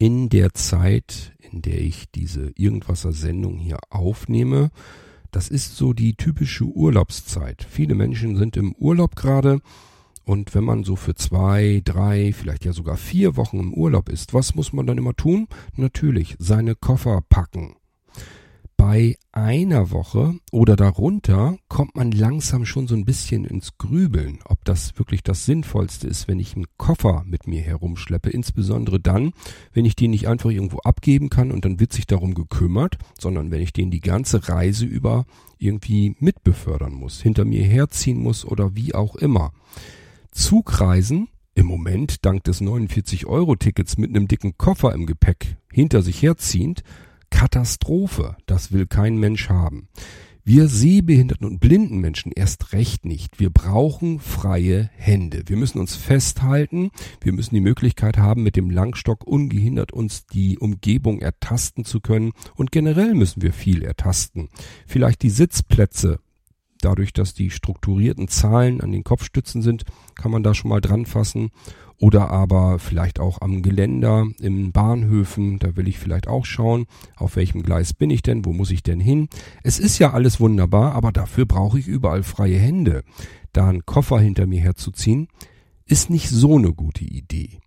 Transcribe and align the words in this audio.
in 0.00 0.30
der 0.30 0.54
Zeit, 0.54 1.36
in 1.38 1.60
der 1.60 1.78
ich 1.78 2.10
diese 2.10 2.52
Irgendwasser-Sendung 2.56 3.58
hier 3.58 3.78
aufnehme, 3.90 4.70
das 5.30 5.48
ist 5.48 5.76
so 5.76 5.92
die 5.92 6.14
typische 6.14 6.64
Urlaubszeit. 6.64 7.66
Viele 7.68 7.94
Menschen 7.94 8.36
sind 8.36 8.56
im 8.56 8.74
Urlaub 8.76 9.14
gerade 9.14 9.60
und 10.24 10.54
wenn 10.54 10.64
man 10.64 10.84
so 10.84 10.96
für 10.96 11.14
zwei, 11.14 11.82
drei, 11.84 12.32
vielleicht 12.32 12.64
ja 12.64 12.72
sogar 12.72 12.96
vier 12.96 13.36
Wochen 13.36 13.60
im 13.60 13.74
Urlaub 13.74 14.08
ist, 14.08 14.32
was 14.32 14.54
muss 14.54 14.72
man 14.72 14.86
dann 14.86 14.96
immer 14.96 15.14
tun? 15.14 15.48
Natürlich 15.76 16.34
seine 16.38 16.74
Koffer 16.74 17.20
packen 17.28 17.76
bei 18.80 19.18
einer 19.32 19.90
Woche 19.90 20.36
oder 20.52 20.74
darunter 20.74 21.58
kommt 21.68 21.96
man 21.96 22.12
langsam 22.12 22.64
schon 22.64 22.86
so 22.88 22.94
ein 22.94 23.04
bisschen 23.04 23.44
ins 23.44 23.76
Grübeln, 23.76 24.38
ob 24.46 24.64
das 24.64 24.98
wirklich 24.98 25.22
das 25.22 25.44
Sinnvollste 25.44 26.08
ist, 26.08 26.28
wenn 26.28 26.38
ich 26.38 26.56
einen 26.56 26.64
Koffer 26.78 27.22
mit 27.26 27.46
mir 27.46 27.60
herumschleppe, 27.60 28.30
insbesondere 28.30 28.98
dann, 28.98 29.32
wenn 29.74 29.84
ich 29.84 29.96
den 29.96 30.12
nicht 30.12 30.28
einfach 30.28 30.48
irgendwo 30.48 30.78
abgeben 30.78 31.28
kann 31.28 31.52
und 31.52 31.66
dann 31.66 31.78
wird 31.78 31.92
sich 31.92 32.06
darum 32.06 32.32
gekümmert, 32.32 32.96
sondern 33.18 33.50
wenn 33.50 33.60
ich 33.60 33.74
den 33.74 33.90
die 33.90 34.00
ganze 34.00 34.48
Reise 34.48 34.86
über 34.86 35.26
irgendwie 35.58 36.16
mitbefördern 36.18 36.94
muss, 36.94 37.20
hinter 37.20 37.44
mir 37.44 37.62
herziehen 37.62 38.22
muss 38.22 38.46
oder 38.46 38.76
wie 38.76 38.94
auch 38.94 39.14
immer. 39.14 39.52
Zugreisen 40.30 41.28
im 41.54 41.66
Moment 41.66 42.24
dank 42.24 42.44
des 42.44 42.62
49-Euro-Tickets 42.62 43.98
mit 43.98 44.08
einem 44.08 44.26
dicken 44.26 44.56
Koffer 44.56 44.94
im 44.94 45.04
Gepäck 45.04 45.58
hinter 45.70 46.00
sich 46.00 46.22
herziehend 46.22 46.82
Katastrophe. 47.30 48.36
Das 48.46 48.72
will 48.72 48.86
kein 48.86 49.16
Mensch 49.16 49.48
haben. 49.48 49.88
Wir 50.42 50.68
sehbehinderten 50.68 51.46
und 51.46 51.60
blinden 51.60 51.98
Menschen 51.98 52.32
erst 52.32 52.72
recht 52.72 53.04
nicht. 53.04 53.38
Wir 53.38 53.50
brauchen 53.50 54.18
freie 54.18 54.90
Hände. 54.96 55.44
Wir 55.46 55.56
müssen 55.56 55.78
uns 55.78 55.94
festhalten. 55.94 56.90
Wir 57.20 57.32
müssen 57.32 57.54
die 57.54 57.60
Möglichkeit 57.60 58.16
haben, 58.16 58.42
mit 58.42 58.56
dem 58.56 58.70
Langstock 58.70 59.24
ungehindert 59.24 59.92
uns 59.92 60.26
die 60.26 60.58
Umgebung 60.58 61.20
ertasten 61.20 61.84
zu 61.84 62.00
können. 62.00 62.32
Und 62.56 62.72
generell 62.72 63.14
müssen 63.14 63.42
wir 63.42 63.52
viel 63.52 63.82
ertasten. 63.82 64.48
Vielleicht 64.86 65.22
die 65.22 65.30
Sitzplätze. 65.30 66.18
Dadurch, 66.80 67.12
dass 67.12 67.34
die 67.34 67.50
strukturierten 67.50 68.26
Zahlen 68.26 68.80
an 68.80 68.90
den 68.90 69.04
Kopfstützen 69.04 69.60
sind, 69.60 69.84
kann 70.14 70.32
man 70.32 70.42
da 70.42 70.54
schon 70.54 70.70
mal 70.70 70.80
dran 70.80 71.04
fassen 71.04 71.50
oder 72.00 72.30
aber 72.30 72.78
vielleicht 72.78 73.20
auch 73.20 73.42
am 73.42 73.62
Geländer, 73.62 74.26
in 74.40 74.72
Bahnhöfen, 74.72 75.58
da 75.58 75.76
will 75.76 75.86
ich 75.86 75.98
vielleicht 75.98 76.28
auch 76.28 76.46
schauen, 76.46 76.86
auf 77.14 77.36
welchem 77.36 77.62
Gleis 77.62 77.92
bin 77.92 78.08
ich 78.08 78.22
denn, 78.22 78.44
wo 78.46 78.52
muss 78.52 78.70
ich 78.70 78.82
denn 78.82 79.00
hin. 79.00 79.28
Es 79.62 79.78
ist 79.78 79.98
ja 79.98 80.12
alles 80.12 80.40
wunderbar, 80.40 80.94
aber 80.94 81.12
dafür 81.12 81.44
brauche 81.44 81.78
ich 81.78 81.86
überall 81.86 82.22
freie 82.22 82.58
Hände. 82.58 83.04
Da 83.52 83.68
einen 83.68 83.84
Koffer 83.84 84.18
hinter 84.18 84.46
mir 84.46 84.60
herzuziehen, 84.60 85.28
ist 85.84 86.08
nicht 86.08 86.30
so 86.30 86.56
eine 86.56 86.72
gute 86.72 87.04
Idee. 87.04 87.60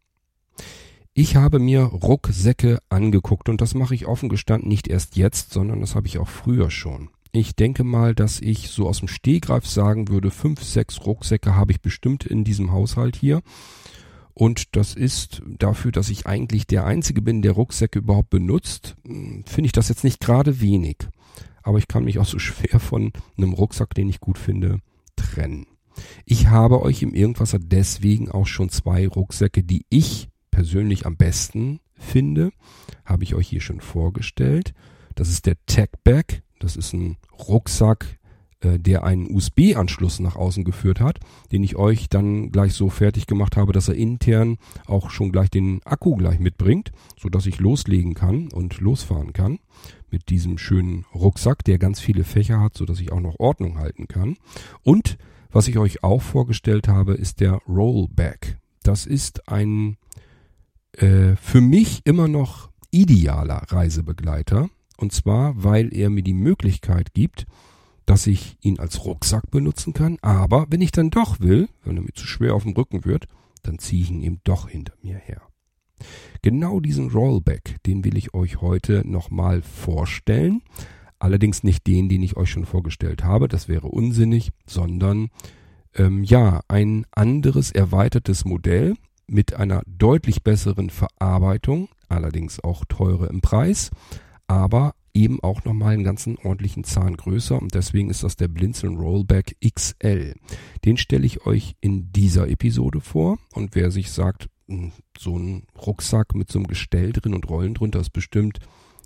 Ich 1.14 1.36
habe 1.36 1.59
mir 1.59 1.84
Rucksäcke 1.84 2.80
angeguckt 2.90 3.50
und 3.50 3.62
das 3.62 3.75
mache 3.75 3.94
ich 3.94 4.08
offen 4.08 4.30
gestanden 4.30 4.68
nicht 4.68 4.88
erst 4.88 5.16
jetzt, 5.16 5.53
sondern 5.53 5.80
das 5.80 5.94
habe 5.94 6.08
ich 6.08 6.18
auch 6.18 6.28
früher 6.28 6.72
schon. 6.72 7.09
Ich 7.34 7.56
denke 7.56 7.84
mal, 7.84 8.16
dass 8.16 8.40
ich 8.40 8.70
so 8.70 8.88
aus 8.88 9.00
dem 9.00 9.08
Stehgreif 9.08 9.68
sagen 9.68 10.08
würde, 10.08 10.31
fünf, 10.31 10.64
sechs 10.64 11.06
Rucksäcke 11.06 11.56
habe 11.56 11.72
ich 11.72 11.81
bestimmt 11.81 12.25
in 12.25 12.44
diesem 12.44 12.72
Haushalt 12.72 13.16
hier. 13.16 13.44
Und 14.34 14.76
das 14.76 14.95
ist 14.95 15.42
dafür, 15.45 15.92
dass 15.92 16.09
ich 16.09 16.26
eigentlich 16.26 16.66
der 16.66 16.86
Einzige 16.86 17.22
bin, 17.22 17.42
der 17.42 17.52
Rucksäcke 17.52 18.00
überhaupt 18.00 18.30
benutzt, 18.30 18.95
hm, 19.06 19.44
finde 19.45 19.67
ich 19.67 19.72
das 19.72 19.90
jetzt 19.90 20.03
nicht 20.03 20.20
gerade 20.20 20.59
wenig. 20.59 20.98
Aber 21.62 21.78
ich 21.78 21.88
kann 21.88 22.03
mich 22.03 22.20
auch 22.20 22.25
so 22.25 22.40
schwer 22.40 22.80
von 22.80 23.12
einem 23.38 23.53
Rucksack, 23.53 23.94
den 23.94 24.09
ich 24.09 24.20
gut 24.20 24.38
finde, 24.38 24.80
trennen. 25.16 25.67
Ich 26.25 26.48
habe 26.48 26.81
euch 26.81 27.03
im 27.03 27.14
Irgendwasser 27.14 27.59
deswegen 27.59 28.31
auch 28.31 28.48
schon 28.48 28.70
zwei 28.70 29.08
Rucksäcke, 29.08 29.64
die 29.64 29.86
ich 29.90 30.30
persönlich 30.50 31.06
am 31.06 31.18
besten 31.18 31.80
finde, 31.94 32.52
habe 33.06 33.23
ich 33.23 33.36
euch 33.36 33.47
hier 33.47 33.62
schon 33.62 33.80
vorgestellt. 33.80 34.73
Das 35.16 35.30
ist 35.30 35.45
der 35.45 35.56
Tech 35.68 35.90
Bag. 36.03 36.42
Das 36.59 36.75
ist 36.75 36.94
ein 36.94 37.18
Rucksack, 37.47 38.20
äh, 38.64 38.80
der 38.80 39.03
einen 39.03 39.30
USB-Anschluss 39.30 40.19
nach 40.19 40.35
außen 40.35 40.63
geführt 40.63 41.00
hat, 41.00 41.19
den 41.51 41.63
ich 41.63 41.75
euch 41.75 42.09
dann 42.09 42.51
gleich 42.51 42.74
so 42.74 42.90
fertig 42.90 43.28
gemacht 43.28 43.57
habe, 43.57 43.74
dass 43.74 43.90
er 43.90 43.96
intern 43.96 44.57
auch 44.85 45.09
schon 45.09 45.31
gleich 45.31 45.50
den 45.50 45.81
Akku 45.85 46.16
gleich 46.16 46.40
mitbringt, 46.40 46.91
so 47.19 47.29
dass 47.29 47.46
ich 47.46 47.59
loslegen 47.59 48.13
kann 48.13 48.50
und 48.50 48.79
losfahren 48.79 49.34
kann 49.34 49.59
mit 50.09 50.29
diesem 50.29 50.57
schönen 50.57 51.06
Rucksack, 51.13 51.63
der 51.63 51.79
ganz 51.79 52.00
viele 52.00 52.23
Fächer 52.23 52.59
hat, 52.59 52.78
so 52.78 52.85
dass 52.85 53.00
ich 53.00 53.12
auch 53.12 53.19
noch 53.19 53.40
Ordnung 53.40 53.79
halten 53.79 54.07
kann. 54.07 54.35
Und 54.84 55.18
was 55.52 55.68
ich 55.68 55.78
euch 55.78 56.03
auch 56.03 56.22
vorgestellt 56.22 56.88
habe, 56.88 57.13
ist 57.13 57.40
der 57.40 57.59
Rollback. 57.68 58.57
Das 58.84 59.06
ist 59.06 59.50
ein 59.50 59.97
äh, 60.97 61.35
für 61.35 61.62
mich 61.62 62.02
immer 62.06 62.28
noch 62.28 62.69
idealer 62.91 63.63
Reisebegleiter. 63.68 64.69
Und 64.97 65.12
zwar, 65.12 65.63
weil 65.63 65.94
er 65.94 66.09
mir 66.09 66.23
die 66.23 66.34
Möglichkeit 66.34 67.13
gibt, 67.13 67.46
dass 68.06 68.28
ich 68.28 68.58
ihn 68.62 68.80
als 68.80 69.06
Rucksack 69.06 69.50
benutzen 69.52 69.94
kann, 69.94 70.18
aber 70.22 70.68
wenn 70.69 70.81
ich 70.81 70.91
dann 70.91 71.09
doch 71.09 71.40
will, 71.40 71.69
wenn 71.84 71.97
er 71.97 72.03
mir 72.03 72.14
zu 72.14 72.25
schwer 72.25 72.56
auf 72.56 72.64
dem 72.64 72.74
Rücken 72.74 73.06
wird, 73.06 73.28
dann 73.64 73.80
ziehe 73.80 74.03
ich 74.03 74.12
ihn 74.12 74.22
eben 74.22 74.41
doch 74.44 74.69
hinter 74.69 74.94
mir 75.02 75.18
her. 75.18 75.41
Genau 76.41 76.80
diesen 76.80 77.09
Rollback, 77.09 77.78
den 77.86 78.03
will 78.03 78.18
ich 78.18 78.34
euch 78.34 78.62
heute 78.62 79.08
nochmal 79.08 79.62
vorstellen. 79.62 80.62
Allerdings 81.19 81.64
nicht 81.64 81.88
den, 81.88 82.09
den 82.09 82.22
ich 82.22 82.36
euch 82.36 82.50
schon 82.50 82.66
vorgestellt 82.66 83.24
habe, 83.24 83.47
das 83.47 83.69
wäre 83.69 83.88
unsinnig, 83.88 84.52
sondern 84.66 85.30
ähm, 85.96 86.24
ja, 86.24 86.62
ein 86.68 87.06
anderes 87.12 87.72
erweitertes 87.72 88.44
Modell 88.44 88.96
mit 89.28 89.53
einer 89.53 89.84
deutlich 89.85 90.44
besseren 90.44 90.90
Verarbeitung, 90.90 91.88
allerdings 92.09 92.62
auch 92.62 92.84
teurer 92.90 93.30
im 93.30 93.40
Preis, 93.40 93.91
aber 94.47 94.96
eben 95.13 95.41
auch 95.44 95.63
nochmal 95.63 95.94
einen 95.94 96.03
ganzen 96.03 96.38
ordentlichen 96.38 96.84
Zahn 96.84 97.16
größer 97.16 97.62
und 97.62 97.75
deswegen 97.75 98.09
ist 98.09 98.24
das 98.24 98.35
der 98.35 98.47
Blinzeln 98.47 98.97
Rollback 98.97 99.56
XL. 99.62 100.34
Den 100.85 100.97
stelle 100.97 101.25
ich 101.25 101.46
euch 101.46 101.75
in 101.81 102.12
dieser 102.12 102.50
Episode 102.50 103.00
vor 103.01 103.38
und 103.53 103.75
wer 103.75 103.91
sich 103.91 104.12
sagt, 104.12 104.50
hm, 104.68 104.91
so 105.18 105.38
ein 105.38 105.63
Rucksack 105.78 106.35
mit 106.35 106.52
so 106.52 106.59
einem 106.59 106.68
Gestell 106.68 107.13
drin 107.13 107.34
und 107.34 107.50
Rollen 107.50 107.75
drunter 107.75 108.00
ist 108.00 108.12
bestimmt 108.12 108.59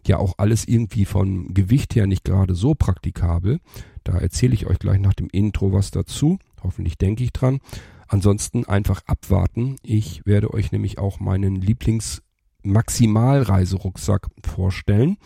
ja 0.08 0.18
auch 0.18 0.36
alles 0.38 0.68
irgendwie 0.68 1.06
vom 1.06 1.54
Gewicht 1.54 1.96
her 1.96 2.08
nicht 2.08 2.24
gerade 2.24 2.56
so 2.56 2.76
praktikabel. 2.76 3.60
Da 4.04 4.18
erzähle 4.18 4.54
ich 4.54 4.68
euch 4.68 4.80
gleich 4.80 5.00
nach 5.00 5.14
dem 5.14 5.28
Intro 5.30 5.74
was 5.74 5.92
dazu. 5.92 6.40
Hoffentlich 6.64 6.98
denke 6.98 7.24
ich 7.24 7.34
dran. 7.34 7.60
Ansonsten 8.08 8.66
einfach 8.66 9.02
abwarten. 9.06 9.76
Ich 9.84 10.26
werde 10.26 10.54
euch 10.54 10.72
nämlich 10.72 10.98
auch 10.98 11.20
meinen 11.20 11.56
Lieblings 11.56 12.22
Maximalreiserucksack 12.64 14.28
vorstellen. 14.46 15.18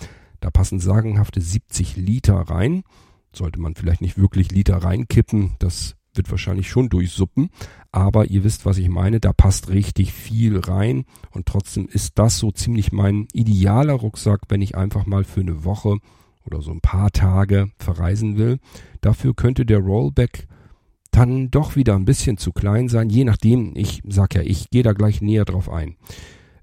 Da 0.41 0.49
passen 0.49 0.79
sagenhafte 0.79 1.39
70 1.39 1.95
Liter 1.95 2.35
rein. 2.35 2.83
Sollte 3.33 3.61
man 3.61 3.75
vielleicht 3.75 4.01
nicht 4.01 4.17
wirklich 4.17 4.51
Liter 4.51 4.77
reinkippen. 4.77 5.55
Das 5.59 5.95
wird 6.13 6.29
wahrscheinlich 6.29 6.69
schon 6.69 6.89
durchsuppen. 6.89 7.49
Aber 7.93 8.25
ihr 8.25 8.43
wisst, 8.43 8.65
was 8.65 8.77
ich 8.77 8.89
meine. 8.89 9.21
Da 9.21 9.31
passt 9.31 9.69
richtig 9.69 10.11
viel 10.11 10.59
rein. 10.59 11.05
Und 11.31 11.45
trotzdem 11.45 11.87
ist 11.87 12.19
das 12.19 12.37
so 12.37 12.51
ziemlich 12.51 12.91
mein 12.91 13.27
idealer 13.31 13.93
Rucksack, 13.93 14.41
wenn 14.49 14.61
ich 14.61 14.75
einfach 14.75 15.05
mal 15.05 15.23
für 15.23 15.41
eine 15.41 15.63
Woche 15.63 15.97
oder 16.43 16.61
so 16.61 16.71
ein 16.71 16.81
paar 16.81 17.11
Tage 17.11 17.71
verreisen 17.77 18.37
will. 18.37 18.59
Dafür 18.99 19.33
könnte 19.33 19.65
der 19.65 19.79
Rollback 19.79 20.47
dann 21.11 21.51
doch 21.51 21.75
wieder 21.75 21.95
ein 21.95 22.05
bisschen 22.05 22.37
zu 22.37 22.51
klein 22.51 22.87
sein, 22.87 23.09
je 23.09 23.25
nachdem, 23.25 23.75
ich 23.75 24.01
sag 24.07 24.33
ja, 24.33 24.41
ich 24.41 24.69
gehe 24.69 24.83
da 24.83 24.93
gleich 24.93 25.21
näher 25.21 25.45
drauf 25.45 25.69
ein. 25.69 25.97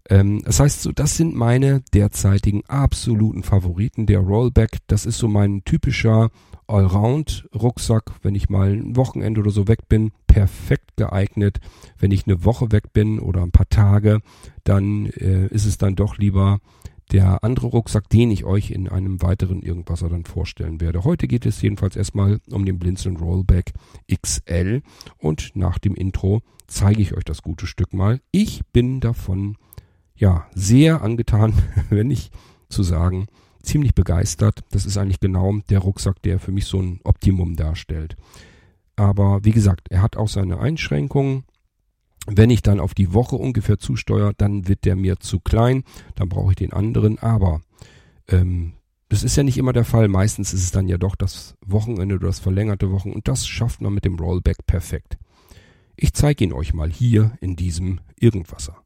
Ähm, 0.09 0.43
das 0.45 0.61
heißt 0.61 0.83
so, 0.83 0.93
das 0.93 1.17
sind 1.17 1.35
meine 1.35 1.83
derzeitigen 1.93 2.63
absoluten 2.67 3.43
Favoriten. 3.43 4.07
Der 4.07 4.21
Rollback, 4.21 4.79
das 4.87 5.07
ist 5.07 5.19
so 5.19 5.29
mein 5.29 5.63
typischer 5.65 6.31
Allround-Rucksack, 6.67 8.13
wenn 8.23 8.35
ich 8.35 8.51
mal 8.51 8.73
ein 8.73 8.97
Wochenende 8.97 9.41
oder 9.41 9.51
so 9.51 9.69
weg 9.69 9.89
bin, 9.89 10.13
perfekt 10.27 10.97
geeignet. 10.97 11.59
Wenn 11.99 12.11
ich 12.11 12.27
eine 12.27 12.45
Woche 12.45 12.73
weg 12.73 12.93
bin 12.93 13.19
oder 13.19 13.43
ein 13.43 13.53
paar 13.53 13.69
Tage, 13.69 14.21
dann 14.65 15.07
äh, 15.07 15.47
ist 15.47 15.65
es 15.65 15.79
dann 15.79 15.97
doch 15.97 16.19
lieber 16.19 16.59
der 17.13 17.43
andere 17.43 17.69
Rucksack, 17.69 18.09
den 18.11 18.31
ich 18.31 18.45
euch 18.45 18.71
in 18.71 18.89
einem 18.89 19.23
weiteren 19.23 19.63
Irgendwasser 19.63 20.11
dann 20.11 20.25
vorstellen 20.25 20.81
werde. 20.81 21.05
Heute 21.05 21.27
geht 21.27 21.47
es 21.47 21.63
jedenfalls 21.63 21.97
erstmal 21.97 22.41
um 22.51 22.67
den 22.67 22.79
Blinzeln 22.79 23.17
Rollback 23.17 23.73
XL 24.13 24.83
und 25.17 25.53
nach 25.55 25.79
dem 25.79 25.95
Intro 25.95 26.43
zeige 26.67 27.01
ich 27.01 27.15
euch 27.15 27.25
das 27.25 27.43
gute 27.43 27.67
Stück 27.67 27.95
mal. 27.95 28.21
Ich 28.31 28.61
bin 28.73 29.01
davon 29.01 29.57
ja, 30.19 30.47
sehr 30.55 31.03
angetan, 31.03 31.55
wenn 31.91 32.09
nicht 32.09 32.33
zu 32.69 32.83
sagen, 32.83 33.27
ziemlich 33.63 33.95
begeistert. 33.95 34.61
Das 34.71 34.85
ist 34.85 34.99
eigentlich 34.99 35.21
genau 35.21 35.59
der 35.71 35.79
Rucksack, 35.79 36.21
der 36.23 36.39
für 36.39 36.53
mich 36.53 36.67
so 36.67 36.81
ein 36.81 37.01
Optimum 37.05 37.57
darstellt. 37.57 38.17
Aber 38.97 39.45
wie 39.45 39.53
gesagt, 39.53 39.89
er 39.91 40.03
hat 40.03 40.17
auch 40.17 40.29
seine 40.29 40.59
Einschränkungen. 40.59 41.45
Wenn 42.27 42.51
ich 42.51 42.63
dann 42.63 42.81
auf 42.81 42.95
die 42.95 43.15
Woche 43.15 43.37
ungefähr 43.37 43.79
zusteuere, 43.79 44.35
dann 44.37 44.69
wird 44.69 44.85
der 44.85 44.97
mir 44.97 45.19
zu 45.19 45.41
klein, 45.41 45.85
dann 46.15 46.29
brauche 46.29 46.51
ich 46.53 46.57
den 46.57 46.73
anderen. 46.73 47.19
Aber 47.19 47.63
ähm, 48.29 48.75
das 49.09 49.23
ist 49.23 49.37
ja 49.37 49.45
nicht 49.45 49.57
immer 49.57 49.73
der 49.73 49.85
Fall. 49.85 50.09
Meistens 50.09 50.53
ist 50.53 50.65
es 50.65 50.71
dann 50.73 50.89
ja 50.89 50.99
doch 50.99 51.15
das 51.15 51.57
Wochenende 51.65 52.17
oder 52.17 52.27
das 52.27 52.41
verlängerte 52.41 52.91
Wochen 52.91 53.13
und 53.13 53.29
das 53.29 53.47
schafft 53.47 53.81
man 53.81 53.95
mit 53.95 54.05
dem 54.05 54.19
Rollback 54.19 54.67
perfekt. 54.67 55.17
Ich 55.97 56.13
zeige 56.13 56.45
ihn 56.45 56.53
euch 56.53 56.75
mal 56.75 56.91
hier 56.91 57.33
in 57.41 57.57
diesem 57.57 58.01
Irgendwasser. 58.19 58.83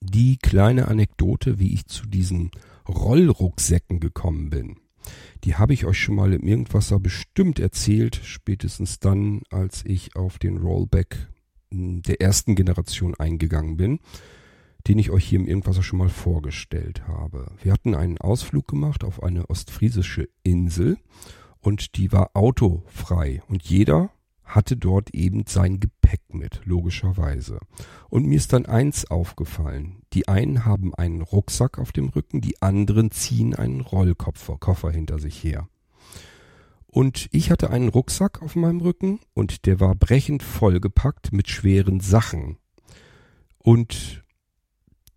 Die 0.00 0.38
kleine 0.38 0.88
Anekdote, 0.88 1.58
wie 1.58 1.74
ich 1.74 1.86
zu 1.86 2.06
diesen 2.06 2.50
Rollrucksäcken 2.88 4.00
gekommen 4.00 4.50
bin. 4.50 4.76
Die 5.44 5.56
habe 5.56 5.74
ich 5.74 5.84
euch 5.84 5.98
schon 5.98 6.14
mal 6.14 6.32
im 6.32 6.46
Irgendwasser 6.46 6.98
bestimmt 6.98 7.58
erzählt, 7.58 8.20
spätestens 8.24 8.98
dann, 8.98 9.42
als 9.50 9.84
ich 9.84 10.16
auf 10.16 10.38
den 10.38 10.58
Rollback 10.58 11.28
hm, 11.70 12.02
der 12.02 12.20
ersten 12.20 12.54
Generation 12.54 13.14
eingegangen 13.14 13.76
bin 13.76 14.00
den 14.88 14.98
ich 14.98 15.10
euch 15.10 15.24
hier 15.24 15.40
im 15.40 15.46
Irgendwasser 15.46 15.82
schon 15.82 15.98
mal 15.98 16.08
vorgestellt 16.08 17.06
habe. 17.08 17.52
Wir 17.62 17.72
hatten 17.72 17.94
einen 17.94 18.18
Ausflug 18.18 18.68
gemacht 18.68 19.04
auf 19.04 19.22
eine 19.22 19.50
ostfriesische 19.50 20.28
Insel 20.42 20.98
und 21.60 21.96
die 21.96 22.12
war 22.12 22.30
autofrei 22.34 23.42
und 23.48 23.64
jeder 23.64 24.10
hatte 24.44 24.76
dort 24.76 25.12
eben 25.12 25.44
sein 25.46 25.80
Gepäck 25.80 26.22
mit, 26.32 26.60
logischerweise. 26.64 27.58
Und 28.08 28.26
mir 28.26 28.36
ist 28.36 28.52
dann 28.52 28.64
eins 28.64 29.10
aufgefallen. 29.10 30.02
Die 30.12 30.28
einen 30.28 30.64
haben 30.64 30.94
einen 30.94 31.22
Rucksack 31.22 31.78
auf 31.78 31.90
dem 31.90 32.08
Rücken, 32.08 32.40
die 32.40 32.62
anderen 32.62 33.10
ziehen 33.10 33.56
einen 33.56 33.80
Rollkoffer 33.80 34.56
Koffer 34.58 34.90
hinter 34.92 35.18
sich 35.18 35.42
her. 35.42 35.68
Und 36.86 37.28
ich 37.32 37.50
hatte 37.50 37.70
einen 37.70 37.88
Rucksack 37.88 38.40
auf 38.40 38.54
meinem 38.54 38.80
Rücken 38.80 39.18
und 39.34 39.66
der 39.66 39.80
war 39.80 39.96
brechend 39.96 40.44
vollgepackt 40.44 41.32
mit 41.32 41.48
schweren 41.48 41.98
Sachen. 41.98 42.56
Und 43.58 44.22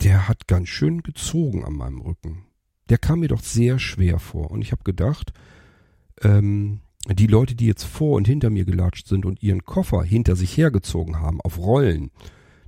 der 0.01 0.28
hat 0.28 0.48
ganz 0.48 0.69
schön 0.69 1.04
gezogen 1.04 1.66
an 1.66 1.74
meinem 1.74 2.01
Rücken. 2.01 2.46
Der 2.90 2.98
kam 2.98 3.19
mir 3.19 3.28
doch 3.28 3.42
sehr 3.42 3.80
schwer 3.80 4.19
vor. 4.19 4.51
Und 4.51 4.62
ich 4.62 4.72
habe 4.72 4.84
gedacht, 4.84 5.34
ähm, 6.22 6.81
die 7.07 7.28
Leute, 7.28 7.56
die 7.56 7.68
jetzt 7.68 7.84
vor 7.84 8.16
und 8.16 8.28
hinter 8.28 8.50
mir 8.50 8.66
gelatscht 8.66 9.07
sind 9.07 9.25
und 9.25 9.42
ihren 9.42 9.66
Koffer 9.66 10.04
hinter 10.04 10.36
sich 10.36 10.56
hergezogen 10.57 11.19
haben, 11.19 11.42
auf 11.42 11.57
Rollen, 11.57 12.12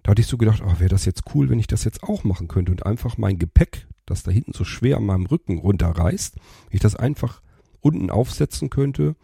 da 0.03 0.11
hatte 0.11 0.21
ich 0.21 0.27
so 0.27 0.37
gedacht, 0.37 0.61
oh, 0.65 0.79
wäre 0.79 0.89
das 0.89 1.05
jetzt 1.05 1.23
cool, 1.33 1.49
wenn 1.49 1.59
ich 1.59 1.67
das 1.67 1.83
jetzt 1.83 2.03
auch 2.03 2.23
machen 2.23 2.47
könnte 2.47 2.71
und 2.71 2.85
einfach 2.85 3.17
mein 3.17 3.37
Gepäck, 3.37 3.87
das 4.05 4.23
da 4.23 4.31
hinten 4.31 4.53
so 4.53 4.63
schwer 4.63 4.97
an 4.97 5.05
meinem 5.05 5.25
Rücken 5.25 5.59
runterreißt, 5.59 6.37
ich 6.69 6.79
das 6.79 6.95
einfach 6.95 7.41
unten 7.81 8.09
aufsetzen 8.09 8.69
könnte 8.69 9.15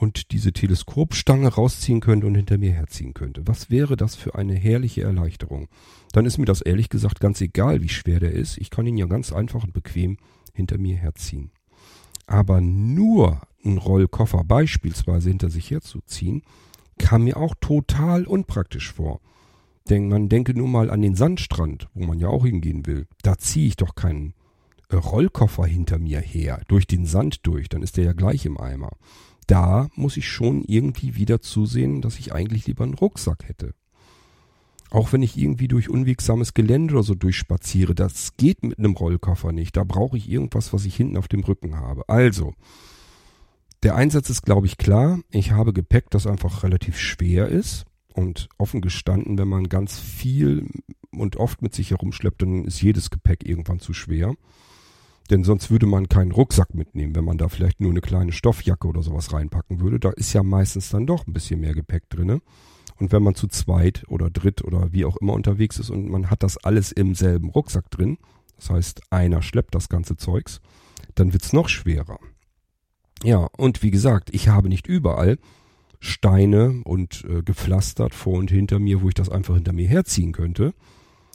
und 0.00 0.32
diese 0.32 0.52
Teleskopstange 0.52 1.48
rausziehen 1.48 2.00
könnte 2.00 2.26
und 2.26 2.34
hinter 2.34 2.56
mir 2.56 2.72
herziehen 2.72 3.12
könnte. 3.12 3.46
Was 3.46 3.68
wäre 3.68 3.98
das 3.98 4.14
für 4.14 4.34
eine 4.34 4.54
herrliche 4.54 5.02
Erleichterung? 5.02 5.68
Dann 6.12 6.24
ist 6.24 6.38
mir 6.38 6.46
das 6.46 6.62
ehrlich 6.62 6.88
gesagt 6.88 7.20
ganz 7.20 7.38
egal, 7.42 7.82
wie 7.82 7.90
schwer 7.90 8.18
der 8.18 8.32
ist. 8.32 8.56
Ich 8.56 8.70
kann 8.70 8.86
ihn 8.86 8.96
ja 8.96 9.04
ganz 9.04 9.30
einfach 9.30 9.62
und 9.62 9.74
bequem 9.74 10.16
hinter 10.54 10.78
mir 10.78 10.96
herziehen. 10.96 11.50
Aber 12.26 12.62
nur 12.62 13.42
einen 13.62 13.76
Rollkoffer 13.76 14.42
beispielsweise 14.42 15.28
hinter 15.28 15.50
sich 15.50 15.70
herzuziehen, 15.70 16.44
kam 16.96 17.24
mir 17.24 17.36
auch 17.36 17.54
total 17.60 18.24
unpraktisch 18.24 18.94
vor. 18.94 19.20
Denn 19.90 20.08
man 20.08 20.30
denke 20.30 20.54
nur 20.54 20.68
mal 20.68 20.90
an 20.90 21.02
den 21.02 21.14
Sandstrand, 21.14 21.88
wo 21.92 22.04
man 22.04 22.18
ja 22.18 22.28
auch 22.28 22.46
hingehen 22.46 22.86
will. 22.86 23.06
Da 23.22 23.36
ziehe 23.36 23.66
ich 23.66 23.76
doch 23.76 23.94
keinen 23.94 24.32
äh, 24.88 24.96
Rollkoffer 24.96 25.66
hinter 25.66 25.98
mir 25.98 26.20
her, 26.20 26.62
durch 26.68 26.86
den 26.86 27.04
Sand 27.04 27.46
durch, 27.46 27.68
dann 27.68 27.82
ist 27.82 27.98
der 27.98 28.04
ja 28.04 28.12
gleich 28.14 28.46
im 28.46 28.58
Eimer. 28.58 28.92
Da 29.50 29.88
muss 29.96 30.16
ich 30.16 30.28
schon 30.28 30.62
irgendwie 30.62 31.16
wieder 31.16 31.40
zusehen, 31.40 32.02
dass 32.02 32.20
ich 32.20 32.32
eigentlich 32.32 32.68
lieber 32.68 32.84
einen 32.84 32.94
Rucksack 32.94 33.48
hätte. 33.48 33.74
Auch 34.90 35.12
wenn 35.12 35.24
ich 35.24 35.36
irgendwie 35.36 35.66
durch 35.66 35.90
unwegsames 35.90 36.54
Gelände 36.54 36.94
oder 36.94 37.02
so 37.02 37.16
durchspaziere, 37.16 37.96
das 37.96 38.36
geht 38.36 38.62
mit 38.62 38.78
einem 38.78 38.94
Rollkoffer 38.94 39.50
nicht. 39.50 39.76
Da 39.76 39.82
brauche 39.82 40.16
ich 40.16 40.30
irgendwas, 40.30 40.72
was 40.72 40.84
ich 40.84 40.94
hinten 40.94 41.16
auf 41.16 41.26
dem 41.26 41.42
Rücken 41.42 41.76
habe. 41.76 42.08
Also, 42.08 42.54
der 43.82 43.96
Einsatz 43.96 44.30
ist, 44.30 44.42
glaube 44.42 44.68
ich, 44.68 44.78
klar. 44.78 45.18
Ich 45.32 45.50
habe 45.50 45.72
Gepäck, 45.72 46.10
das 46.10 46.28
einfach 46.28 46.62
relativ 46.62 46.96
schwer 46.96 47.48
ist. 47.48 47.86
Und 48.14 48.48
offen 48.56 48.80
gestanden, 48.80 49.36
wenn 49.36 49.48
man 49.48 49.68
ganz 49.68 49.98
viel 49.98 50.68
und 51.10 51.38
oft 51.38 51.60
mit 51.60 51.74
sich 51.74 51.90
herumschleppt, 51.90 52.42
dann 52.42 52.66
ist 52.66 52.82
jedes 52.82 53.10
Gepäck 53.10 53.44
irgendwann 53.48 53.80
zu 53.80 53.94
schwer. 53.94 54.34
Denn 55.30 55.44
sonst 55.44 55.70
würde 55.70 55.86
man 55.86 56.08
keinen 56.08 56.32
Rucksack 56.32 56.74
mitnehmen, 56.74 57.14
wenn 57.14 57.24
man 57.24 57.38
da 57.38 57.48
vielleicht 57.48 57.80
nur 57.80 57.90
eine 57.90 58.00
kleine 58.00 58.32
Stoffjacke 58.32 58.88
oder 58.88 59.02
sowas 59.02 59.32
reinpacken 59.32 59.80
würde. 59.80 60.00
Da 60.00 60.10
ist 60.10 60.32
ja 60.32 60.42
meistens 60.42 60.90
dann 60.90 61.06
doch 61.06 61.26
ein 61.26 61.32
bisschen 61.32 61.60
mehr 61.60 61.74
Gepäck 61.74 62.10
drinne. 62.10 62.42
Und 62.98 63.12
wenn 63.12 63.22
man 63.22 63.34
zu 63.34 63.46
zweit 63.46 64.04
oder 64.08 64.28
dritt 64.28 64.62
oder 64.62 64.92
wie 64.92 65.04
auch 65.04 65.16
immer 65.16 65.32
unterwegs 65.32 65.78
ist 65.78 65.88
und 65.88 66.10
man 66.10 66.30
hat 66.30 66.42
das 66.42 66.58
alles 66.58 66.92
im 66.92 67.14
selben 67.14 67.48
Rucksack 67.48 67.90
drin, 67.90 68.18
das 68.56 68.70
heißt, 68.70 69.02
einer 69.10 69.40
schleppt 69.40 69.74
das 69.74 69.88
ganze 69.88 70.16
Zeugs, 70.16 70.60
dann 71.14 71.32
wird's 71.32 71.52
noch 71.52 71.68
schwerer. 71.68 72.18
Ja, 73.22 73.48
und 73.56 73.82
wie 73.82 73.90
gesagt, 73.90 74.34
ich 74.34 74.48
habe 74.48 74.68
nicht 74.68 74.86
überall 74.86 75.38
Steine 76.00 76.82
und 76.84 77.24
äh, 77.28 77.42
gepflastert 77.42 78.14
vor 78.14 78.38
und 78.38 78.50
hinter 78.50 78.78
mir, 78.78 79.02
wo 79.02 79.08
ich 79.08 79.14
das 79.14 79.28
einfach 79.28 79.54
hinter 79.54 79.72
mir 79.72 79.86
herziehen 79.86 80.32
könnte, 80.32 80.74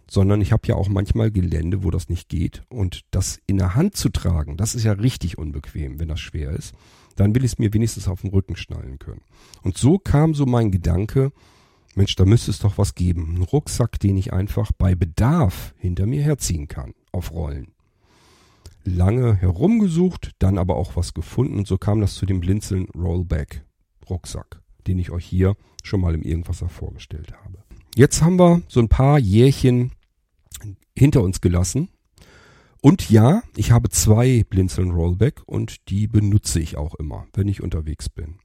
sondern 0.10 0.42
ich 0.42 0.52
habe 0.52 0.68
ja 0.68 0.76
auch 0.76 0.90
manchmal 0.90 1.32
Gelände, 1.32 1.84
wo 1.84 1.92
das 1.92 2.10
nicht 2.10 2.30
geht 2.30 2.64
und 2.70 3.02
das 3.12 3.40
in 3.48 3.58
der 3.58 3.76
Hand 3.76 3.96
zu 3.96 4.10
tragen, 4.10 4.58
das 4.58 4.76
ist 4.76 4.84
ja 4.84 4.94
richtig 4.94 5.38
unbequem, 5.38 6.00
wenn 6.00 6.08
das 6.08 6.20
schwer 6.20 6.52
ist. 6.52 6.74
Dann 7.16 7.34
will 7.34 7.46
ich 7.46 7.54
es 7.54 7.60
mir 7.60 7.74
wenigstens 7.74 8.08
auf 8.08 8.22
den 8.22 8.32
Rücken 8.32 8.58
schnallen 8.58 9.00
können. 9.00 9.22
Und 9.62 9.78
so 9.78 9.98
kam 9.98 10.34
so 10.34 10.46
mein 10.46 10.72
Gedanke, 10.72 11.32
Mensch, 11.96 12.16
da 12.16 12.26
müsste 12.26 12.52
es 12.52 12.60
doch 12.60 12.78
was 12.78 12.94
geben. 12.94 13.36
Ein 13.36 13.44
Rucksack, 13.44 14.00
den 14.00 14.18
ich 14.18 14.34
einfach 14.34 14.72
bei 14.78 14.96
Bedarf 14.96 15.74
hinter 15.78 16.06
mir 16.06 16.22
herziehen 16.22 16.68
kann, 16.68 16.94
auf 17.14 17.32
Rollen 17.32 17.76
lange 18.86 19.36
herumgesucht, 19.36 20.32
dann 20.40 20.58
aber 20.58 20.76
auch 20.76 20.96
was 20.96 21.14
gefunden 21.14 21.58
und 21.58 21.68
so 21.68 21.78
kam 21.78 22.00
das 22.02 22.14
zu 22.14 22.26
dem 22.26 22.40
Blinzeln 22.40 22.88
Rollback 22.96 23.66
Rucksack, 24.10 24.62
den 24.88 25.00
ich 25.00 25.10
euch 25.10 25.26
hier 25.26 25.56
schon 25.84 26.02
mal 26.02 26.14
im 26.14 26.22
Irgendwasser 26.22 26.70
vorgestellt 26.70 27.34
habe. 27.44 27.64
Jetzt 27.98 28.22
haben 28.22 28.38
wir 28.38 28.62
so 28.68 28.82
ein 28.82 28.90
paar 28.90 29.18
Jährchen 29.20 29.94
hinter 30.98 31.22
uns 31.24 31.40
gelassen. 31.40 31.88
Und 32.82 33.10
ja, 33.10 33.42
ich 33.56 33.72
habe 33.72 33.90
zwei 33.90 34.44
Blinzeln 34.50 34.92
Rollback 34.92 35.42
und 35.46 35.90
die 35.90 36.08
benutze 36.08 36.60
ich 36.60 36.76
auch 36.76 36.96
immer, 36.96 37.26
wenn 37.34 37.48
ich 37.48 37.64
unterwegs 37.64 38.10
bin. 38.10 38.36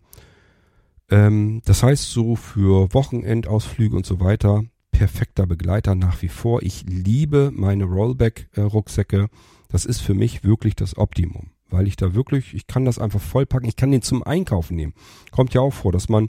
Ähm, 1.11 1.63
das 1.65 1.83
heißt 1.83 2.11
so 2.11 2.37
für 2.37 2.95
Wochenendausflüge 2.95 3.97
und 3.97 4.07
so 4.07 4.21
weiter 4.21 4.63
perfekter 4.93 5.47
Begleiter 5.47 5.97
nach 5.97 6.23
wie 6.23 6.29
vor. 6.29 6.63
Ich 6.63 6.85
liebe 6.87 7.51
meine 7.53 7.85
Rollback-Rucksäcke. 7.85 9.31
Das 9.69 9.85
ist 9.85 10.01
für 10.01 10.15
mich 10.15 10.45
wirklich 10.45 10.77
das 10.77 10.97
Optimum, 10.97 11.51
weil 11.69 11.89
ich 11.89 11.97
da 11.97 12.15
wirklich, 12.15 12.55
ich 12.55 12.69
kann 12.69 12.85
das 12.85 13.01
einfach 13.01 13.21
vollpacken. 13.21 13.69
Ich 13.69 13.77
kann 13.77 13.91
den 13.91 14.03
zum 14.03 14.23
Einkaufen 14.23 14.77
nehmen. 14.77 14.95
Kommt 15.33 15.55
ja 15.55 15.61
auch 15.61 15.73
vor, 15.73 15.91
dass 15.91 16.09
man 16.09 16.29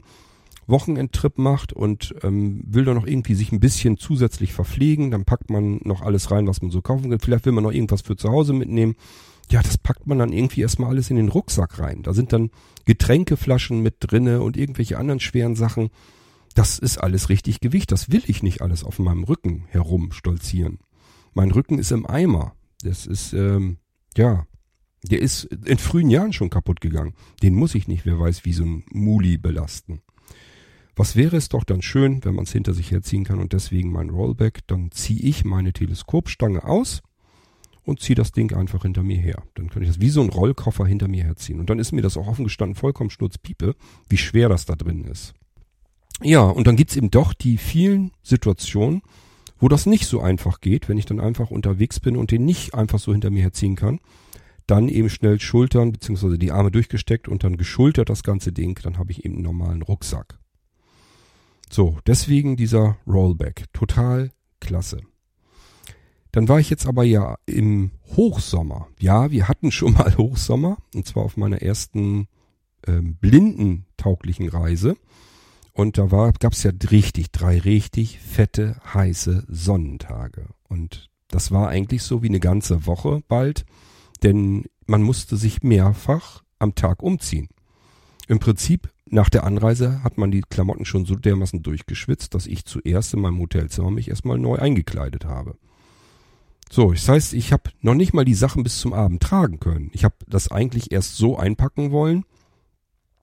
Wochenendtrip 0.66 1.38
macht 1.38 1.72
und 1.72 2.14
ähm, 2.22 2.62
will 2.66 2.84
da 2.84 2.94
noch 2.94 3.06
irgendwie 3.06 3.34
sich 3.34 3.52
ein 3.52 3.60
bisschen 3.60 3.98
zusätzlich 3.98 4.52
verpflegen. 4.52 5.10
Dann 5.10 5.24
packt 5.24 5.50
man 5.50 5.80
noch 5.84 6.02
alles 6.02 6.30
rein, 6.30 6.46
was 6.46 6.62
man 6.62 6.70
so 6.70 6.82
kaufen 6.82 7.10
kann. 7.10 7.20
Vielleicht 7.20 7.46
will 7.46 7.52
man 7.52 7.64
noch 7.64 7.72
irgendwas 7.72 8.02
für 8.02 8.16
zu 8.16 8.30
Hause 8.30 8.52
mitnehmen. 8.52 8.94
Ja, 9.50 9.62
das 9.62 9.76
packt 9.76 10.06
man 10.06 10.18
dann 10.18 10.32
irgendwie 10.32 10.62
erstmal 10.62 10.90
alles 10.90 11.10
in 11.10 11.16
den 11.16 11.28
Rucksack 11.28 11.78
rein. 11.78 12.02
Da 12.02 12.14
sind 12.14 12.32
dann 12.32 12.50
Getränkeflaschen 12.84 13.82
mit 13.82 13.96
drinne 14.00 14.40
und 14.40 14.56
irgendwelche 14.56 14.98
anderen 14.98 15.20
schweren 15.20 15.56
Sachen. 15.56 15.90
Das 16.54 16.78
ist 16.78 16.98
alles 16.98 17.28
richtig 17.28 17.60
Gewicht. 17.60 17.92
Das 17.92 18.10
will 18.10 18.22
ich 18.26 18.42
nicht 18.42 18.62
alles 18.62 18.84
auf 18.84 18.98
meinem 18.98 19.24
Rücken 19.24 19.64
herum 19.68 20.12
stolzieren. 20.12 20.78
Mein 21.34 21.50
Rücken 21.50 21.78
ist 21.78 21.92
im 21.92 22.06
Eimer. 22.06 22.54
Das 22.82 23.06
ist, 23.06 23.32
ähm, 23.32 23.78
ja, 24.16 24.46
der 25.04 25.20
ist 25.20 25.44
in 25.44 25.78
frühen 25.78 26.10
Jahren 26.10 26.32
schon 26.32 26.50
kaputt 26.50 26.80
gegangen. 26.80 27.14
Den 27.42 27.54
muss 27.54 27.74
ich 27.74 27.88
nicht, 27.88 28.06
wer 28.06 28.18
weiß, 28.18 28.44
wie 28.44 28.52
so 28.52 28.64
ein 28.64 28.84
Muli 28.90 29.36
belasten. 29.36 30.02
Was 30.94 31.16
wäre 31.16 31.36
es 31.36 31.48
doch 31.48 31.64
dann 31.64 31.80
schön, 31.80 32.22
wenn 32.24 32.34
man 32.34 32.44
es 32.44 32.52
hinter 32.52 32.74
sich 32.74 32.90
herziehen 32.90 33.24
kann 33.24 33.40
und 33.40 33.52
deswegen 33.54 33.92
mein 33.92 34.10
Rollback, 34.10 34.60
dann 34.66 34.90
ziehe 34.90 35.20
ich 35.20 35.44
meine 35.44 35.72
Teleskopstange 35.72 36.64
aus 36.64 37.02
und 37.84 38.00
ziehe 38.00 38.14
das 38.14 38.32
Ding 38.32 38.52
einfach 38.54 38.82
hinter 38.82 39.02
mir 39.02 39.16
her. 39.16 39.42
Dann 39.54 39.70
kann 39.70 39.82
ich 39.82 39.88
das 39.88 40.00
wie 40.00 40.10
so 40.10 40.20
ein 40.20 40.28
Rollkoffer 40.28 40.86
hinter 40.86 41.08
mir 41.08 41.24
herziehen. 41.24 41.60
Und 41.60 41.70
dann 41.70 41.78
ist 41.78 41.92
mir 41.92 42.02
das 42.02 42.16
auch 42.16 42.26
offen 42.26 42.44
gestanden 42.44 42.76
vollkommen 42.76 43.10
schnurzpiepe, 43.10 43.74
wie 44.08 44.18
schwer 44.18 44.48
das 44.48 44.66
da 44.66 44.74
drin 44.74 45.04
ist. 45.04 45.34
Ja, 46.22 46.42
und 46.42 46.66
dann 46.66 46.76
gibt's 46.76 46.96
eben 46.96 47.10
doch 47.10 47.32
die 47.32 47.56
vielen 47.56 48.12
Situationen, 48.22 49.02
wo 49.58 49.68
das 49.68 49.86
nicht 49.86 50.06
so 50.06 50.20
einfach 50.20 50.60
geht, 50.60 50.88
wenn 50.88 50.98
ich 50.98 51.06
dann 51.06 51.20
einfach 51.20 51.50
unterwegs 51.50 52.00
bin 52.00 52.16
und 52.16 52.30
den 52.30 52.44
nicht 52.44 52.74
einfach 52.74 52.98
so 52.98 53.12
hinter 53.12 53.30
mir 53.30 53.42
herziehen 53.42 53.76
kann. 53.76 53.98
Dann 54.66 54.88
eben 54.88 55.08
schnell 55.08 55.40
Schultern 55.40 55.90
beziehungsweise 55.90 56.38
die 56.38 56.52
Arme 56.52 56.70
durchgesteckt 56.70 57.28
und 57.28 57.44
dann 57.44 57.56
geschultert 57.56 58.10
das 58.10 58.22
ganze 58.22 58.52
Ding, 58.52 58.78
dann 58.82 58.98
habe 58.98 59.10
ich 59.10 59.24
eben 59.24 59.34
einen 59.34 59.44
normalen 59.44 59.82
Rucksack. 59.82 60.38
So, 61.72 61.96
deswegen 62.06 62.56
dieser 62.58 62.98
Rollback. 63.06 63.64
Total 63.72 64.30
klasse. 64.60 65.00
Dann 66.30 66.46
war 66.46 66.60
ich 66.60 66.68
jetzt 66.68 66.86
aber 66.86 67.02
ja 67.02 67.38
im 67.46 67.92
Hochsommer. 68.14 68.88
Ja, 69.00 69.30
wir 69.30 69.48
hatten 69.48 69.72
schon 69.72 69.92
mal 69.94 70.18
Hochsommer 70.18 70.76
und 70.94 71.06
zwar 71.06 71.24
auf 71.24 71.38
meiner 71.38 71.62
ersten 71.62 72.28
ähm, 72.86 73.16
blindentauglichen 73.16 74.50
Reise. 74.50 74.96
Und 75.72 75.96
da 75.96 76.10
war, 76.10 76.32
gab's 76.32 76.62
ja 76.62 76.72
richtig, 76.90 77.32
drei 77.32 77.58
richtig 77.58 78.18
fette, 78.18 78.76
heiße 78.92 79.46
Sonnentage. 79.48 80.48
Und 80.68 81.08
das 81.28 81.52
war 81.52 81.70
eigentlich 81.70 82.02
so 82.02 82.22
wie 82.22 82.28
eine 82.28 82.40
ganze 82.40 82.84
Woche 82.84 83.22
bald, 83.28 83.64
denn 84.22 84.66
man 84.84 85.02
musste 85.02 85.38
sich 85.38 85.62
mehrfach 85.62 86.42
am 86.58 86.74
Tag 86.74 87.02
umziehen. 87.02 87.48
Im 88.28 88.40
Prinzip, 88.40 88.91
nach 89.12 89.28
der 89.28 89.44
Anreise 89.44 90.02
hat 90.02 90.16
man 90.16 90.30
die 90.30 90.40
Klamotten 90.40 90.86
schon 90.86 91.04
so 91.04 91.14
dermaßen 91.14 91.62
durchgeschwitzt, 91.62 92.34
dass 92.34 92.46
ich 92.46 92.64
zuerst 92.64 93.12
in 93.12 93.20
meinem 93.20 93.38
Hotelzimmer 93.40 93.90
mich 93.90 94.08
erstmal 94.08 94.38
neu 94.38 94.56
eingekleidet 94.56 95.26
habe. 95.26 95.56
So, 96.70 96.92
das 96.92 97.06
heißt, 97.06 97.34
ich 97.34 97.52
habe 97.52 97.70
noch 97.82 97.94
nicht 97.94 98.14
mal 98.14 98.24
die 98.24 98.34
Sachen 98.34 98.62
bis 98.62 98.80
zum 98.80 98.94
Abend 98.94 99.22
tragen 99.22 99.60
können. 99.60 99.90
Ich 99.92 100.04
habe 100.04 100.14
das 100.26 100.50
eigentlich 100.50 100.92
erst 100.92 101.16
so 101.16 101.36
einpacken 101.36 101.90
wollen. 101.90 102.24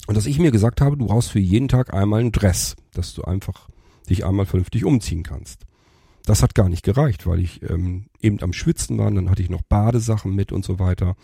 Und 0.06 0.16
dass 0.16 0.28
ich 0.28 0.38
mir 0.38 0.52
gesagt 0.52 0.80
habe, 0.80 0.96
du 0.96 1.08
brauchst 1.08 1.32
für 1.32 1.40
jeden 1.40 1.68
Tag 1.68 1.92
einmal 1.92 2.20
einen 2.20 2.32
Dress, 2.32 2.76
dass 2.94 3.16
du 3.16 3.24
einfach 3.24 3.68
dich 4.08 4.26
einmal 4.26 4.46
vernünftig 4.46 4.86
umziehen 4.86 5.24
kannst. 5.24 5.66
Das 6.26 6.44
hat 6.44 6.54
gar 6.54 6.70
nicht 6.70 6.84
gereicht, 6.84 7.26
weil 7.26 7.40
ich 7.40 7.64
ähm, 7.68 8.06
eben 8.22 8.40
am 8.42 8.54
Schwitzen 8.54 9.00
war, 9.00 9.10
dann 9.10 9.32
hatte 9.32 9.42
ich 9.42 9.50
noch 9.50 9.64
Badesachen 9.64 10.36
mit 10.36 10.52
und 10.52 10.64
so 10.64 10.78
weiter. 10.78 11.16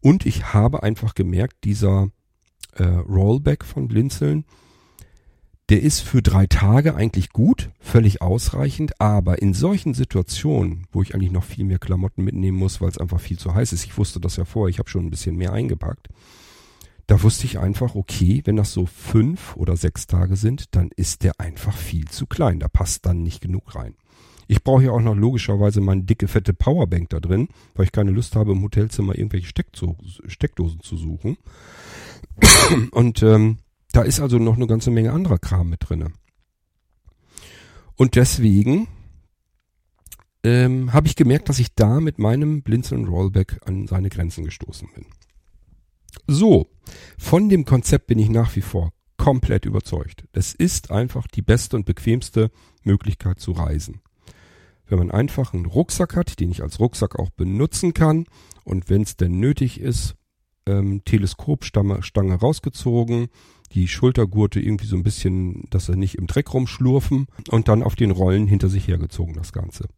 Und 0.00 0.24
ich 0.24 0.52
habe 0.54 0.84
einfach 0.84 1.16
gemerkt, 1.16 1.64
dieser 1.64 2.12
äh, 2.80 2.84
Rollback 2.84 3.64
von 3.64 3.88
Blinzeln, 3.88 4.44
der 5.68 5.82
ist 5.82 6.00
für 6.00 6.22
drei 6.22 6.46
Tage 6.46 6.94
eigentlich 6.94 7.30
gut, 7.30 7.70
völlig 7.78 8.22
ausreichend, 8.22 9.00
aber 9.00 9.42
in 9.42 9.52
solchen 9.52 9.92
Situationen, 9.92 10.86
wo 10.92 11.02
ich 11.02 11.14
eigentlich 11.14 11.30
noch 11.30 11.44
viel 11.44 11.64
mehr 11.64 11.78
Klamotten 11.78 12.24
mitnehmen 12.24 12.56
muss, 12.56 12.80
weil 12.80 12.88
es 12.88 12.98
einfach 12.98 13.20
viel 13.20 13.38
zu 13.38 13.54
heiß 13.54 13.72
ist, 13.72 13.84
ich 13.84 13.98
wusste 13.98 14.18
das 14.18 14.36
ja 14.36 14.46
vorher, 14.46 14.70
ich 14.70 14.78
habe 14.78 14.88
schon 14.88 15.04
ein 15.04 15.10
bisschen 15.10 15.36
mehr 15.36 15.52
eingepackt, 15.52 16.08
da 17.06 17.22
wusste 17.22 17.46
ich 17.46 17.58
einfach, 17.58 17.94
okay, 17.94 18.42
wenn 18.44 18.56
das 18.56 18.72
so 18.72 18.86
fünf 18.86 19.56
oder 19.56 19.76
sechs 19.76 20.06
Tage 20.06 20.36
sind, 20.36 20.74
dann 20.74 20.90
ist 20.96 21.22
der 21.22 21.38
einfach 21.38 21.76
viel 21.76 22.06
zu 22.06 22.26
klein, 22.26 22.60
da 22.60 22.68
passt 22.68 23.04
dann 23.04 23.22
nicht 23.22 23.40
genug 23.40 23.74
rein. 23.74 23.94
Ich 24.46 24.64
brauche 24.64 24.84
ja 24.84 24.92
auch 24.92 25.00
noch 25.00 25.14
logischerweise 25.14 25.82
meine 25.82 26.04
dicke, 26.04 26.26
fette 26.26 26.54
Powerbank 26.54 27.10
da 27.10 27.20
drin, 27.20 27.48
weil 27.74 27.84
ich 27.84 27.92
keine 27.92 28.10
Lust 28.10 28.34
habe, 28.34 28.52
im 28.52 28.62
Hotelzimmer 28.62 29.14
irgendwelche 29.14 29.48
Steckdosen 29.48 30.80
zu 30.80 30.96
suchen. 30.96 31.36
Und 32.90 33.22
ähm, 33.22 33.58
da 33.92 34.02
ist 34.02 34.20
also 34.20 34.38
noch 34.38 34.56
eine 34.56 34.66
ganze 34.66 34.90
Menge 34.90 35.12
anderer 35.12 35.38
Kram 35.38 35.70
mit 35.70 35.88
drinne. 35.88 36.12
Und 37.96 38.14
deswegen 38.14 38.88
ähm, 40.44 40.92
habe 40.92 41.08
ich 41.08 41.16
gemerkt, 41.16 41.48
dass 41.48 41.58
ich 41.58 41.74
da 41.74 42.00
mit 42.00 42.18
meinem 42.18 42.62
Blinzeln 42.62 43.06
Rollback 43.06 43.60
an 43.64 43.86
seine 43.86 44.08
Grenzen 44.08 44.44
gestoßen 44.44 44.88
bin. 44.94 45.06
So, 46.26 46.70
von 47.18 47.48
dem 47.48 47.64
Konzept 47.64 48.06
bin 48.06 48.18
ich 48.18 48.28
nach 48.28 48.54
wie 48.56 48.60
vor 48.60 48.92
komplett 49.16 49.66
überzeugt. 49.66 50.24
Es 50.32 50.54
ist 50.54 50.90
einfach 50.90 51.26
die 51.26 51.42
beste 51.42 51.76
und 51.76 51.86
bequemste 51.86 52.50
Möglichkeit 52.84 53.40
zu 53.40 53.52
reisen. 53.52 54.00
Wenn 54.86 54.98
man 54.98 55.10
einfach 55.10 55.52
einen 55.52 55.66
Rucksack 55.66 56.16
hat, 56.16 56.40
den 56.40 56.50
ich 56.50 56.62
als 56.62 56.80
Rucksack 56.80 57.18
auch 57.18 57.30
benutzen 57.30 57.92
kann 57.92 58.24
und 58.64 58.88
wenn 58.88 59.02
es 59.02 59.16
denn 59.16 59.38
nötig 59.38 59.80
ist, 59.80 60.14
ähm, 60.68 61.02
Teleskopstange 61.04 62.34
rausgezogen, 62.34 63.28
die 63.72 63.88
Schultergurte 63.88 64.60
irgendwie 64.60 64.86
so 64.86 64.96
ein 64.96 65.02
bisschen, 65.02 65.64
dass 65.70 65.88
er 65.88 65.96
nicht 65.96 66.14
im 66.16 66.26
Dreck 66.26 66.52
rumschlurfen 66.52 67.26
und 67.50 67.68
dann 67.68 67.82
auf 67.82 67.96
den 67.96 68.10
Rollen 68.10 68.46
hinter 68.46 68.68
sich 68.68 68.88
hergezogen 68.88 69.34
das 69.34 69.52
Ganze. 69.52 69.88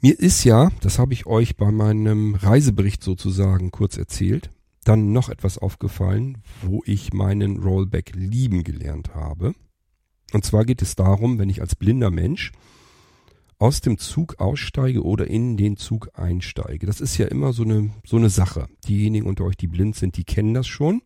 Mir 0.00 0.18
ist 0.18 0.42
ja, 0.44 0.70
das 0.80 0.98
habe 0.98 1.12
ich 1.12 1.26
euch 1.26 1.56
bei 1.56 1.70
meinem 1.70 2.34
Reisebericht 2.34 3.04
sozusagen 3.04 3.70
kurz 3.70 3.96
erzählt, 3.96 4.50
dann 4.84 5.12
noch 5.12 5.28
etwas 5.28 5.58
aufgefallen, 5.58 6.38
wo 6.62 6.82
ich 6.86 7.12
meinen 7.12 7.62
Rollback 7.62 8.12
lieben 8.16 8.64
gelernt 8.64 9.14
habe. 9.14 9.54
Und 10.32 10.44
zwar 10.44 10.64
geht 10.64 10.82
es 10.82 10.96
darum, 10.96 11.38
wenn 11.38 11.48
ich 11.48 11.60
als 11.60 11.76
blinder 11.76 12.10
Mensch 12.10 12.50
aus 13.58 13.80
dem 13.80 13.98
Zug 13.98 14.40
aussteige 14.40 15.02
oder 15.02 15.26
in 15.28 15.56
den 15.56 15.76
Zug 15.76 16.10
einsteige. 16.14 16.86
Das 16.86 17.00
ist 17.00 17.16
ja 17.16 17.26
immer 17.26 17.52
so 17.52 17.62
eine, 17.62 17.90
so 18.04 18.16
eine 18.16 18.30
Sache. 18.30 18.68
Diejenigen 18.88 19.26
unter 19.26 19.44
euch, 19.44 19.56
die 19.56 19.68
blind 19.68 19.96
sind, 19.96 20.16
die 20.16 20.24
kennen 20.24 20.54
das 20.54 20.66
schon. 20.66 21.02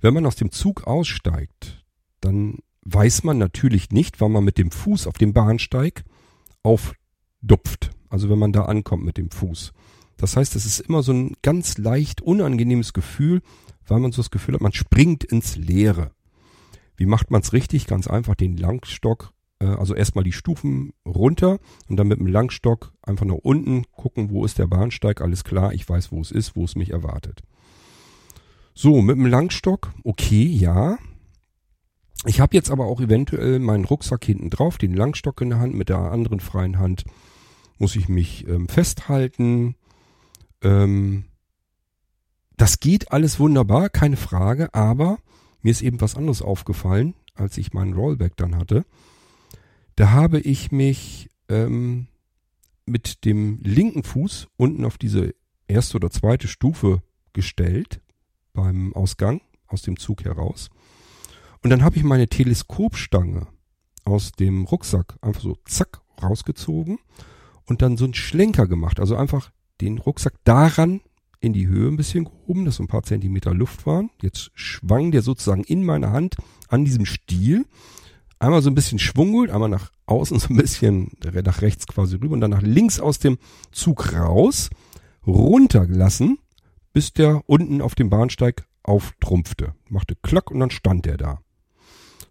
Wenn 0.00 0.14
man 0.14 0.26
aus 0.26 0.36
dem 0.36 0.50
Zug 0.50 0.86
aussteigt, 0.86 1.84
dann 2.20 2.58
weiß 2.82 3.24
man 3.24 3.38
natürlich 3.38 3.90
nicht, 3.90 4.20
wann 4.20 4.32
man 4.32 4.44
mit 4.44 4.58
dem 4.58 4.70
Fuß 4.70 5.06
auf 5.06 5.14
dem 5.14 5.32
Bahnsteig 5.32 6.04
aufdupft. 6.62 7.90
Also 8.08 8.28
wenn 8.30 8.38
man 8.38 8.52
da 8.52 8.62
ankommt 8.64 9.04
mit 9.04 9.16
dem 9.16 9.30
Fuß. 9.30 9.72
Das 10.16 10.36
heißt, 10.36 10.56
es 10.56 10.66
ist 10.66 10.80
immer 10.80 11.02
so 11.02 11.12
ein 11.12 11.36
ganz 11.42 11.78
leicht 11.78 12.20
unangenehmes 12.20 12.92
Gefühl, 12.92 13.40
weil 13.86 14.00
man 14.00 14.12
so 14.12 14.20
das 14.20 14.30
Gefühl 14.30 14.54
hat, 14.54 14.60
man 14.60 14.72
springt 14.72 15.24
ins 15.24 15.56
Leere. 15.56 16.12
Wie 16.96 17.06
macht 17.06 17.30
man 17.30 17.40
es 17.42 17.52
richtig? 17.52 17.86
Ganz 17.86 18.08
einfach 18.08 18.34
den 18.34 18.56
Langstock, 18.56 19.32
also 19.66 19.94
erstmal 19.94 20.24
die 20.24 20.32
Stufen 20.32 20.92
runter 21.04 21.58
und 21.88 21.96
dann 21.96 22.08
mit 22.08 22.18
dem 22.18 22.26
Langstock 22.26 22.92
einfach 23.02 23.26
nach 23.26 23.34
unten 23.42 23.84
gucken, 23.92 24.30
wo 24.30 24.44
ist 24.44 24.58
der 24.58 24.66
Bahnsteig, 24.66 25.20
alles 25.20 25.44
klar, 25.44 25.72
ich 25.72 25.88
weiß, 25.88 26.12
wo 26.12 26.20
es 26.20 26.30
ist, 26.30 26.54
wo 26.54 26.64
es 26.64 26.76
mich 26.76 26.90
erwartet. 26.90 27.42
So, 28.74 29.02
mit 29.02 29.16
dem 29.16 29.26
Langstock, 29.26 29.92
okay, 30.04 30.44
ja. 30.44 30.98
Ich 32.26 32.40
habe 32.40 32.54
jetzt 32.54 32.70
aber 32.70 32.86
auch 32.86 33.00
eventuell 33.00 33.58
meinen 33.58 33.84
Rucksack 33.84 34.24
hinten 34.24 34.50
drauf, 34.50 34.78
den 34.78 34.94
Langstock 34.94 35.40
in 35.40 35.50
der 35.50 35.58
Hand, 35.58 35.74
mit 35.74 35.88
der 35.88 35.98
anderen 35.98 36.40
freien 36.40 36.78
Hand 36.78 37.04
muss 37.78 37.96
ich 37.96 38.08
mich 38.08 38.46
ähm, 38.48 38.68
festhalten. 38.68 39.76
Ähm, 40.62 41.24
das 42.56 42.80
geht 42.80 43.12
alles 43.12 43.38
wunderbar, 43.38 43.88
keine 43.88 44.16
Frage, 44.16 44.74
aber 44.74 45.18
mir 45.62 45.70
ist 45.70 45.82
eben 45.82 46.00
was 46.00 46.16
anderes 46.16 46.42
aufgefallen, 46.42 47.14
als 47.34 47.56
ich 47.56 47.72
meinen 47.72 47.94
Rollback 47.94 48.36
dann 48.36 48.56
hatte. 48.56 48.84
Da 49.98 50.12
habe 50.12 50.38
ich 50.38 50.70
mich 50.70 51.28
ähm, 51.48 52.06
mit 52.86 53.24
dem 53.24 53.58
linken 53.64 54.04
Fuß 54.04 54.46
unten 54.56 54.84
auf 54.84 54.96
diese 54.96 55.34
erste 55.66 55.96
oder 55.96 56.08
zweite 56.08 56.46
Stufe 56.46 57.02
gestellt 57.32 58.00
beim 58.52 58.94
Ausgang 58.94 59.40
aus 59.66 59.82
dem 59.82 59.98
Zug 59.98 60.22
heraus. 60.22 60.70
Und 61.64 61.70
dann 61.70 61.82
habe 61.82 61.96
ich 61.96 62.04
meine 62.04 62.28
Teleskopstange 62.28 63.48
aus 64.04 64.30
dem 64.30 64.66
Rucksack 64.66 65.18
einfach 65.20 65.42
so 65.42 65.58
zack 65.64 66.00
rausgezogen 66.22 67.00
und 67.64 67.82
dann 67.82 67.96
so 67.96 68.04
einen 68.04 68.14
Schlenker 68.14 68.68
gemacht. 68.68 69.00
Also 69.00 69.16
einfach 69.16 69.50
den 69.80 69.98
Rucksack 69.98 70.34
daran 70.44 71.00
in 71.40 71.52
die 71.52 71.66
Höhe 71.66 71.88
ein 71.88 71.96
bisschen 71.96 72.26
gehoben, 72.26 72.66
dass 72.66 72.76
so 72.76 72.84
ein 72.84 72.88
paar 72.88 73.02
Zentimeter 73.02 73.52
Luft 73.52 73.84
waren. 73.84 74.10
Jetzt 74.22 74.52
schwang 74.54 75.10
der 75.10 75.22
sozusagen 75.22 75.64
in 75.64 75.82
meiner 75.84 76.12
Hand 76.12 76.36
an 76.68 76.84
diesem 76.84 77.04
Stiel. 77.04 77.66
Einmal 78.38 78.62
so 78.62 78.70
ein 78.70 78.74
bisschen 78.74 78.98
Schwung 78.98 79.32
geholt, 79.32 79.50
einmal 79.50 79.68
nach 79.68 79.90
außen 80.06 80.38
so 80.38 80.48
ein 80.50 80.56
bisschen 80.56 81.10
nach 81.22 81.62
rechts 81.62 81.86
quasi 81.86 82.16
rüber 82.16 82.34
und 82.34 82.40
dann 82.40 82.52
nach 82.52 82.62
links 82.62 83.00
aus 83.00 83.18
dem 83.18 83.38
Zug 83.72 84.12
raus, 84.12 84.70
runtergelassen 85.26 86.38
bis 86.98 87.12
der 87.12 87.42
unten 87.46 87.80
auf 87.80 87.94
dem 87.94 88.10
Bahnsteig 88.10 88.66
auftrumpfte. 88.82 89.74
Machte 89.88 90.16
Klack 90.20 90.50
und 90.50 90.58
dann 90.58 90.70
stand 90.70 91.06
er 91.06 91.16
da. 91.16 91.40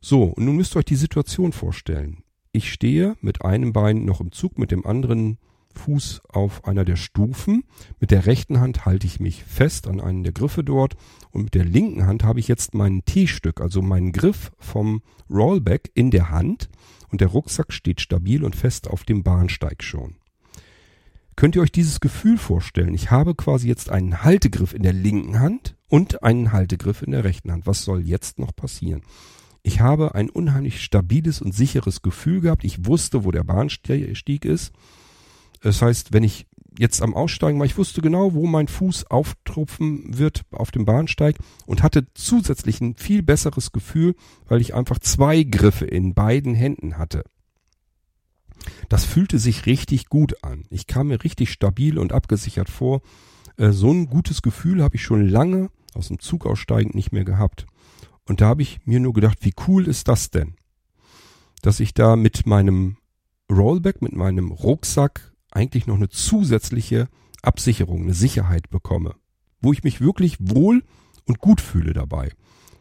So, 0.02 0.24
und 0.24 0.44
nun 0.44 0.58
müsst 0.58 0.76
ihr 0.76 0.80
euch 0.80 0.86
die 0.86 0.96
Situation 0.96 1.54
vorstellen. 1.54 2.24
Ich 2.52 2.72
stehe 2.72 3.16
mit 3.22 3.44
einem 3.44 3.74
Bein 3.74 4.04
noch 4.04 4.20
im 4.20 4.34
Zug, 4.34 4.58
mit 4.58 4.72
dem 4.72 4.86
anderen 4.86 5.38
Fuß 5.78 6.22
auf 6.28 6.66
einer 6.66 6.84
der 6.84 6.96
Stufen. 6.96 7.64
Mit 8.00 8.12
der 8.12 8.26
rechten 8.26 8.60
Hand 8.60 8.86
halte 8.86 9.08
ich 9.08 9.20
mich 9.20 9.44
fest 9.44 9.88
an 9.88 10.02
einen 10.02 10.24
der 10.24 10.34
Griffe 10.34 10.64
dort 10.64 10.96
und 11.32 11.44
mit 11.44 11.54
der 11.54 11.66
linken 11.66 12.06
Hand 12.06 12.24
habe 12.24 12.40
ich 12.40 12.48
jetzt 12.48 12.74
mein 12.74 13.06
T-Stück, 13.06 13.62
also 13.62 13.82
meinen 13.82 14.12
Griff 14.12 14.52
vom 14.60 15.02
Rollback 15.30 15.92
in 15.94 16.12
der 16.12 16.30
Hand 16.30 16.70
und 17.10 17.22
der 17.22 17.30
Rucksack 17.30 17.72
steht 17.72 18.02
stabil 18.02 18.44
und 18.44 18.56
fest 18.56 18.90
auf 18.90 19.04
dem 19.04 19.24
Bahnsteig 19.24 19.84
schon. 19.84 20.16
Könnt 21.36 21.56
ihr 21.56 21.62
euch 21.62 21.72
dieses 21.72 22.00
Gefühl 22.00 22.40
vorstellen? 22.40 22.96
Ich 22.96 23.12
habe 23.12 23.36
quasi 23.36 23.68
jetzt 23.68 23.92
einen 23.92 24.24
Haltegriff 24.24 24.74
in 24.74 24.82
der 24.82 24.94
linken 24.94 25.40
Hand 25.40 25.76
und 25.88 26.24
einen 26.24 26.52
Haltegriff 26.52 27.04
in 27.04 27.12
der 27.12 27.24
rechten 27.24 27.52
Hand. 27.52 27.68
Was 27.68 27.84
soll 27.84 28.02
jetzt 28.02 28.40
noch 28.40 28.56
passieren? 28.56 29.04
Ich 29.62 29.82
habe 29.82 30.16
ein 30.16 30.30
unheimlich 30.30 30.82
stabiles 30.82 31.42
und 31.42 31.54
sicheres 31.54 32.02
Gefühl 32.02 32.42
gehabt. 32.42 32.64
Ich 32.64 32.86
wusste, 32.86 33.24
wo 33.24 33.32
der 33.32 33.44
Bahnstieg 33.44 34.46
ist. 34.46 34.74
Das 35.62 35.82
heißt, 35.82 36.14
wenn 36.14 36.24
ich 36.24 36.48
jetzt 36.78 37.02
am 37.02 37.14
Aussteigen 37.14 37.60
war, 37.60 37.66
ich 37.66 37.78
wusste 37.78 38.02
genau, 38.02 38.34
wo 38.34 38.46
mein 38.46 38.68
Fuß 38.68 39.10
auftrumpfen 39.10 40.18
wird 40.18 40.44
auf 40.52 40.72
dem 40.72 40.86
Bahnsteig 40.86 41.38
und 41.66 41.84
hatte 41.84 42.08
zusätzlich 42.14 42.82
ein 42.82 42.96
viel 42.96 43.24
besseres 43.24 43.72
Gefühl, 43.72 44.16
weil 44.48 44.62
ich 44.62 44.76
einfach 44.76 45.00
zwei 45.00 45.44
Griffe 45.44 45.86
in 45.86 46.14
beiden 46.14 46.54
Händen 46.54 46.98
hatte. 46.98 47.24
Das 48.90 49.06
fühlte 49.06 49.40
sich 49.40 49.66
richtig 49.66 50.08
gut 50.08 50.44
an. 50.44 50.66
Ich 50.70 50.88
kam 50.88 51.08
mir 51.08 51.24
richtig 51.24 51.52
stabil 51.52 51.98
und 51.98 52.14
abgesichert 52.14 52.70
vor. 52.70 53.02
Äh, 53.58 53.72
so 53.72 53.92
ein 53.92 54.08
gutes 54.08 54.42
Gefühl 54.42 54.84
habe 54.84 54.96
ich 54.96 55.04
schon 55.04 55.28
lange 55.28 55.70
aus 55.94 56.10
dem 56.10 56.20
Zug 56.20 56.46
aussteigend 56.46 56.96
nicht 56.96 57.12
mehr 57.12 57.26
gehabt. 57.26 57.66
Und 58.26 58.42
da 58.42 58.48
habe 58.48 58.62
ich 58.62 58.80
mir 58.86 59.00
nur 59.00 59.14
gedacht, 59.14 59.40
wie 59.42 59.54
cool 59.68 59.88
ist 59.88 60.08
das 60.08 60.32
denn? 60.32 60.56
Dass 61.62 61.80
ich 61.80 61.94
da 61.94 62.16
mit 62.16 62.46
meinem 62.46 62.98
Rollback, 63.50 64.02
mit 64.02 64.14
meinem 64.14 64.52
Rucksack 64.52 65.34
eigentlich 65.58 65.88
noch 65.88 65.96
eine 65.96 66.10
zusätzliche 66.10 67.08
Absicherung, 67.42 68.04
eine 68.04 68.14
Sicherheit 68.14 68.70
bekomme. 68.70 69.16
Wo 69.60 69.74
ich 69.74 69.84
mich 69.84 70.00
wirklich 70.00 70.38
wohl 70.40 70.84
und 71.26 71.40
gut 71.40 71.60
fühle 71.60 71.94
dabei. 71.94 72.30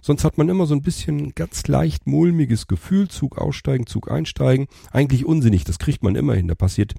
Sonst 0.02 0.22
hat 0.22 0.38
man 0.38 0.48
immer 0.48 0.66
so 0.66 0.74
ein 0.74 0.82
bisschen 0.82 1.34
ganz 1.34 1.66
leicht 1.66 2.06
mulmiges 2.06 2.68
Gefühl, 2.68 3.08
Zug 3.08 3.38
aussteigen, 3.38 3.86
Zug 3.86 4.10
einsteigen. 4.10 4.66
Eigentlich 4.92 5.24
unsinnig, 5.24 5.64
das 5.64 5.78
kriegt 5.78 6.04
man 6.04 6.14
immer 6.14 6.34
hin. 6.34 6.46
Da 6.46 6.54
passiert 6.54 6.94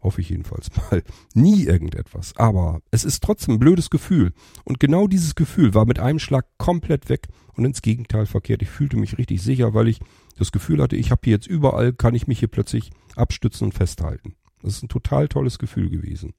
Hoffe 0.00 0.20
ich 0.20 0.30
jedenfalls 0.30 0.68
mal. 0.76 1.02
Nie 1.34 1.64
irgendetwas. 1.64 2.36
Aber 2.36 2.80
es 2.90 3.04
ist 3.04 3.22
trotzdem 3.22 3.54
ein 3.54 3.58
blödes 3.58 3.90
Gefühl. 3.90 4.32
Und 4.64 4.78
genau 4.78 5.08
dieses 5.08 5.34
Gefühl 5.34 5.74
war 5.74 5.86
mit 5.86 5.98
einem 5.98 6.20
Schlag 6.20 6.46
komplett 6.56 7.08
weg 7.08 7.26
und 7.54 7.64
ins 7.64 7.82
Gegenteil 7.82 8.26
verkehrt. 8.26 8.62
Ich 8.62 8.70
fühlte 8.70 8.96
mich 8.96 9.18
richtig 9.18 9.42
sicher, 9.42 9.74
weil 9.74 9.88
ich 9.88 9.98
das 10.38 10.52
Gefühl 10.52 10.80
hatte, 10.80 10.94
ich 10.94 11.10
habe 11.10 11.22
hier 11.24 11.34
jetzt 11.34 11.48
überall, 11.48 11.92
kann 11.92 12.14
ich 12.14 12.28
mich 12.28 12.38
hier 12.38 12.48
plötzlich 12.48 12.90
abstützen 13.16 13.64
und 13.64 13.72
festhalten. 13.74 14.34
Das 14.62 14.74
ist 14.74 14.82
ein 14.82 14.88
total 14.88 15.28
tolles 15.28 15.58
Gefühl 15.58 15.90
gewesen. 15.90 16.34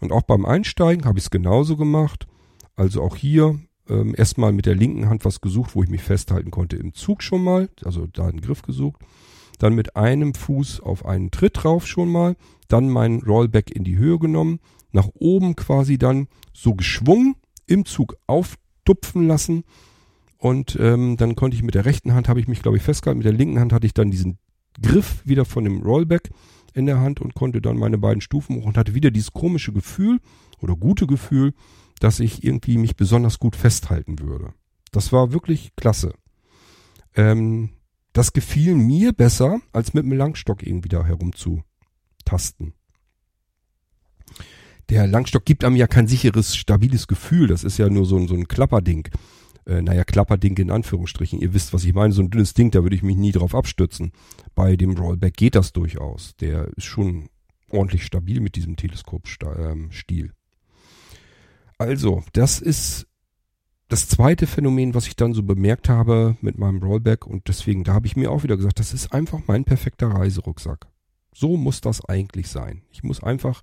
Und 0.00 0.12
auch 0.12 0.22
beim 0.22 0.44
Einsteigen 0.44 1.04
habe 1.04 1.18
ich 1.18 1.24
es 1.24 1.30
genauso 1.30 1.76
gemacht. 1.76 2.26
Also 2.74 3.02
auch 3.02 3.16
hier 3.16 3.60
ähm, 3.88 4.14
erstmal 4.16 4.52
mit 4.52 4.66
der 4.66 4.74
linken 4.74 5.08
Hand 5.08 5.24
was 5.24 5.40
gesucht, 5.40 5.74
wo 5.74 5.82
ich 5.82 5.90
mich 5.90 6.02
festhalten 6.02 6.50
konnte 6.50 6.76
im 6.76 6.94
Zug 6.94 7.22
schon 7.22 7.44
mal, 7.44 7.68
also 7.84 8.06
da 8.06 8.26
einen 8.26 8.40
Griff 8.40 8.62
gesucht. 8.62 9.00
Dann 9.58 9.74
mit 9.74 9.94
einem 9.96 10.34
Fuß 10.34 10.80
auf 10.80 11.04
einen 11.04 11.30
Tritt 11.30 11.62
drauf 11.62 11.86
schon 11.86 12.10
mal, 12.10 12.36
dann 12.68 12.88
meinen 12.88 13.22
Rollback 13.22 13.70
in 13.70 13.84
die 13.84 13.96
Höhe 13.96 14.18
genommen, 14.18 14.58
nach 14.90 15.08
oben 15.14 15.56
quasi 15.56 15.98
dann 15.98 16.26
so 16.52 16.74
geschwungen, 16.74 17.36
im 17.66 17.84
Zug 17.84 18.16
auftupfen 18.26 19.28
lassen 19.28 19.64
und 20.42 20.76
ähm, 20.80 21.16
dann 21.16 21.36
konnte 21.36 21.56
ich 21.56 21.62
mit 21.62 21.76
der 21.76 21.84
rechten 21.84 22.14
Hand, 22.14 22.28
habe 22.28 22.40
ich 22.40 22.48
mich 22.48 22.62
glaube 22.62 22.76
ich 22.76 22.82
festgehalten, 22.82 23.18
mit 23.18 23.26
der 23.26 23.32
linken 23.32 23.60
Hand 23.60 23.72
hatte 23.72 23.86
ich 23.86 23.94
dann 23.94 24.10
diesen 24.10 24.38
Griff 24.80 25.22
wieder 25.24 25.44
von 25.44 25.64
dem 25.64 25.82
Rollback 25.82 26.30
in 26.74 26.86
der 26.86 27.00
Hand 27.00 27.20
und 27.20 27.34
konnte 27.34 27.60
dann 27.60 27.76
meine 27.76 27.98
beiden 27.98 28.20
Stufen 28.20 28.56
hoch 28.56 28.66
und 28.66 28.78
hatte 28.78 28.94
wieder 28.94 29.10
dieses 29.10 29.32
komische 29.32 29.72
Gefühl 29.72 30.20
oder 30.60 30.76
gute 30.76 31.06
Gefühl, 31.06 31.52
dass 32.00 32.20
ich 32.20 32.42
irgendwie 32.42 32.78
mich 32.78 32.96
besonders 32.96 33.38
gut 33.38 33.56
festhalten 33.56 34.18
würde. 34.18 34.54
Das 34.90 35.12
war 35.12 35.32
wirklich 35.32 35.74
klasse. 35.76 36.14
Ähm, 37.14 37.70
das 38.12 38.32
gefiel 38.32 38.74
mir 38.74 39.12
besser, 39.12 39.60
als 39.72 39.94
mit 39.94 40.04
dem 40.04 40.12
Langstock 40.12 40.66
irgendwie 40.66 40.88
da 40.88 41.04
herumzutasten. 41.04 42.74
Der 44.88 45.06
Langstock 45.06 45.44
gibt 45.44 45.64
einem 45.64 45.76
ja 45.76 45.86
kein 45.86 46.06
sicheres, 46.06 46.56
stabiles 46.56 47.06
Gefühl. 47.06 47.46
Das 47.46 47.64
ist 47.64 47.78
ja 47.78 47.88
nur 47.88 48.04
so 48.04 48.26
so 48.26 48.34
ein 48.34 48.48
Klapperding. 48.48 49.08
Äh, 49.66 49.82
naja, 49.82 50.04
Klapperding 50.04 50.56
in 50.56 50.70
Anführungsstrichen. 50.70 51.40
Ihr 51.40 51.54
wisst, 51.54 51.72
was 51.72 51.84
ich 51.84 51.94
meine. 51.94 52.12
So 52.12 52.22
ein 52.22 52.30
dünnes 52.30 52.54
Ding, 52.54 52.70
da 52.70 52.82
würde 52.82 52.96
ich 52.96 53.02
mich 53.02 53.16
nie 53.16 53.32
drauf 53.32 53.54
abstützen. 53.54 54.12
Bei 54.54 54.76
dem 54.76 54.96
Rollback 54.96 55.36
geht 55.36 55.54
das 55.54 55.72
durchaus. 55.72 56.36
Der 56.36 56.68
ist 56.76 56.84
schon 56.84 57.28
ordentlich 57.70 58.04
stabil 58.04 58.40
mit 58.40 58.56
diesem 58.56 58.76
Teleskopstil. 58.76 59.44
Ähm, 59.58 60.32
also, 61.78 62.22
das 62.32 62.60
ist 62.60 63.06
das 63.88 64.08
zweite 64.08 64.46
Phänomen, 64.46 64.94
was 64.94 65.06
ich 65.06 65.16
dann 65.16 65.34
so 65.34 65.42
bemerkt 65.42 65.88
habe 65.88 66.36
mit 66.40 66.56
meinem 66.56 66.82
Rollback 66.82 67.26
und 67.26 67.48
deswegen, 67.48 67.84
da 67.84 67.92
habe 67.92 68.06
ich 68.06 68.16
mir 68.16 68.30
auch 68.30 68.42
wieder 68.42 68.56
gesagt, 68.56 68.78
das 68.78 68.94
ist 68.94 69.12
einfach 69.12 69.40
mein 69.46 69.64
perfekter 69.64 70.08
Reiserucksack. 70.08 70.86
So 71.34 71.56
muss 71.56 71.82
das 71.82 72.02
eigentlich 72.04 72.48
sein. 72.48 72.82
Ich 72.90 73.02
muss 73.02 73.22
einfach 73.22 73.62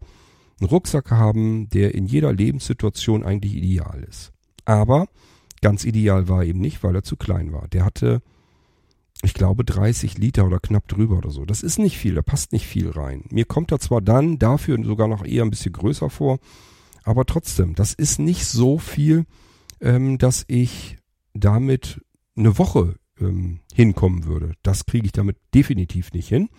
einen 0.59 0.69
Rucksack 0.69 1.09
haben, 1.11 1.69
der 1.69 1.95
in 1.95 2.05
jeder 2.05 2.33
Lebenssituation 2.33 3.23
eigentlich 3.23 3.55
ideal 3.55 4.05
ist. 4.07 4.31
Aber 4.65 5.07
ganz 5.61 5.85
ideal 5.85 6.27
war 6.27 6.41
er 6.41 6.49
eben 6.49 6.59
nicht, 6.59 6.83
weil 6.83 6.95
er 6.95 7.03
zu 7.03 7.15
klein 7.15 7.51
war. 7.51 7.67
Der 7.69 7.85
hatte, 7.85 8.21
ich 9.21 9.33
glaube, 9.33 9.63
30 9.63 10.17
Liter 10.17 10.45
oder 10.45 10.59
knapp 10.59 10.87
drüber 10.87 11.17
oder 11.17 11.31
so. 11.31 11.45
Das 11.45 11.63
ist 11.63 11.79
nicht 11.79 11.97
viel, 11.97 12.15
da 12.15 12.21
passt 12.21 12.51
nicht 12.53 12.65
viel 12.65 12.89
rein. 12.89 13.25
Mir 13.29 13.45
kommt 13.45 13.71
er 13.71 13.79
zwar 13.79 14.01
dann 14.01 14.39
dafür 14.39 14.83
sogar 14.83 15.07
noch 15.07 15.25
eher 15.25 15.43
ein 15.43 15.51
bisschen 15.51 15.73
größer 15.73 16.09
vor, 16.09 16.39
aber 17.03 17.25
trotzdem, 17.25 17.75
das 17.75 17.93
ist 17.93 18.19
nicht 18.19 18.45
so 18.45 18.77
viel, 18.77 19.25
ähm, 19.81 20.17
dass 20.17 20.45
ich 20.47 20.97
damit 21.33 22.01
eine 22.35 22.57
Woche 22.57 22.95
ähm, 23.19 23.59
hinkommen 23.73 24.25
würde. 24.25 24.53
Das 24.63 24.85
kriege 24.85 25.05
ich 25.05 25.11
damit 25.11 25.37
definitiv 25.53 26.13
nicht 26.13 26.27
hin. 26.27 26.49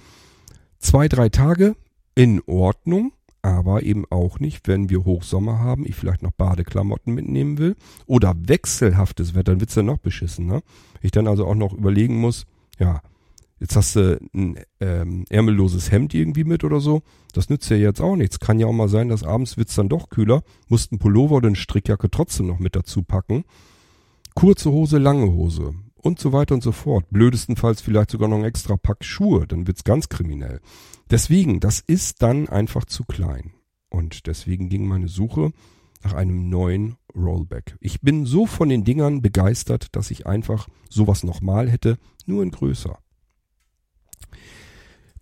Zwei, 0.78 1.09
drei 1.09 1.28
Tage 1.28 1.76
in 2.14 2.42
Ordnung, 2.47 3.12
aber 3.42 3.82
eben 3.82 4.04
auch 4.11 4.38
nicht, 4.38 4.68
wenn 4.68 4.90
wir 4.90 5.04
Hochsommer 5.04 5.59
haben, 5.59 5.87
ich 5.87 5.96
vielleicht 5.96 6.22
noch 6.22 6.33
Badeklamotten 6.33 7.14
mitnehmen 7.14 7.59
will 7.59 7.76
oder 8.07 8.35
wechselhaftes 8.37 9.35
Wetter, 9.35 9.53
dann 9.53 9.61
wird's 9.61 9.74
ja 9.74 9.83
noch 9.83 9.98
beschissen. 9.98 10.46
Ne? 10.46 10.62
Ich 11.00 11.11
dann 11.11 11.26
also 11.26 11.46
auch 11.46 11.55
noch 11.55 11.72
überlegen 11.72 12.16
muss, 12.16 12.46
ja, 12.79 13.03
Jetzt 13.62 13.76
hast 13.76 13.94
du 13.94 14.18
ein 14.35 14.59
ähm, 14.81 15.26
ärmelloses 15.29 15.92
Hemd 15.92 16.14
irgendwie 16.14 16.44
mit 16.44 16.64
oder 16.64 16.81
so. 16.81 17.03
Das 17.35 17.50
nützt 17.50 17.68
ja 17.68 17.76
jetzt 17.76 18.00
auch 18.00 18.16
nichts. 18.16 18.40
Kann 18.40 18.59
ja 18.59 18.66
auch 18.66 18.72
mal 18.72 18.88
sein, 18.88 19.11
dass 19.11 19.22
abends 19.22 19.59
wird's 19.59 19.74
dann 19.74 19.90
doch 19.90 20.09
kühler. 20.09 20.42
Musst 20.68 20.92
ein 20.92 20.98
Pullover 20.98 21.37
oder 21.37 21.48
eine 21.48 21.57
Strickjacke 21.57 22.11
trotzdem 22.11 22.46
noch 22.46 22.59
mit 22.59 22.74
dazu 22.74 23.03
packen. 23.03 23.44
Kurze 24.35 24.70
Hose, 24.70 24.96
lange 24.96 25.31
Hose 25.31 25.74
und 26.02 26.18
so 26.18 26.32
weiter 26.32 26.54
und 26.54 26.62
so 26.62 26.72
fort. 26.72 27.06
Blödestenfalls 27.10 27.80
vielleicht 27.80 28.10
sogar 28.10 28.28
noch 28.28 28.38
ein 28.38 28.44
extra 28.44 28.76
Pack 28.76 29.04
Schuhe. 29.04 29.46
Dann 29.46 29.66
wird's 29.66 29.84
ganz 29.84 30.08
kriminell. 30.08 30.60
Deswegen, 31.10 31.60
das 31.60 31.80
ist 31.80 32.22
dann 32.22 32.48
einfach 32.48 32.84
zu 32.84 33.04
klein. 33.04 33.52
Und 33.88 34.26
deswegen 34.26 34.68
ging 34.68 34.86
meine 34.86 35.08
Suche 35.08 35.52
nach 36.02 36.14
einem 36.14 36.48
neuen 36.48 36.96
Rollback. 37.14 37.76
Ich 37.80 38.00
bin 38.00 38.24
so 38.24 38.46
von 38.46 38.68
den 38.68 38.84
Dingern 38.84 39.20
begeistert, 39.20 39.88
dass 39.92 40.10
ich 40.10 40.26
einfach 40.26 40.68
sowas 40.88 41.24
nochmal 41.24 41.68
hätte, 41.68 41.98
nur 42.26 42.42
in 42.42 42.50
größer 42.50 42.98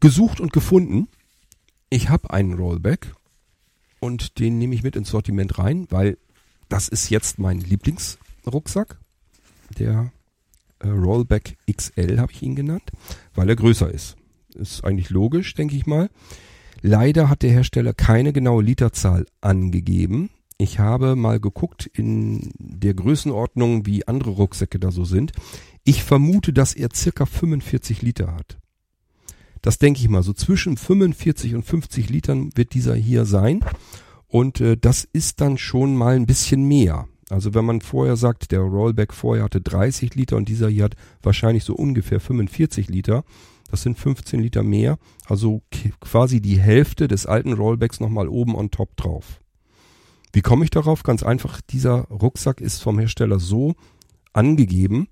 gesucht 0.01 0.41
und 0.41 0.53
gefunden. 0.53 1.09
Ich 1.91 2.09
habe 2.09 2.31
einen 2.31 2.55
Rollback 2.55 3.15
und 4.01 4.39
den 4.39 4.59
nehme 4.59 4.75
ich 4.75 4.83
mit 4.83 4.97
ins 4.97 5.11
Sortiment 5.11 5.59
rein, 5.59 5.87
weil 5.91 6.19
das 6.69 6.89
ist 6.89 7.09
jetzt 7.09 7.39
mein 7.39 7.61
Lieblingsrucksack. 7.61 8.99
Der 9.79 10.13
Rollback 10.85 11.57
XL 11.71 12.19
habe 12.19 12.33
ich 12.33 12.43
ihn 12.43 12.57
genannt, 12.57 12.91
weil 13.35 13.49
er 13.49 13.57
größer 13.57 13.93
ist. 13.93 14.17
Ist 14.55 14.85
eigentlich 14.85 15.11
logisch, 15.11 15.55
denke 15.55 15.77
ich 15.77 15.87
mal. 15.87 16.11
Leider 16.81 17.29
hat 17.29 17.43
der 17.43 17.51
Hersteller 17.51 17.93
keine 17.93 18.33
genaue 18.33 18.63
Literzahl 18.63 19.27
angegeben. 19.41 20.31
Ich 20.59 20.79
habe 20.79 21.17
mal 21.17 21.39
geguckt 21.39 21.87
in 21.87 22.51
der 22.59 22.95
Größenordnung, 22.95 23.87
wie 23.87 24.07
andere 24.09 24.31
Rucksäcke 24.31 24.79
da 24.79 24.91
so 24.91 25.05
sind. 25.05 25.33
Ich 25.85 26.03
vermute, 26.03 26.53
dass 26.53 26.75
er 26.75 26.89
circa 26.95 27.27
45 27.27 28.03
Liter 28.03 28.35
hat. 28.35 28.59
Das 29.63 29.79
denke 29.79 30.01
ich 30.01 30.09
mal, 30.09 30.23
so 30.23 30.33
zwischen 30.33 30.77
45 30.77 31.55
und 31.55 31.65
50 31.65 32.11
Litern 32.11 32.51
wird 32.55 32.75
dieser 32.75 32.95
hier 32.95 33.25
sein. 33.25 33.65
Und 34.27 34.61
äh, 34.61 34.77
das 34.77 35.09
ist 35.13 35.41
dann 35.41 35.59
schon 35.59 35.97
mal 35.97 36.15
ein 36.17 36.27
bisschen 36.27 36.65
mehr. 36.65 37.09
Also 37.31 37.55
wenn 37.55 37.65
man 37.65 37.81
vorher 37.81 38.17
sagt, 38.17 38.53
der 38.53 38.61
Rollback 38.61 39.13
vorher 39.13 39.45
hatte 39.45 39.61
30 39.61 40.15
Liter 40.15 40.37
und 40.37 40.49
dieser 40.49 40.69
hier 40.69 40.85
hat 40.85 40.97
wahrscheinlich 41.23 41.65
so 41.65 41.75
ungefähr 41.75 42.21
45 42.21 42.89
Liter, 42.89 43.25
das 43.71 43.83
sind 43.83 43.99
15 43.99 44.41
Liter 44.41 44.63
mehr, 44.63 44.99
also 45.27 45.63
quasi 46.01 46.41
die 46.41 46.59
Hälfte 46.59 47.07
des 47.07 47.27
alten 47.27 47.53
Rollbacks 47.53 48.01
nochmal 48.01 48.29
oben 48.29 48.55
on 48.55 48.71
top 48.71 48.97
drauf. 48.97 49.43
Wie 50.33 50.41
komme 50.41 50.65
ich 50.65 50.71
darauf? 50.71 51.03
Ganz 51.03 51.23
einfach, 51.23 51.61
dieser 51.61 52.05
Rucksack 52.09 52.61
ist 52.61 52.83
vom 52.83 52.99
Hersteller 52.99 53.39
so 53.39 53.75
angegeben, 54.33 55.09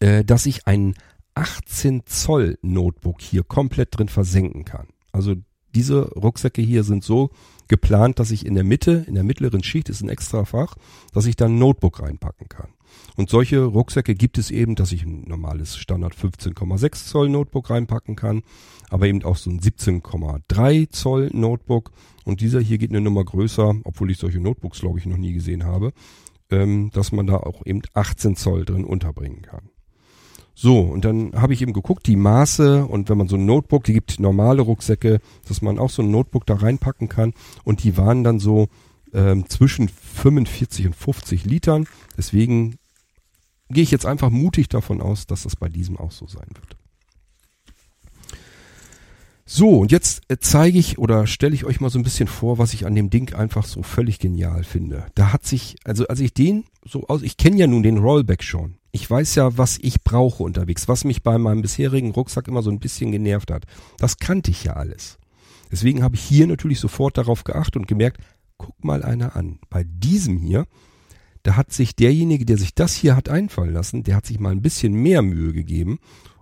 äh, 0.00 0.24
dass 0.24 0.46
ich 0.46 0.66
einen 0.66 0.94
18 1.34 2.02
Zoll 2.06 2.58
Notebook 2.62 3.20
hier 3.20 3.44
komplett 3.44 3.96
drin 3.96 4.08
versenken 4.08 4.64
kann. 4.64 4.88
Also 5.12 5.34
diese 5.74 6.10
Rucksäcke 6.12 6.62
hier 6.62 6.82
sind 6.82 7.04
so 7.04 7.30
geplant, 7.68 8.18
dass 8.18 8.30
ich 8.30 8.46
in 8.46 8.54
der 8.54 8.64
Mitte, 8.64 9.04
in 9.06 9.14
der 9.14 9.24
mittleren 9.24 9.62
Schicht 9.62 9.88
ist 9.88 10.02
ein 10.02 10.08
extra 10.08 10.44
Fach, 10.44 10.76
dass 11.12 11.26
ich 11.26 11.36
da 11.36 11.46
ein 11.46 11.58
Notebook 11.58 12.00
reinpacken 12.00 12.48
kann. 12.48 12.68
Und 13.16 13.30
solche 13.30 13.64
Rucksäcke 13.64 14.14
gibt 14.14 14.38
es 14.38 14.50
eben, 14.50 14.74
dass 14.74 14.92
ich 14.92 15.04
ein 15.04 15.22
normales 15.26 15.76
Standard 15.76 16.14
15,6 16.14 17.06
Zoll 17.06 17.28
Notebook 17.28 17.70
reinpacken 17.70 18.16
kann, 18.16 18.42
aber 18.90 19.06
eben 19.06 19.22
auch 19.24 19.36
so 19.36 19.50
ein 19.50 19.60
17,3 19.60 20.90
Zoll 20.90 21.30
Notebook. 21.32 21.92
Und 22.24 22.40
dieser 22.40 22.60
hier 22.60 22.78
geht 22.78 22.90
eine 22.90 23.00
Nummer 23.00 23.24
größer, 23.24 23.74
obwohl 23.84 24.10
ich 24.10 24.18
solche 24.18 24.40
Notebooks, 24.40 24.80
glaube 24.80 24.98
ich, 24.98 25.06
noch 25.06 25.16
nie 25.16 25.32
gesehen 25.32 25.64
habe, 25.64 25.92
ähm, 26.50 26.90
dass 26.92 27.12
man 27.12 27.26
da 27.26 27.36
auch 27.36 27.64
eben 27.64 27.82
18 27.94 28.36
Zoll 28.36 28.64
drin 28.64 28.84
unterbringen 28.84 29.42
kann. 29.42 29.70
So, 30.58 30.80
und 30.80 31.04
dann 31.04 31.32
habe 31.34 31.52
ich 31.52 31.60
eben 31.60 31.74
geguckt, 31.74 32.06
die 32.06 32.16
Maße 32.16 32.86
und 32.86 33.10
wenn 33.10 33.18
man 33.18 33.28
so 33.28 33.36
ein 33.36 33.44
Notebook, 33.44 33.84
die 33.84 33.92
gibt 33.92 34.18
normale 34.18 34.62
Rucksäcke, 34.62 35.20
dass 35.46 35.60
man 35.60 35.78
auch 35.78 35.90
so 35.90 36.00
ein 36.00 36.10
Notebook 36.10 36.46
da 36.46 36.54
reinpacken 36.54 37.10
kann 37.10 37.34
und 37.64 37.84
die 37.84 37.98
waren 37.98 38.24
dann 38.24 38.38
so 38.38 38.68
ähm, 39.12 39.46
zwischen 39.50 39.90
45 39.90 40.86
und 40.86 40.96
50 40.96 41.44
Litern. 41.44 41.86
Deswegen 42.16 42.78
gehe 43.68 43.82
ich 43.82 43.90
jetzt 43.90 44.06
einfach 44.06 44.30
mutig 44.30 44.70
davon 44.70 45.02
aus, 45.02 45.26
dass 45.26 45.42
das 45.42 45.56
bei 45.56 45.68
diesem 45.68 45.98
auch 45.98 46.10
so 46.10 46.26
sein 46.26 46.48
wird. 46.54 46.78
So, 49.44 49.80
und 49.80 49.92
jetzt 49.92 50.22
äh, 50.28 50.38
zeige 50.40 50.78
ich 50.78 50.96
oder 50.96 51.26
stelle 51.26 51.54
ich 51.54 51.66
euch 51.66 51.80
mal 51.80 51.90
so 51.90 51.98
ein 51.98 52.02
bisschen 52.02 52.28
vor, 52.28 52.56
was 52.56 52.72
ich 52.72 52.86
an 52.86 52.94
dem 52.94 53.10
Ding 53.10 53.34
einfach 53.34 53.66
so 53.66 53.82
völlig 53.82 54.18
genial 54.18 54.64
finde. 54.64 55.04
Da 55.14 55.34
hat 55.34 55.44
sich, 55.44 55.76
also 55.84 56.06
als 56.08 56.20
ich 56.20 56.32
den 56.32 56.64
so 56.82 57.08
aus, 57.08 57.20
ich 57.20 57.36
kenne 57.36 57.58
ja 57.58 57.66
nun 57.66 57.82
den 57.82 57.98
Rollback 57.98 58.42
schon. 58.42 58.75
Ich 58.96 59.10
weiß 59.10 59.34
ja, 59.34 59.58
was 59.58 59.76
ich 59.82 60.02
brauche 60.04 60.42
unterwegs, 60.42 60.88
was 60.88 61.04
mich 61.04 61.22
bei 61.22 61.36
meinem 61.36 61.60
bisherigen 61.60 62.12
Rucksack 62.12 62.48
immer 62.48 62.62
so 62.62 62.70
ein 62.70 62.80
bisschen 62.80 63.12
genervt 63.12 63.50
hat. 63.50 63.66
Das 63.98 64.16
kannte 64.16 64.50
ich 64.50 64.64
ja 64.64 64.72
alles. 64.72 65.18
Deswegen 65.70 66.02
habe 66.02 66.14
ich 66.14 66.22
hier 66.22 66.46
natürlich 66.46 66.80
sofort 66.80 67.18
darauf 67.18 67.44
geachtet 67.44 67.76
und 67.76 67.88
gemerkt, 67.88 68.22
guck 68.56 68.82
mal 68.82 69.02
einer 69.02 69.36
an. 69.36 69.58
Bei 69.68 69.84
diesem 69.84 70.38
hier, 70.38 70.66
da 71.42 71.56
hat 71.56 71.74
sich 71.74 71.94
derjenige, 71.94 72.46
der 72.46 72.56
sich 72.56 72.74
das 72.74 72.94
hier 72.94 73.16
hat 73.16 73.28
einfallen 73.28 73.74
lassen, 73.74 74.02
der 74.02 74.16
hat 74.16 74.24
sich 74.24 74.40
mal 74.40 74.52
ein 74.52 74.62
bisschen 74.62 74.94
mehr 74.94 75.20
Mühe 75.20 75.52
gegeben 75.52 75.98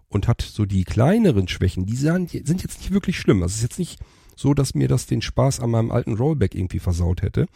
und 0.07 0.29
hat 0.29 0.40
so 0.40 0.64
die 0.64 0.85
kleineren 0.85 1.49
Schwächen, 1.49 1.87
die 1.87 1.97
sind 1.97 2.33
jetzt 2.33 2.79
nicht 2.79 2.93
wirklich 2.93 3.19
schlimm. 3.19 3.40
Das 3.40 3.57
ist 3.57 3.62
jetzt 3.62 3.81
nicht 3.81 3.99
so 4.37 4.55
dass 4.55 4.75
mir 4.75 4.87
das 4.87 5.07
den 5.07 5.23
Spaß 5.23 5.59
an 5.59 5.71
meinem 5.71 5.90
alten 5.90 6.14
Rollback 6.14 6.55
irgendwie 6.55 6.79
versaut 6.79 7.23
hätte. 7.23 7.47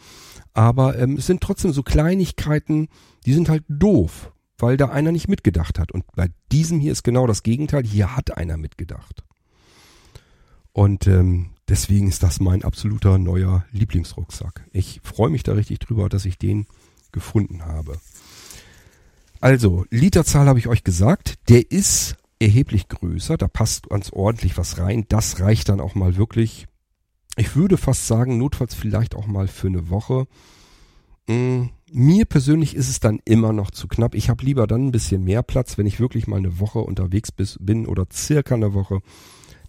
Aber 0.53 0.99
ähm, 0.99 1.15
es 1.17 1.27
sind 1.27 1.41
trotzdem 1.41 1.71
so 1.71 1.83
Kleinigkeiten, 1.83 2.89
die 3.25 3.33
sind 3.33 3.47
halt 3.47 3.63
doof, 3.69 4.33
weil 4.59 4.77
da 4.77 4.89
einer 4.89 5.11
nicht 5.11 5.27
mitgedacht 5.27 5.79
hat. 5.79 5.91
Und 5.91 6.05
bei 6.15 6.29
diesem 6.51 6.79
hier 6.79 6.91
ist 6.91 7.03
genau 7.03 7.25
das 7.25 7.43
Gegenteil. 7.43 7.83
Hier 7.83 8.15
hat 8.15 8.37
einer 8.37 8.57
mitgedacht. 8.57 9.23
Und 10.73 11.07
ähm, 11.07 11.49
deswegen 11.67 12.07
ist 12.07 12.23
das 12.23 12.39
mein 12.39 12.63
absoluter 12.63 13.17
neuer 13.17 13.65
Lieblingsrucksack. 13.71 14.65
Ich 14.71 15.01
freue 15.03 15.29
mich 15.29 15.43
da 15.43 15.53
richtig 15.53 15.79
drüber, 15.79 16.09
dass 16.09 16.25
ich 16.25 16.37
den 16.37 16.67
gefunden 17.11 17.65
habe. 17.65 17.97
Also, 19.41 19.85
Literzahl 19.89 20.47
habe 20.47 20.59
ich 20.59 20.67
euch 20.67 20.83
gesagt. 20.83 21.35
Der 21.49 21.71
ist 21.71 22.17
erheblich 22.39 22.87
größer. 22.89 23.37
Da 23.37 23.47
passt 23.47 23.89
ganz 23.89 24.11
ordentlich 24.11 24.57
was 24.57 24.77
rein. 24.77 25.05
Das 25.09 25.39
reicht 25.39 25.69
dann 25.69 25.79
auch 25.79 25.95
mal 25.95 26.17
wirklich. 26.17 26.67
Ich 27.37 27.55
würde 27.55 27.77
fast 27.77 28.07
sagen, 28.07 28.37
notfalls 28.37 28.75
vielleicht 28.75 29.15
auch 29.15 29.27
mal 29.27 29.47
für 29.47 29.67
eine 29.67 29.89
Woche. 29.89 30.27
Mm, 31.27 31.67
mir 31.91 32.25
persönlich 32.25 32.75
ist 32.75 32.89
es 32.89 32.99
dann 32.99 33.19
immer 33.25 33.53
noch 33.53 33.71
zu 33.71 33.87
knapp. 33.87 34.15
Ich 34.15 34.29
habe 34.29 34.43
lieber 34.43 34.67
dann 34.67 34.87
ein 34.87 34.91
bisschen 34.91 35.23
mehr 35.23 35.43
Platz, 35.43 35.77
wenn 35.77 35.87
ich 35.87 35.99
wirklich 35.99 36.27
mal 36.27 36.37
eine 36.37 36.59
Woche 36.59 36.79
unterwegs 36.79 37.31
bin 37.31 37.85
oder 37.85 38.05
circa 38.11 38.55
eine 38.55 38.73
Woche. 38.73 39.01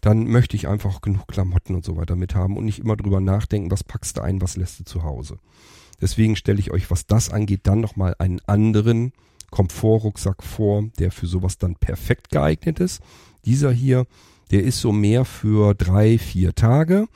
Dann 0.00 0.24
möchte 0.24 0.56
ich 0.56 0.68
einfach 0.68 1.00
genug 1.02 1.28
Klamotten 1.28 1.74
und 1.74 1.84
so 1.84 1.96
weiter 1.96 2.16
mit 2.16 2.34
haben 2.34 2.56
und 2.56 2.64
nicht 2.64 2.78
immer 2.78 2.96
drüber 2.96 3.20
nachdenken, 3.20 3.70
was 3.70 3.84
packst 3.84 4.16
du 4.16 4.22
ein, 4.22 4.40
was 4.40 4.56
lässt 4.56 4.80
du 4.80 4.84
zu 4.84 5.02
Hause. 5.02 5.38
Deswegen 6.00 6.36
stelle 6.36 6.58
ich 6.58 6.70
euch, 6.70 6.90
was 6.90 7.06
das 7.06 7.30
angeht, 7.30 7.60
dann 7.64 7.80
nochmal 7.80 8.14
einen 8.18 8.40
anderen 8.46 9.12
Komfortrucksack 9.50 10.42
vor, 10.42 10.84
der 10.98 11.10
für 11.10 11.26
sowas 11.26 11.58
dann 11.58 11.76
perfekt 11.76 12.30
geeignet 12.30 12.80
ist. 12.80 13.02
Dieser 13.44 13.70
hier, 13.72 14.06
der 14.50 14.62
ist 14.62 14.80
so 14.80 14.92
mehr 14.92 15.24
für 15.24 15.74
drei, 15.74 16.18
vier 16.18 16.54
Tage. 16.54 17.08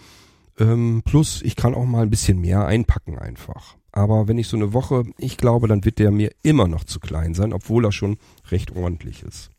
Ähm, 0.59 1.03
plus, 1.05 1.43
ich 1.43 1.57
kann 1.57 1.75
auch 1.75 1.87
mal 1.87 2.03
ein 2.03 2.11
bisschen 2.11 2.40
mehr 2.40 2.67
einpacken 2.67 3.19
einfach. 3.19 3.77
Aber 3.96 4.26
wenn 4.26 4.38
ich 4.38 4.48
so 4.48 4.57
eine 4.57 4.72
Woche, 4.72 5.04
ich 5.18 5.37
glaube, 5.37 5.68
dann 5.68 5.85
wird 5.85 6.00
der 6.00 6.11
mir 6.11 6.33
immer 6.42 6.66
noch 6.66 6.83
zu 6.83 6.98
klein 6.98 7.33
sein, 7.35 7.52
obwohl 7.52 7.85
er 7.85 7.92
schon 7.92 8.16
recht 8.50 8.74
ordentlich 8.74 9.22
ist. 9.22 9.50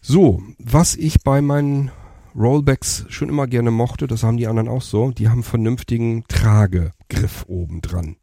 So, 0.00 0.40
was 0.60 0.94
ich 0.94 1.24
bei 1.24 1.42
meinen 1.42 1.90
Rollbacks 2.36 3.04
schon 3.08 3.30
immer 3.30 3.48
gerne 3.48 3.72
mochte, 3.72 4.06
das 4.06 4.22
haben 4.22 4.36
die 4.36 4.46
anderen 4.46 4.68
auch 4.68 4.82
so, 4.82 5.10
die 5.10 5.28
haben 5.28 5.42
vernünftigen 5.42 6.22
Tragegriff 6.28 7.46
oben 7.48 7.82
dran. 7.82 8.14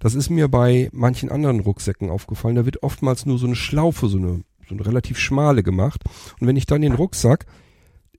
Das 0.00 0.16
ist 0.16 0.28
mir 0.28 0.48
bei 0.48 0.90
manchen 0.92 1.30
anderen 1.30 1.60
Rucksäcken 1.60 2.10
aufgefallen. 2.10 2.56
Da 2.56 2.66
wird 2.66 2.82
oftmals 2.82 3.26
nur 3.26 3.38
so 3.38 3.46
eine 3.46 3.54
Schlaufe, 3.54 4.08
so 4.08 4.18
eine, 4.18 4.42
so 4.68 4.74
eine 4.74 4.84
relativ 4.84 5.20
schmale 5.20 5.62
gemacht. 5.62 6.02
Und 6.40 6.48
wenn 6.48 6.56
ich 6.56 6.66
dann 6.66 6.82
den 6.82 6.94
Rucksack 6.94 7.46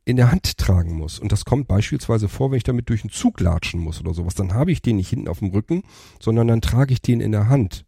in 0.05 0.17
der 0.17 0.31
Hand 0.31 0.57
tragen 0.57 0.95
muss, 0.95 1.19
und 1.19 1.31
das 1.31 1.45
kommt 1.45 1.67
beispielsweise 1.67 2.29
vor, 2.29 2.51
wenn 2.51 2.57
ich 2.57 2.63
damit 2.63 2.89
durch 2.89 3.03
einen 3.03 3.11
Zug 3.11 3.39
latschen 3.39 3.79
muss 3.79 3.99
oder 3.99 4.13
sowas, 4.13 4.35
dann 4.35 4.53
habe 4.53 4.71
ich 4.71 4.81
den 4.81 4.97
nicht 4.97 5.09
hinten 5.09 5.27
auf 5.27 5.39
dem 5.39 5.49
Rücken, 5.49 5.83
sondern 6.19 6.47
dann 6.47 6.61
trage 6.61 6.93
ich 6.93 7.01
den 7.01 7.21
in 7.21 7.31
der 7.31 7.49
Hand. 7.49 7.85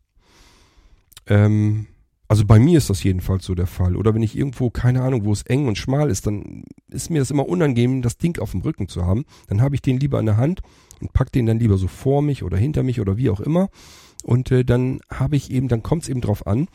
Ähm, 1.27 1.87
also 2.27 2.45
bei 2.45 2.59
mir 2.59 2.77
ist 2.77 2.89
das 2.89 3.03
jedenfalls 3.03 3.45
so 3.45 3.55
der 3.55 3.67
Fall. 3.67 3.95
Oder 3.95 4.13
wenn 4.13 4.23
ich 4.23 4.37
irgendwo, 4.37 4.69
keine 4.69 5.01
Ahnung, 5.01 5.23
wo 5.23 5.31
es 5.31 5.43
eng 5.43 5.67
und 5.67 5.77
schmal 5.77 6.09
ist, 6.09 6.27
dann 6.27 6.65
ist 6.89 7.09
mir 7.09 7.19
das 7.19 7.31
immer 7.31 7.47
unangenehm, 7.47 8.01
das 8.01 8.17
Ding 8.17 8.39
auf 8.39 8.51
dem 8.51 8.61
Rücken 8.61 8.89
zu 8.89 9.05
haben. 9.05 9.25
Dann 9.47 9.61
habe 9.61 9.75
ich 9.75 9.81
den 9.81 9.99
lieber 9.99 10.19
in 10.19 10.25
der 10.25 10.37
Hand 10.37 10.61
und 10.99 11.13
pack 11.13 11.31
den 11.31 11.45
dann 11.45 11.59
lieber 11.59 11.77
so 11.77 11.87
vor 11.87 12.21
mich 12.21 12.43
oder 12.43 12.57
hinter 12.57 12.83
mich 12.83 12.99
oder 12.99 13.17
wie 13.17 13.29
auch 13.29 13.39
immer. 13.39 13.69
Und 14.23 14.51
äh, 14.51 14.65
dann 14.65 14.99
habe 15.09 15.37
ich 15.37 15.51
eben, 15.51 15.69
dann 15.69 15.83
kommt 15.83 16.03
es 16.03 16.09
eben 16.09 16.21
drauf 16.21 16.47
an, 16.47 16.67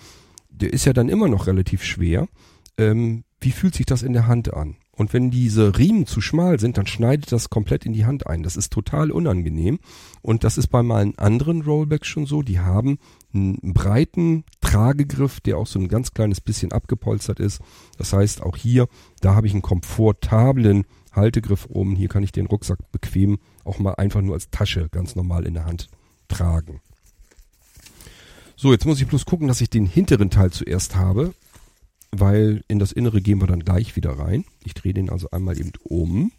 der 0.48 0.72
ist 0.72 0.86
ja 0.86 0.92
dann 0.92 1.08
immer 1.08 1.28
noch 1.28 1.46
relativ 1.46 1.82
schwer. 1.82 2.28
Ähm, 2.78 3.24
wie 3.40 3.50
fühlt 3.50 3.74
sich 3.74 3.86
das 3.86 4.02
in 4.02 4.14
der 4.14 4.26
Hand 4.26 4.54
an? 4.54 4.76
Und 5.02 5.12
wenn 5.12 5.32
diese 5.32 5.76
Riemen 5.78 6.06
zu 6.06 6.20
schmal 6.20 6.60
sind, 6.60 6.78
dann 6.78 6.86
schneidet 6.86 7.32
das 7.32 7.50
komplett 7.50 7.84
in 7.84 7.92
die 7.92 8.06
Hand 8.06 8.28
ein. 8.28 8.44
Das 8.44 8.56
ist 8.56 8.72
total 8.72 9.10
unangenehm. 9.10 9.80
Und 10.20 10.44
das 10.44 10.58
ist 10.58 10.68
bei 10.68 10.84
meinen 10.84 11.18
anderen 11.18 11.62
Rollbacks 11.62 12.06
schon 12.06 12.24
so. 12.24 12.42
Die 12.42 12.60
haben 12.60 13.00
einen 13.34 13.58
breiten 13.74 14.44
Tragegriff, 14.60 15.40
der 15.40 15.58
auch 15.58 15.66
so 15.66 15.80
ein 15.80 15.88
ganz 15.88 16.12
kleines 16.12 16.40
bisschen 16.40 16.70
abgepolstert 16.70 17.40
ist. 17.40 17.60
Das 17.98 18.12
heißt, 18.12 18.42
auch 18.42 18.56
hier, 18.56 18.86
da 19.20 19.34
habe 19.34 19.48
ich 19.48 19.54
einen 19.54 19.62
komfortablen 19.62 20.84
Haltegriff 21.10 21.66
oben. 21.68 21.96
Hier 21.96 22.08
kann 22.08 22.22
ich 22.22 22.30
den 22.30 22.46
Rucksack 22.46 22.78
bequem 22.92 23.40
auch 23.64 23.80
mal 23.80 23.94
einfach 23.94 24.20
nur 24.20 24.34
als 24.34 24.50
Tasche 24.50 24.88
ganz 24.88 25.16
normal 25.16 25.46
in 25.46 25.54
der 25.54 25.64
Hand 25.64 25.88
tragen. 26.28 26.80
So, 28.54 28.70
jetzt 28.70 28.86
muss 28.86 29.00
ich 29.00 29.08
bloß 29.08 29.24
gucken, 29.24 29.48
dass 29.48 29.60
ich 29.60 29.68
den 29.68 29.86
hinteren 29.86 30.30
Teil 30.30 30.52
zuerst 30.52 30.94
habe, 30.94 31.34
weil 32.14 32.62
in 32.68 32.78
das 32.78 32.92
Innere 32.92 33.20
gehen 33.20 33.40
wir 33.40 33.46
dann 33.46 33.64
gleich 33.64 33.96
wieder 33.96 34.12
rein. 34.18 34.44
Ich 34.64 34.74
drehe 34.74 34.94
den 34.94 35.10
also 35.10 35.30
einmal 35.30 35.58
eben 35.58 35.72
um. 35.82 36.30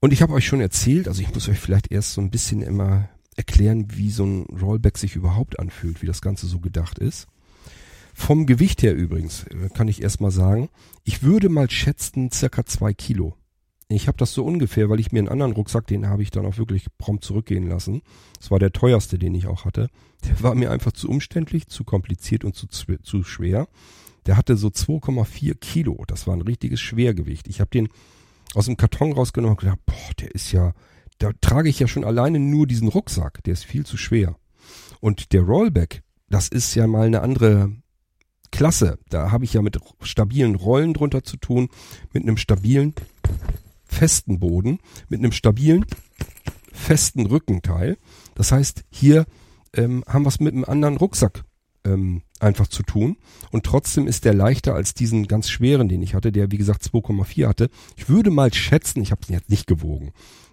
Und 0.00 0.12
ich 0.12 0.20
habe 0.20 0.34
euch 0.34 0.46
schon 0.46 0.60
erzählt, 0.60 1.08
also 1.08 1.22
ich 1.22 1.32
muss 1.32 1.48
euch 1.48 1.58
vielleicht 1.58 1.90
erst 1.90 2.12
so 2.12 2.20
ein 2.20 2.30
bisschen 2.30 2.60
immer 2.60 3.08
erklären, 3.36 3.88
wie 3.94 4.10
so 4.10 4.24
ein 4.24 4.42
Rollback 4.60 4.98
sich 4.98 5.14
überhaupt 5.14 5.58
anfühlt, 5.58 6.02
wie 6.02 6.06
das 6.06 6.20
Ganze 6.20 6.46
so 6.46 6.58
gedacht 6.58 6.98
ist. 6.98 7.28
Vom 8.14 8.46
Gewicht 8.46 8.82
her 8.82 8.94
übrigens 8.94 9.44
äh, 9.44 9.68
kann 9.74 9.88
ich 9.88 10.02
erstmal 10.02 10.30
sagen, 10.30 10.68
ich 11.04 11.22
würde 11.22 11.48
mal 11.48 11.70
schätzen 11.70 12.30
circa 12.32 12.64
zwei 12.64 12.94
Kilo. 12.94 13.36
Ich 13.88 14.08
habe 14.08 14.18
das 14.18 14.34
so 14.34 14.44
ungefähr, 14.44 14.90
weil 14.90 14.98
ich 14.98 15.12
mir 15.12 15.20
einen 15.20 15.28
anderen 15.28 15.52
Rucksack, 15.52 15.86
den 15.86 16.08
habe 16.08 16.22
ich 16.22 16.32
dann 16.32 16.44
auch 16.44 16.58
wirklich 16.58 16.86
prompt 16.98 17.24
zurückgehen 17.24 17.68
lassen. 17.68 18.02
Das 18.38 18.50
war 18.50 18.58
der 18.58 18.72
teuerste, 18.72 19.16
den 19.16 19.34
ich 19.34 19.46
auch 19.46 19.64
hatte. 19.64 19.90
Der 20.24 20.42
war 20.42 20.54
mir 20.56 20.72
einfach 20.72 20.92
zu 20.92 21.08
umständlich, 21.08 21.68
zu 21.68 21.84
kompliziert 21.84 22.44
und 22.44 22.56
zu, 22.56 22.66
zu 22.66 23.22
schwer. 23.22 23.68
Der 24.26 24.36
hatte 24.36 24.56
so 24.56 24.68
2,4 24.68 25.54
Kilo. 25.54 26.02
Das 26.08 26.26
war 26.26 26.34
ein 26.34 26.42
richtiges 26.42 26.80
Schwergewicht. 26.80 27.46
Ich 27.46 27.60
habe 27.60 27.70
den 27.70 27.88
aus 28.54 28.66
dem 28.66 28.76
Karton 28.76 29.12
rausgenommen 29.12 29.56
und 29.56 29.60
gedacht, 29.60 29.78
boah, 29.86 30.14
der 30.18 30.34
ist 30.34 30.50
ja, 30.50 30.72
da 31.18 31.30
trage 31.40 31.68
ich 31.68 31.78
ja 31.78 31.86
schon 31.86 32.04
alleine 32.04 32.40
nur 32.40 32.66
diesen 32.66 32.88
Rucksack. 32.88 33.44
Der 33.44 33.52
ist 33.52 33.64
viel 33.64 33.86
zu 33.86 33.96
schwer. 33.96 34.36
Und 34.98 35.32
der 35.32 35.42
Rollback, 35.42 36.02
das 36.28 36.48
ist 36.48 36.74
ja 36.74 36.88
mal 36.88 37.06
eine 37.06 37.22
andere 37.22 37.70
Klasse. 38.50 38.98
Da 39.10 39.30
habe 39.30 39.44
ich 39.44 39.52
ja 39.52 39.62
mit 39.62 39.78
stabilen 40.00 40.56
Rollen 40.56 40.92
drunter 40.92 41.22
zu 41.22 41.36
tun, 41.36 41.68
mit 42.12 42.24
einem 42.24 42.36
stabilen, 42.36 42.94
festen 43.96 44.38
Boden, 44.38 44.78
mit 45.08 45.20
einem 45.20 45.32
stabilen, 45.32 45.86
festen 46.72 47.26
Rückenteil. 47.26 47.96
Das 48.34 48.52
heißt, 48.52 48.84
hier 48.90 49.24
ähm, 49.74 50.04
haben 50.06 50.24
wir 50.24 50.28
es 50.28 50.40
mit 50.40 50.54
einem 50.54 50.64
anderen 50.64 50.98
Rucksack 50.98 51.44
ähm, 51.84 52.22
einfach 52.38 52.66
zu 52.66 52.82
tun. 52.82 53.16
Und 53.50 53.64
trotzdem 53.64 54.06
ist 54.06 54.24
der 54.24 54.34
leichter 54.34 54.74
als 54.74 54.92
diesen 54.94 55.26
ganz 55.26 55.48
schweren, 55.48 55.88
den 55.88 56.02
ich 56.02 56.14
hatte, 56.14 56.32
der 56.32 56.50
wie 56.52 56.58
gesagt 56.58 56.82
2,4 56.82 57.48
hatte. 57.48 57.70
Ich 57.96 58.08
würde 58.08 58.30
mal 58.30 58.52
schätzen, 58.52 59.00
ich 59.00 59.10
habe 59.10 59.22
es 59.22 59.28
jetzt 59.28 59.50
nicht 59.50 59.66
gewogen. 59.66 60.12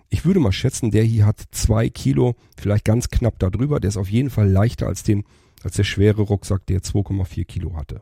Ich 0.09 0.25
würde 0.25 0.39
mal 0.39 0.51
schätzen, 0.51 0.91
der 0.91 1.03
hier 1.03 1.25
hat 1.25 1.41
zwei 1.51 1.89
Kilo, 1.89 2.35
vielleicht 2.57 2.85
ganz 2.85 3.09
knapp 3.09 3.39
darüber. 3.39 3.79
Der 3.79 3.89
ist 3.89 3.97
auf 3.97 4.09
jeden 4.09 4.29
Fall 4.29 4.49
leichter 4.49 4.87
als 4.87 5.03
den 5.03 5.25
als 5.63 5.75
der 5.75 5.85
schwere 5.85 6.23
Rucksack, 6.23 6.65
der 6.65 6.81
2,4 6.81 7.45
Kilo 7.45 7.75
hatte. 7.75 8.01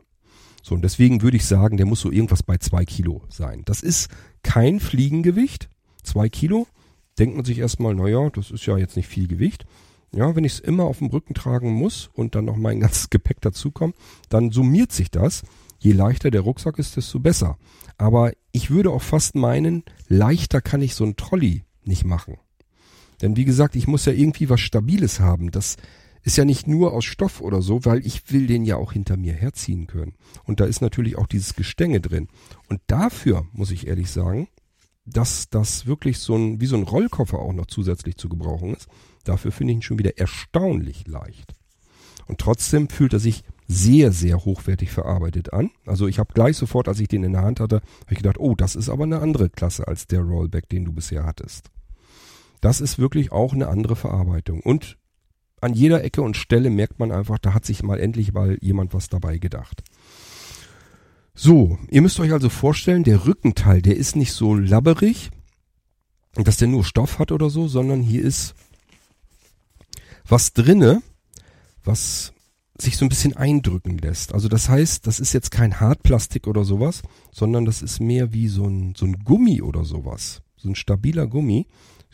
So, 0.62 0.74
und 0.76 0.82
deswegen 0.82 1.22
würde 1.22 1.36
ich 1.36 1.44
sagen, 1.44 1.76
der 1.76 1.86
muss 1.86 2.00
so 2.00 2.10
irgendwas 2.10 2.42
bei 2.42 2.56
zwei 2.58 2.84
Kilo 2.84 3.22
sein. 3.28 3.62
Das 3.64 3.82
ist 3.82 4.08
kein 4.42 4.80
Fliegengewicht. 4.80 5.68
Zwei 6.02 6.28
Kilo. 6.28 6.66
Denkt 7.18 7.36
man 7.36 7.44
sich 7.44 7.58
erstmal, 7.58 7.94
naja, 7.94 8.30
das 8.30 8.50
ist 8.50 8.64
ja 8.66 8.78
jetzt 8.78 8.96
nicht 8.96 9.08
viel 9.08 9.28
Gewicht. 9.28 9.66
Ja, 10.14 10.36
wenn 10.36 10.44
ich 10.44 10.54
es 10.54 10.60
immer 10.60 10.84
auf 10.84 10.98
dem 10.98 11.08
Rücken 11.08 11.34
tragen 11.34 11.72
muss 11.72 12.10
und 12.14 12.34
dann 12.34 12.44
noch 12.44 12.56
mein 12.56 12.80
ganzes 12.80 13.10
Gepäck 13.10 13.40
dazukommt, 13.40 13.96
dann 14.28 14.50
summiert 14.50 14.92
sich 14.92 15.10
das. 15.10 15.42
Je 15.78 15.92
leichter 15.92 16.30
der 16.30 16.42
Rucksack 16.42 16.78
ist, 16.78 16.96
desto 16.96 17.18
besser. 17.18 17.58
Aber 17.98 18.32
ich 18.52 18.70
würde 18.70 18.90
auch 18.90 19.02
fast 19.02 19.34
meinen, 19.34 19.82
leichter 20.08 20.60
kann 20.60 20.80
ich 20.80 20.94
so 20.94 21.04
ein 21.04 21.16
Trolley 21.16 21.64
nicht 21.84 22.04
machen. 22.04 22.38
Denn 23.20 23.36
wie 23.36 23.44
gesagt, 23.44 23.76
ich 23.76 23.88
muss 23.88 24.04
ja 24.04 24.12
irgendwie 24.12 24.48
was 24.48 24.60
Stabiles 24.60 25.20
haben. 25.20 25.50
Das 25.50 25.76
ist 26.22 26.36
ja 26.36 26.44
nicht 26.44 26.66
nur 26.66 26.92
aus 26.92 27.04
Stoff 27.04 27.40
oder 27.40 27.62
so, 27.62 27.84
weil 27.84 28.06
ich 28.06 28.30
will 28.32 28.46
den 28.46 28.64
ja 28.64 28.76
auch 28.76 28.92
hinter 28.92 29.16
mir 29.16 29.32
herziehen 29.32 29.86
können. 29.86 30.14
Und 30.44 30.60
da 30.60 30.64
ist 30.64 30.80
natürlich 30.80 31.18
auch 31.18 31.26
dieses 31.26 31.54
Gestänge 31.54 32.00
drin. 32.00 32.28
Und 32.68 32.80
dafür 32.86 33.46
muss 33.52 33.70
ich 33.70 33.86
ehrlich 33.86 34.10
sagen, 34.10 34.48
dass 35.04 35.50
das 35.50 35.86
wirklich 35.86 36.18
so 36.18 36.36
ein, 36.36 36.60
wie 36.60 36.66
so 36.66 36.76
ein 36.76 36.84
Rollkoffer 36.84 37.38
auch 37.38 37.52
noch 37.52 37.66
zusätzlich 37.66 38.16
zu 38.16 38.28
gebrauchen 38.28 38.74
ist. 38.74 38.88
Dafür 39.24 39.50
finde 39.50 39.72
ich 39.72 39.78
ihn 39.78 39.82
schon 39.82 39.98
wieder 39.98 40.18
erstaunlich 40.18 41.06
leicht. 41.06 41.54
Und 42.26 42.38
trotzdem 42.38 42.88
fühlt 42.88 43.12
er 43.12 43.18
sich 43.18 43.42
sehr, 43.66 44.12
sehr 44.12 44.44
hochwertig 44.44 44.90
verarbeitet 44.90 45.52
an. 45.52 45.70
Also 45.86 46.06
ich 46.06 46.18
habe 46.18 46.32
gleich 46.34 46.56
sofort, 46.56 46.88
als 46.88 47.00
ich 47.00 47.08
den 47.08 47.24
in 47.24 47.32
der 47.32 47.42
Hand 47.42 47.58
hatte, 47.58 47.76
habe 47.76 48.12
ich 48.12 48.18
gedacht, 48.18 48.38
oh, 48.38 48.54
das 48.54 48.76
ist 48.76 48.88
aber 48.88 49.04
eine 49.04 49.20
andere 49.20 49.50
Klasse 49.50 49.88
als 49.88 50.06
der 50.06 50.20
Rollback, 50.20 50.68
den 50.68 50.84
du 50.84 50.92
bisher 50.92 51.24
hattest. 51.24 51.70
Das 52.60 52.80
ist 52.80 52.98
wirklich 52.98 53.32
auch 53.32 53.54
eine 53.54 53.68
andere 53.68 53.96
Verarbeitung. 53.96 54.60
Und 54.60 54.98
an 55.62 55.74
jeder 55.74 56.02
Ecke 56.04 56.22
und 56.22 56.36
Stelle 56.36 56.70
merkt 56.70 56.98
man 56.98 57.12
einfach, 57.12 57.38
da 57.38 57.54
hat 57.54 57.64
sich 57.64 57.82
mal 57.82 58.00
endlich 58.00 58.32
mal 58.32 58.58
jemand 58.60 58.94
was 58.94 59.08
dabei 59.08 59.38
gedacht. 59.38 59.82
So, 61.34 61.78
ihr 61.88 62.02
müsst 62.02 62.20
euch 62.20 62.32
also 62.32 62.48
vorstellen, 62.48 63.04
der 63.04 63.26
Rückenteil, 63.26 63.80
der 63.80 63.96
ist 63.96 64.16
nicht 64.16 64.32
so 64.32 64.54
labberig, 64.54 65.30
dass 66.34 66.56
der 66.56 66.68
nur 66.68 66.84
Stoff 66.84 67.18
hat 67.18 67.32
oder 67.32 67.48
so, 67.48 67.68
sondern 67.68 68.02
hier 68.02 68.22
ist 68.22 68.54
was 70.26 70.52
drinne, 70.52 71.02
was 71.84 72.32
sich 72.78 72.96
so 72.96 73.04
ein 73.04 73.08
bisschen 73.08 73.36
eindrücken 73.36 73.98
lässt. 73.98 74.34
Also 74.34 74.48
das 74.48 74.68
heißt, 74.68 75.06
das 75.06 75.20
ist 75.20 75.32
jetzt 75.32 75.50
kein 75.50 75.78
Hartplastik 75.78 76.46
oder 76.46 76.64
sowas, 76.64 77.02
sondern 77.30 77.64
das 77.64 77.82
ist 77.82 78.00
mehr 78.00 78.32
wie 78.32 78.48
so 78.48 78.66
ein, 78.66 78.94
so 78.96 79.06
ein 79.06 79.24
Gummi 79.24 79.62
oder 79.62 79.84
sowas. 79.84 80.42
So 80.56 80.68
ein 80.68 80.74
stabiler 80.74 81.26
Gummi. 81.26 81.66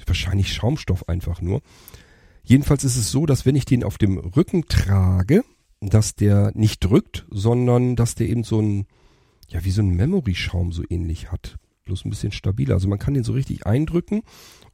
Wahrscheinlich 0.06 0.52
Schaumstoff 0.52 1.08
einfach 1.08 1.40
nur. 1.40 1.60
Jedenfalls 2.48 2.82
ist 2.82 2.96
es 2.96 3.10
so, 3.10 3.26
dass 3.26 3.44
wenn 3.44 3.56
ich 3.56 3.66
den 3.66 3.84
auf 3.84 3.98
dem 3.98 4.16
Rücken 4.16 4.64
trage, 4.68 5.44
dass 5.82 6.14
der 6.14 6.50
nicht 6.54 6.82
drückt, 6.82 7.26
sondern 7.30 7.94
dass 7.94 8.14
der 8.14 8.26
eben 8.30 8.42
so 8.42 8.58
ein, 8.58 8.86
ja, 9.48 9.66
wie 9.66 9.70
so 9.70 9.82
ein 9.82 9.90
Memory-Schaum 9.90 10.72
so 10.72 10.82
ähnlich 10.88 11.30
hat. 11.30 11.58
Bloß 11.84 12.06
ein 12.06 12.10
bisschen 12.10 12.32
stabiler. 12.32 12.72
Also 12.72 12.88
man 12.88 12.98
kann 12.98 13.12
den 13.12 13.22
so 13.22 13.34
richtig 13.34 13.66
eindrücken 13.66 14.22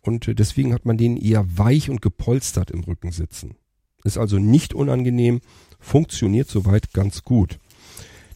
und 0.02 0.38
deswegen 0.38 0.72
hat 0.72 0.84
man 0.84 0.98
den 0.98 1.16
eher 1.16 1.58
weich 1.58 1.90
und 1.90 2.00
gepolstert 2.00 2.70
im 2.70 2.84
Rücken 2.84 3.10
sitzen. 3.10 3.56
Ist 4.04 4.18
also 4.18 4.38
nicht 4.38 4.72
unangenehm, 4.72 5.40
funktioniert 5.80 6.48
soweit 6.48 6.92
ganz 6.92 7.24
gut. 7.24 7.58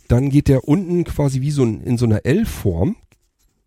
Dann 0.08 0.30
geht 0.30 0.48
der 0.48 0.66
unten 0.66 1.04
quasi 1.04 1.42
wie 1.42 1.52
so 1.52 1.62
ein, 1.62 1.84
in 1.84 1.96
so 1.96 2.06
einer 2.06 2.26
L-Form, 2.26 2.96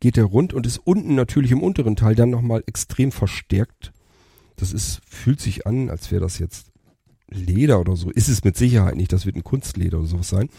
geht 0.01 0.17
der 0.17 0.25
rund 0.25 0.53
und 0.53 0.67
ist 0.67 0.79
unten 0.79 1.15
natürlich 1.15 1.53
im 1.53 1.63
unteren 1.63 1.95
Teil 1.95 2.15
dann 2.15 2.29
nochmal 2.29 2.61
extrem 2.67 3.13
verstärkt. 3.13 3.93
Das 4.61 4.73
ist, 4.73 5.01
fühlt 5.07 5.41
sich 5.41 5.65
an, 5.65 5.89
als 5.89 6.11
wäre 6.11 6.21
das 6.21 6.37
jetzt 6.37 6.67
Leder 7.27 7.79
oder 7.79 7.95
so. 7.95 8.11
Ist 8.11 8.29
es 8.29 8.43
mit 8.43 8.55
Sicherheit 8.55 8.95
nicht, 8.95 9.11
das 9.11 9.25
wird 9.25 9.35
ein 9.35 9.43
Kunstleder 9.43 9.97
oder 9.97 10.07
sowas 10.07 10.29
sein. 10.29 10.49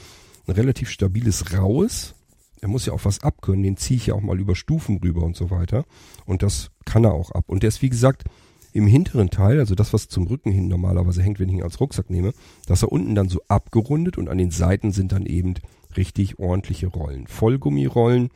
Ein 0.46 0.54
relativ 0.54 0.90
stabiles, 0.90 1.52
raues. 1.52 2.14
Er 2.60 2.68
muss 2.68 2.86
ja 2.86 2.92
auch 2.94 3.04
was 3.04 3.22
abkönnen, 3.22 3.62
den 3.62 3.76
ziehe 3.76 3.98
ich 3.98 4.06
ja 4.06 4.14
auch 4.14 4.20
mal 4.20 4.40
über 4.40 4.56
Stufen 4.56 4.98
rüber 4.98 5.22
und 5.22 5.36
so 5.36 5.50
weiter. 5.50 5.84
Und 6.26 6.42
das 6.42 6.70
kann 6.84 7.04
er 7.04 7.12
auch 7.12 7.30
ab. 7.30 7.44
Und 7.46 7.62
der 7.62 7.68
ist, 7.68 7.82
wie 7.82 7.90
gesagt, 7.90 8.24
im 8.72 8.88
hinteren 8.88 9.30
Teil, 9.30 9.60
also 9.60 9.76
das, 9.76 9.92
was 9.92 10.08
zum 10.08 10.26
Rücken 10.26 10.50
hin 10.50 10.66
normalerweise 10.66 11.22
hängt, 11.22 11.38
wenn 11.38 11.48
ich 11.48 11.56
ihn 11.56 11.62
als 11.62 11.78
Rucksack 11.78 12.10
nehme, 12.10 12.32
dass 12.66 12.82
er 12.82 12.90
unten 12.90 13.14
dann 13.14 13.28
so 13.28 13.40
abgerundet 13.46 14.18
und 14.18 14.28
an 14.28 14.38
den 14.38 14.50
Seiten 14.50 14.90
sind 14.90 15.12
dann 15.12 15.26
eben 15.26 15.54
richtig 15.96 16.40
ordentliche 16.40 16.88
Rollen. 16.88 17.28
Vollgummirollen, 17.28 18.30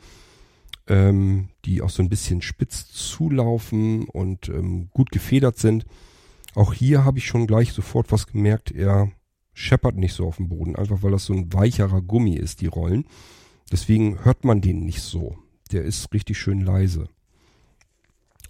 ähm, 0.87 1.49
die 1.65 1.81
auch 1.81 1.89
so 1.89 2.01
ein 2.01 2.09
bisschen 2.09 2.41
spitz 2.41 2.87
zulaufen 2.91 4.05
und 4.05 4.49
ähm, 4.49 4.89
gut 4.91 5.11
gefedert 5.11 5.57
sind. 5.57 5.85
Auch 6.55 6.73
hier 6.73 7.05
habe 7.05 7.19
ich 7.19 7.27
schon 7.27 7.47
gleich 7.47 7.73
sofort 7.73 8.11
was 8.11 8.27
gemerkt, 8.27 8.71
er 8.71 9.11
scheppert 9.53 9.95
nicht 9.95 10.13
so 10.13 10.27
auf 10.27 10.37
dem 10.37 10.49
Boden, 10.49 10.75
einfach 10.75 11.01
weil 11.03 11.11
das 11.11 11.25
so 11.25 11.33
ein 11.33 11.51
weicherer 11.51 12.01
Gummi 12.01 12.35
ist, 12.35 12.61
die 12.61 12.67
Rollen. 12.67 13.05
Deswegen 13.71 14.23
hört 14.23 14.45
man 14.45 14.61
den 14.61 14.85
nicht 14.85 15.01
so. 15.01 15.37
Der 15.71 15.83
ist 15.83 16.13
richtig 16.13 16.37
schön 16.37 16.61
leise. 16.61 17.09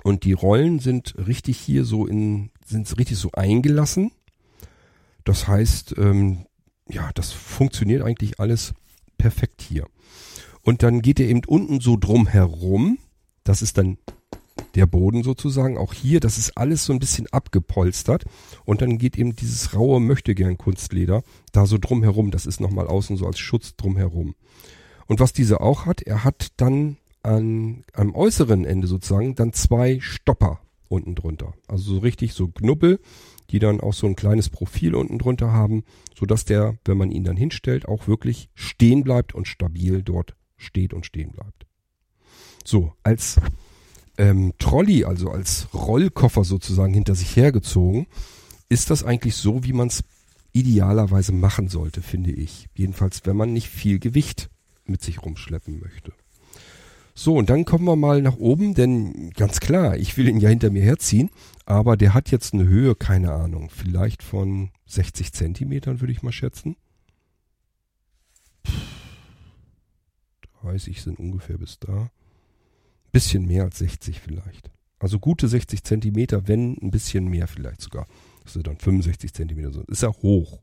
Und 0.03 0.23
die 0.25 0.33
Rollen 0.33 0.79
sind 0.79 1.15
richtig 1.17 1.57
hier 1.57 1.85
so 1.85 2.05
in, 2.05 2.51
sind 2.65 2.97
richtig 2.97 3.17
so 3.17 3.31
eingelassen. 3.31 4.11
Das 5.23 5.47
heißt, 5.47 5.95
ähm, 5.97 6.45
ja, 6.87 7.09
das 7.13 7.31
funktioniert 7.31 8.03
eigentlich 8.03 8.39
alles 8.39 8.73
perfekt 9.17 9.61
hier. 9.61 9.87
Und 10.67 10.83
dann 10.83 11.01
geht 11.01 11.21
er 11.21 11.29
eben 11.29 11.43
unten 11.47 11.79
so 11.79 11.95
drum 11.95 12.27
herum. 12.27 12.97
Das 13.45 13.61
ist 13.61 13.77
dann 13.77 13.97
der 14.75 14.85
Boden 14.85 15.23
sozusagen. 15.23 15.77
Auch 15.77 15.93
hier, 15.93 16.19
das 16.19 16.37
ist 16.37 16.57
alles 16.57 16.83
so 16.83 16.91
ein 16.91 16.99
bisschen 16.99 17.25
abgepolstert. 17.27 18.25
Und 18.65 18.81
dann 18.81 18.97
geht 18.97 19.17
eben 19.17 19.33
dieses 19.33 19.73
raue 19.73 20.01
Möchtegern 20.01 20.57
Kunstleder 20.57 21.23
da 21.53 21.65
so 21.65 21.77
drum 21.77 22.03
herum. 22.03 22.31
Das 22.31 22.45
ist 22.45 22.59
nochmal 22.59 22.85
außen 22.85 23.15
so 23.15 23.25
als 23.25 23.39
Schutz 23.39 23.77
drum 23.77 23.95
herum. 23.95 24.35
Und 25.05 25.21
was 25.21 25.31
diese 25.31 25.61
auch 25.61 25.85
hat, 25.85 26.01
er 26.01 26.25
hat 26.25 26.49
dann 26.57 26.97
an, 27.23 27.85
am 27.93 28.13
äußeren 28.13 28.65
Ende 28.65 28.87
sozusagen 28.87 29.35
dann 29.35 29.53
zwei 29.53 29.99
Stopper 30.01 30.59
unten 30.89 31.15
drunter. 31.15 31.53
Also 31.69 31.93
so 31.93 31.99
richtig 31.99 32.33
so 32.33 32.49
Knubbel, 32.49 32.99
die 33.51 33.59
dann 33.59 33.79
auch 33.79 33.93
so 33.93 34.05
ein 34.05 34.17
kleines 34.17 34.49
Profil 34.49 34.95
unten 34.95 35.17
drunter 35.17 35.53
haben, 35.53 35.85
so 36.13 36.25
dass 36.25 36.43
der, 36.43 36.77
wenn 36.83 36.97
man 36.97 37.11
ihn 37.11 37.23
dann 37.23 37.37
hinstellt, 37.37 37.87
auch 37.87 38.09
wirklich 38.09 38.49
stehen 38.53 39.05
bleibt 39.05 39.33
und 39.33 39.47
stabil 39.47 40.03
dort 40.03 40.35
steht 40.57 40.93
und 40.93 41.05
stehen 41.05 41.31
bleibt. 41.31 41.65
So, 42.65 42.93
als 43.03 43.39
ähm, 44.17 44.53
Trolley, 44.57 45.05
also 45.05 45.29
als 45.29 45.67
Rollkoffer 45.73 46.43
sozusagen 46.43 46.93
hinter 46.93 47.15
sich 47.15 47.35
hergezogen, 47.35 48.07
ist 48.69 48.89
das 48.89 49.03
eigentlich 49.03 49.35
so, 49.35 49.63
wie 49.63 49.73
man 49.73 49.87
es 49.87 50.03
idealerweise 50.51 51.31
machen 51.31 51.69
sollte, 51.69 52.01
finde 52.01 52.31
ich. 52.31 52.67
Jedenfalls, 52.75 53.21
wenn 53.25 53.37
man 53.37 53.53
nicht 53.53 53.69
viel 53.69 53.99
Gewicht 53.99 54.49
mit 54.85 55.01
sich 55.01 55.21
rumschleppen 55.23 55.79
möchte. 55.79 56.13
So, 57.13 57.35
und 57.35 57.49
dann 57.49 57.65
kommen 57.65 57.85
wir 57.85 57.95
mal 57.95 58.21
nach 58.21 58.37
oben, 58.37 58.73
denn 58.75 59.31
ganz 59.31 59.59
klar, 59.59 59.97
ich 59.97 60.17
will 60.17 60.27
ihn 60.27 60.39
ja 60.39 60.49
hinter 60.49 60.69
mir 60.69 60.83
herziehen, 60.83 61.31
aber 61.65 61.97
der 61.97 62.13
hat 62.13 62.29
jetzt 62.29 62.53
eine 62.53 62.67
Höhe, 62.67 62.95
keine 62.95 63.33
Ahnung, 63.33 63.69
vielleicht 63.71 64.21
von 64.21 64.69
60 64.85 65.33
Zentimetern, 65.33 65.99
würde 65.99 66.13
ich 66.13 66.21
mal 66.21 66.31
schätzen. 66.31 66.75
30 70.61 71.01
sind 71.01 71.19
ungefähr 71.19 71.57
bis 71.57 71.79
da. 71.79 72.11
Bisschen 73.11 73.45
mehr 73.45 73.63
als 73.63 73.79
60 73.79 74.19
vielleicht. 74.19 74.71
Also 74.99 75.19
gute 75.19 75.47
60 75.47 75.83
Zentimeter, 75.83 76.47
wenn 76.47 76.77
ein 76.81 76.91
bisschen 76.91 77.27
mehr 77.27 77.47
vielleicht 77.47 77.81
sogar. 77.81 78.07
Das 78.43 78.53
sind 78.53 78.67
dann 78.67 78.77
65 78.77 79.33
Zentimeter. 79.33 79.83
Ist 79.87 80.03
ja 80.03 80.09
hoch. 80.09 80.61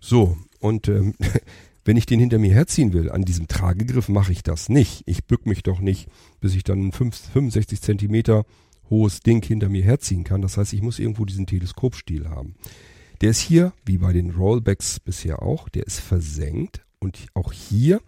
So, 0.00 0.36
und 0.60 0.88
ähm, 0.88 1.14
Wenn 1.84 1.96
ich 1.96 2.06
den 2.06 2.20
hinter 2.20 2.38
mir 2.38 2.54
herziehen 2.54 2.92
will, 2.92 3.10
an 3.10 3.24
diesem 3.24 3.48
Tragegriff, 3.48 4.08
mache 4.08 4.30
ich 4.30 4.44
das 4.44 4.68
nicht. 4.68 5.02
Ich 5.06 5.24
bück 5.24 5.46
mich 5.46 5.64
doch 5.64 5.80
nicht, 5.80 6.08
bis 6.40 6.54
ich 6.54 6.62
dann 6.62 6.88
ein 6.88 6.92
65 6.92 7.80
Zentimeter 7.80 8.44
hohes 8.88 9.20
Ding 9.20 9.44
hinter 9.44 9.68
mir 9.68 9.82
herziehen 9.82 10.22
kann. 10.22 10.42
Das 10.42 10.56
heißt, 10.56 10.72
ich 10.74 10.82
muss 10.82 11.00
irgendwo 11.00 11.24
diesen 11.24 11.46
Teleskopstiel 11.46 12.28
haben. 12.28 12.54
Der 13.20 13.30
ist 13.30 13.40
hier, 13.40 13.72
wie 13.84 13.98
bei 13.98 14.12
den 14.12 14.30
Rollbacks 14.30 15.00
bisher 15.00 15.42
auch, 15.42 15.68
der 15.68 15.86
ist 15.86 15.98
versenkt. 15.98 16.84
Und 17.00 17.26
auch 17.34 17.52
hier 17.52 18.00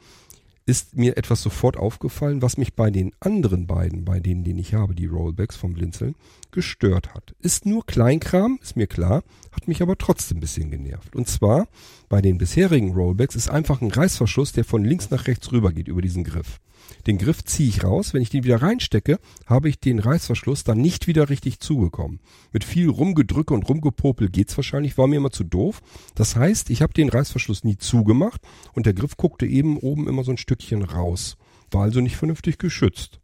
ist 0.66 0.96
mir 0.96 1.16
etwas 1.16 1.42
sofort 1.42 1.76
aufgefallen, 1.76 2.40
was 2.40 2.56
mich 2.56 2.74
bei 2.74 2.90
den 2.90 3.12
anderen 3.20 3.66
beiden, 3.66 4.04
bei 4.04 4.20
denen, 4.20 4.44
den 4.44 4.58
ich 4.58 4.72
habe, 4.74 4.94
die 4.94 5.06
Rollbacks 5.06 5.56
vom 5.56 5.74
Blinzeln, 5.74 6.14
gestört 6.52 7.14
hat. 7.14 7.34
Ist 7.40 7.66
nur 7.66 7.84
Kleinkram, 7.84 8.58
ist 8.62 8.76
mir 8.76 8.86
klar, 8.86 9.22
hat 9.52 9.68
mich 9.68 9.82
aber 9.82 9.98
trotzdem 9.98 10.38
ein 10.38 10.40
bisschen 10.40 10.70
genervt. 10.70 11.14
Und 11.14 11.28
zwar, 11.28 11.68
bei 12.08 12.22
den 12.22 12.38
bisherigen 12.38 12.94
Rollbacks 12.94 13.36
ist 13.36 13.50
einfach 13.50 13.82
ein 13.82 13.90
Reißverschluss, 13.90 14.52
der 14.52 14.64
von 14.64 14.84
links 14.84 15.10
nach 15.10 15.26
rechts 15.26 15.52
rüber 15.52 15.72
geht 15.72 15.88
über 15.88 16.00
diesen 16.00 16.24
Griff. 16.24 16.60
Den 17.06 17.18
Griff 17.18 17.44
ziehe 17.44 17.68
ich 17.68 17.84
raus. 17.84 18.14
Wenn 18.14 18.22
ich 18.22 18.30
den 18.30 18.44
wieder 18.44 18.62
reinstecke, 18.62 19.18
habe 19.46 19.68
ich 19.68 19.78
den 19.80 19.98
Reißverschluss 19.98 20.64
dann 20.64 20.78
nicht 20.78 21.06
wieder 21.06 21.28
richtig 21.28 21.60
zugekommen. 21.60 22.20
Mit 22.52 22.64
viel 22.64 22.88
Rumgedrücke 22.88 23.54
und 23.54 23.68
Rumgepopel 23.68 24.28
geht's 24.30 24.56
wahrscheinlich, 24.56 24.96
war 24.98 25.06
mir 25.06 25.16
immer 25.16 25.30
zu 25.30 25.44
doof. 25.44 25.82
Das 26.14 26.36
heißt, 26.36 26.70
ich 26.70 26.82
habe 26.82 26.92
den 26.92 27.08
Reißverschluss 27.08 27.64
nie 27.64 27.76
zugemacht 27.76 28.40
und 28.72 28.86
der 28.86 28.94
Griff 28.94 29.16
guckte 29.16 29.46
eben 29.46 29.78
oben 29.78 30.08
immer 30.08 30.24
so 30.24 30.30
ein 30.30 30.38
Stückchen 30.38 30.82
raus. 30.82 31.36
War 31.70 31.82
also 31.82 32.00
nicht 32.00 32.16
vernünftig 32.16 32.58
geschützt. 32.58 33.20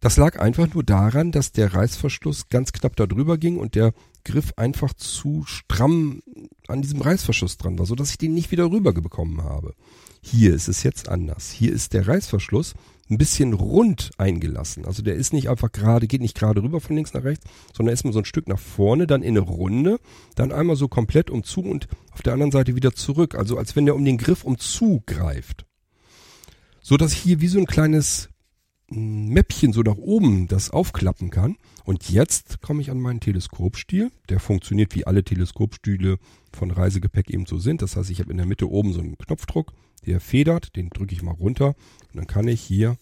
Das 0.00 0.16
lag 0.16 0.38
einfach 0.38 0.72
nur 0.72 0.84
daran, 0.84 1.32
dass 1.32 1.52
der 1.52 1.74
Reißverschluss 1.74 2.48
ganz 2.48 2.72
knapp 2.72 2.96
da 2.96 3.06
drüber 3.06 3.38
ging 3.38 3.56
und 3.56 3.74
der 3.74 3.92
Griff 4.24 4.52
einfach 4.56 4.92
zu 4.94 5.44
stramm 5.46 6.22
an 6.68 6.82
diesem 6.82 7.00
Reißverschluss 7.00 7.56
dran 7.56 7.78
war, 7.78 7.86
so 7.86 7.94
dass 7.94 8.10
ich 8.10 8.18
den 8.18 8.34
nicht 8.34 8.50
wieder 8.50 8.70
rüber 8.70 8.92
bekommen 8.92 9.42
habe. 9.42 9.74
Hier 10.28 10.52
ist 10.54 10.66
es 10.66 10.82
jetzt 10.82 11.08
anders. 11.08 11.52
Hier 11.52 11.72
ist 11.72 11.92
der 11.92 12.08
Reißverschluss 12.08 12.74
ein 13.08 13.16
bisschen 13.16 13.52
rund 13.52 14.10
eingelassen. 14.18 14.84
Also 14.84 15.00
der 15.04 15.14
ist 15.14 15.32
nicht 15.32 15.48
einfach 15.48 15.70
gerade, 15.70 16.08
geht 16.08 16.20
nicht 16.20 16.36
gerade 16.36 16.64
rüber 16.64 16.80
von 16.80 16.96
links 16.96 17.14
nach 17.14 17.22
rechts, 17.22 17.44
sondern 17.72 17.92
ist 17.92 18.04
mal 18.04 18.12
so 18.12 18.18
ein 18.18 18.24
Stück 18.24 18.48
nach 18.48 18.58
vorne, 18.58 19.06
dann 19.06 19.22
in 19.22 19.36
eine 19.36 19.46
Runde, 19.46 20.00
dann 20.34 20.50
einmal 20.50 20.74
so 20.74 20.88
komplett 20.88 21.30
um 21.30 21.44
zu 21.44 21.60
und 21.60 21.86
auf 22.10 22.22
der 22.22 22.32
anderen 22.32 22.50
Seite 22.50 22.74
wieder 22.74 22.92
zurück. 22.92 23.36
Also 23.36 23.56
als 23.56 23.76
wenn 23.76 23.86
der 23.86 23.94
um 23.94 24.04
den 24.04 24.18
Griff 24.18 24.42
um 24.42 24.58
zu 24.58 25.04
greift. 25.06 25.64
So 26.80 26.96
dass 26.96 27.12
ich 27.12 27.20
hier 27.20 27.40
wie 27.40 27.48
so 27.48 27.60
ein 27.60 27.66
kleines 27.66 28.28
Mäppchen 28.88 29.72
so 29.72 29.82
nach 29.82 29.96
oben 29.96 30.48
das 30.48 30.70
aufklappen 30.70 31.30
kann. 31.30 31.56
Und 31.84 32.10
jetzt 32.10 32.60
komme 32.62 32.80
ich 32.80 32.90
an 32.90 32.98
meinen 32.98 33.20
Teleskopstiel. 33.20 34.10
Der 34.28 34.40
funktioniert 34.40 34.92
wie 34.96 35.06
alle 35.06 35.22
Teleskopstühle 35.22 36.18
von 36.56 36.70
Reisegepäck 36.70 37.30
eben 37.30 37.46
so 37.46 37.58
sind. 37.58 37.82
Das 37.82 37.96
heißt, 37.96 38.10
ich 38.10 38.20
habe 38.20 38.30
in 38.30 38.38
der 38.38 38.46
Mitte 38.46 38.68
oben 38.68 38.92
so 38.92 39.00
einen 39.00 39.18
Knopfdruck, 39.18 39.72
der 40.04 40.20
federt, 40.20 40.74
den 40.74 40.90
drücke 40.90 41.14
ich 41.14 41.22
mal 41.22 41.32
runter 41.32 41.68
und 42.08 42.16
dann 42.16 42.26
kann 42.26 42.48
ich 42.48 42.60
hier 42.60 42.96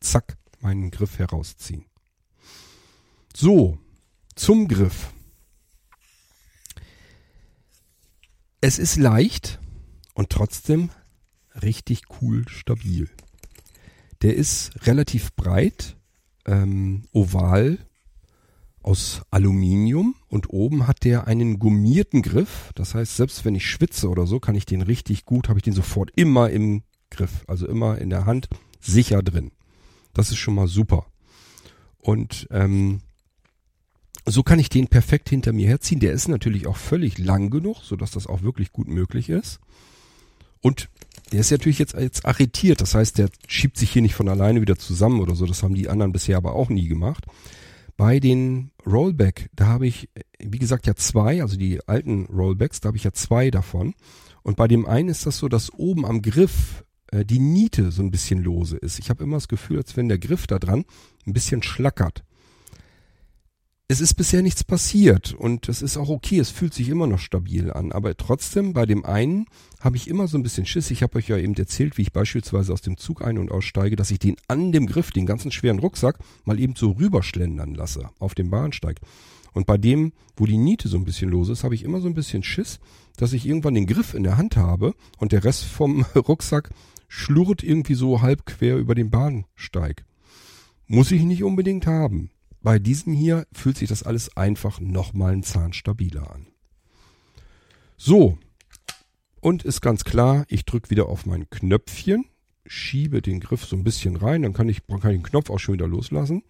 zack 0.00 0.36
meinen 0.60 0.90
Griff 0.90 1.18
herausziehen. 1.18 1.84
So, 3.34 3.78
zum 4.36 4.68
Griff. 4.68 5.12
Es 8.60 8.78
ist 8.78 8.96
leicht 8.96 9.58
und 10.14 10.30
trotzdem 10.30 10.90
richtig 11.60 12.02
cool 12.20 12.48
stabil. 12.48 13.10
Der 14.22 14.36
ist 14.36 14.86
relativ 14.86 15.34
breit, 15.34 15.96
ähm, 16.46 17.04
oval, 17.12 17.78
aus 18.84 19.22
Aluminium 19.30 20.14
und 20.34 20.50
oben 20.50 20.86
hat 20.88 21.04
der 21.04 21.26
einen 21.28 21.58
gummierten 21.58 22.20
Griff. 22.20 22.72
Das 22.74 22.94
heißt, 22.94 23.16
selbst 23.16 23.44
wenn 23.44 23.54
ich 23.54 23.70
schwitze 23.70 24.08
oder 24.08 24.26
so, 24.26 24.40
kann 24.40 24.56
ich 24.56 24.66
den 24.66 24.82
richtig 24.82 25.24
gut, 25.24 25.48
habe 25.48 25.60
ich 25.60 25.62
den 25.62 25.72
sofort 25.72 26.10
immer 26.16 26.50
im 26.50 26.82
Griff, 27.10 27.44
also 27.46 27.68
immer 27.68 27.98
in 27.98 28.10
der 28.10 28.26
Hand, 28.26 28.48
sicher 28.80 29.22
drin. 29.22 29.52
Das 30.12 30.30
ist 30.30 30.38
schon 30.38 30.56
mal 30.56 30.66
super. 30.66 31.06
Und 31.98 32.48
ähm, 32.50 33.00
So 34.26 34.42
kann 34.42 34.58
ich 34.58 34.70
den 34.70 34.88
perfekt 34.88 35.28
hinter 35.28 35.52
mir 35.52 35.68
herziehen. 35.68 36.00
Der 36.00 36.12
ist 36.12 36.28
natürlich 36.28 36.66
auch 36.66 36.76
völlig 36.76 37.18
lang 37.18 37.50
genug, 37.50 37.82
sodass 37.82 38.10
das 38.10 38.26
auch 38.26 38.42
wirklich 38.42 38.72
gut 38.72 38.88
möglich 38.88 39.28
ist. 39.28 39.60
Und 40.62 40.88
der 41.30 41.40
ist 41.40 41.50
natürlich 41.50 41.78
jetzt, 41.78 41.94
jetzt 41.94 42.24
arretiert. 42.24 42.80
Das 42.80 42.94
heißt, 42.94 43.18
der 43.18 43.28
schiebt 43.46 43.76
sich 43.76 43.90
hier 43.90 44.00
nicht 44.00 44.14
von 44.14 44.28
alleine 44.28 44.62
wieder 44.62 44.76
zusammen 44.76 45.20
oder 45.20 45.34
so. 45.34 45.44
Das 45.44 45.62
haben 45.62 45.74
die 45.74 45.90
anderen 45.90 46.12
bisher 46.12 46.38
aber 46.38 46.54
auch 46.54 46.70
nie 46.70 46.88
gemacht. 46.88 47.26
Bei 47.96 48.18
den 48.18 48.72
Rollback, 48.84 49.50
da 49.54 49.66
habe 49.66 49.86
ich, 49.86 50.08
wie 50.38 50.58
gesagt, 50.58 50.86
ja 50.86 50.94
zwei, 50.96 51.42
also 51.42 51.56
die 51.56 51.86
alten 51.86 52.26
Rollbacks, 52.26 52.80
da 52.80 52.88
habe 52.88 52.96
ich 52.96 53.04
ja 53.04 53.12
zwei 53.12 53.50
davon. 53.50 53.94
Und 54.42 54.56
bei 54.56 54.68
dem 54.68 54.86
einen 54.86 55.08
ist 55.08 55.26
das 55.26 55.38
so, 55.38 55.48
dass 55.48 55.72
oben 55.72 56.04
am 56.04 56.20
Griff 56.20 56.84
äh, 57.12 57.24
die 57.24 57.38
Niete 57.38 57.92
so 57.92 58.02
ein 58.02 58.10
bisschen 58.10 58.42
lose 58.42 58.76
ist. 58.76 58.98
Ich 58.98 59.10
habe 59.10 59.24
immer 59.24 59.36
das 59.36 59.48
Gefühl, 59.48 59.78
als 59.78 59.96
wenn 59.96 60.08
der 60.08 60.18
Griff 60.18 60.46
da 60.46 60.58
dran 60.58 60.84
ein 61.26 61.32
bisschen 61.32 61.62
schlackert 61.62 62.24
es 63.86 64.00
ist 64.00 64.14
bisher 64.14 64.40
nichts 64.40 64.64
passiert 64.64 65.34
und 65.34 65.68
es 65.68 65.82
ist 65.82 65.98
auch 65.98 66.08
okay, 66.08 66.38
es 66.38 66.48
fühlt 66.48 66.72
sich 66.72 66.88
immer 66.88 67.06
noch 67.06 67.18
stabil 67.18 67.70
an. 67.70 67.92
Aber 67.92 68.16
trotzdem, 68.16 68.72
bei 68.72 68.86
dem 68.86 69.04
einen 69.04 69.44
habe 69.78 69.96
ich 69.96 70.08
immer 70.08 70.26
so 70.26 70.38
ein 70.38 70.42
bisschen 70.42 70.64
Schiss. 70.64 70.90
Ich 70.90 71.02
habe 71.02 71.18
euch 71.18 71.28
ja 71.28 71.36
eben 71.36 71.54
erzählt, 71.54 71.98
wie 71.98 72.02
ich 72.02 72.12
beispielsweise 72.12 72.72
aus 72.72 72.80
dem 72.80 72.96
Zug 72.96 73.22
ein- 73.22 73.36
und 73.36 73.52
aussteige, 73.52 73.94
dass 73.94 74.10
ich 74.10 74.18
den 74.18 74.36
an 74.48 74.72
dem 74.72 74.86
Griff, 74.86 75.10
den 75.10 75.26
ganzen 75.26 75.50
schweren 75.50 75.80
Rucksack, 75.80 76.18
mal 76.44 76.58
eben 76.58 76.74
so 76.76 76.92
rüberschlendern 76.92 77.74
lasse 77.74 78.08
auf 78.18 78.34
dem 78.34 78.48
Bahnsteig. 78.48 79.00
Und 79.52 79.66
bei 79.66 79.76
dem, 79.76 80.12
wo 80.36 80.46
die 80.46 80.56
Niete 80.56 80.88
so 80.88 80.96
ein 80.96 81.04
bisschen 81.04 81.30
los 81.30 81.50
ist, 81.50 81.62
habe 81.62 81.74
ich 81.74 81.84
immer 81.84 82.00
so 82.00 82.08
ein 82.08 82.14
bisschen 82.14 82.42
Schiss, 82.42 82.80
dass 83.18 83.34
ich 83.34 83.46
irgendwann 83.46 83.74
den 83.74 83.86
Griff 83.86 84.14
in 84.14 84.22
der 84.22 84.38
Hand 84.38 84.56
habe 84.56 84.94
und 85.18 85.32
der 85.32 85.44
Rest 85.44 85.64
vom 85.64 86.06
Rucksack 86.16 86.70
schlurrt 87.08 87.62
irgendwie 87.62 87.94
so 87.94 88.22
halb 88.22 88.46
quer 88.46 88.78
über 88.78 88.94
den 88.94 89.10
Bahnsteig. 89.10 90.06
Muss 90.86 91.12
ich 91.12 91.22
nicht 91.22 91.44
unbedingt 91.44 91.86
haben. 91.86 92.30
Bei 92.64 92.78
diesem 92.78 93.12
hier 93.12 93.46
fühlt 93.52 93.76
sich 93.76 93.90
das 93.90 94.04
alles 94.04 94.38
einfach 94.38 94.80
nochmal 94.80 95.34
ein 95.34 95.42
Zahn 95.42 95.74
stabiler 95.74 96.30
an. 96.34 96.46
So. 97.98 98.38
Und 99.42 99.64
ist 99.64 99.82
ganz 99.82 100.02
klar, 100.02 100.46
ich 100.48 100.64
drücke 100.64 100.88
wieder 100.88 101.10
auf 101.10 101.26
mein 101.26 101.50
Knöpfchen, 101.50 102.24
schiebe 102.64 103.20
den 103.20 103.40
Griff 103.40 103.66
so 103.66 103.76
ein 103.76 103.84
bisschen 103.84 104.16
rein, 104.16 104.40
dann 104.40 104.54
kann 104.54 104.70
ich, 104.70 104.86
kann 104.86 105.10
ich 105.10 105.18
den 105.18 105.22
Knopf 105.22 105.50
auch 105.50 105.58
schon 105.58 105.74
wieder 105.74 105.86
loslassen, 105.86 106.42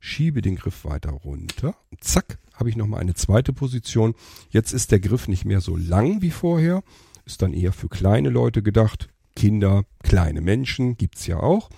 schiebe 0.00 0.42
den 0.42 0.56
Griff 0.56 0.84
weiter 0.84 1.12
runter, 1.12 1.74
zack, 1.98 2.38
habe 2.52 2.68
ich 2.68 2.76
nochmal 2.76 3.00
eine 3.00 3.14
zweite 3.14 3.54
Position. 3.54 4.14
Jetzt 4.50 4.74
ist 4.74 4.92
der 4.92 5.00
Griff 5.00 5.28
nicht 5.28 5.46
mehr 5.46 5.62
so 5.62 5.78
lang 5.78 6.20
wie 6.20 6.30
vorher, 6.30 6.82
ist 7.24 7.40
dann 7.40 7.54
eher 7.54 7.72
für 7.72 7.88
kleine 7.88 8.28
Leute 8.28 8.62
gedacht, 8.62 9.08
Kinder, 9.34 9.86
kleine 10.02 10.42
Menschen 10.42 10.98
gibt's 10.98 11.26
ja 11.26 11.40
auch. 11.40 11.70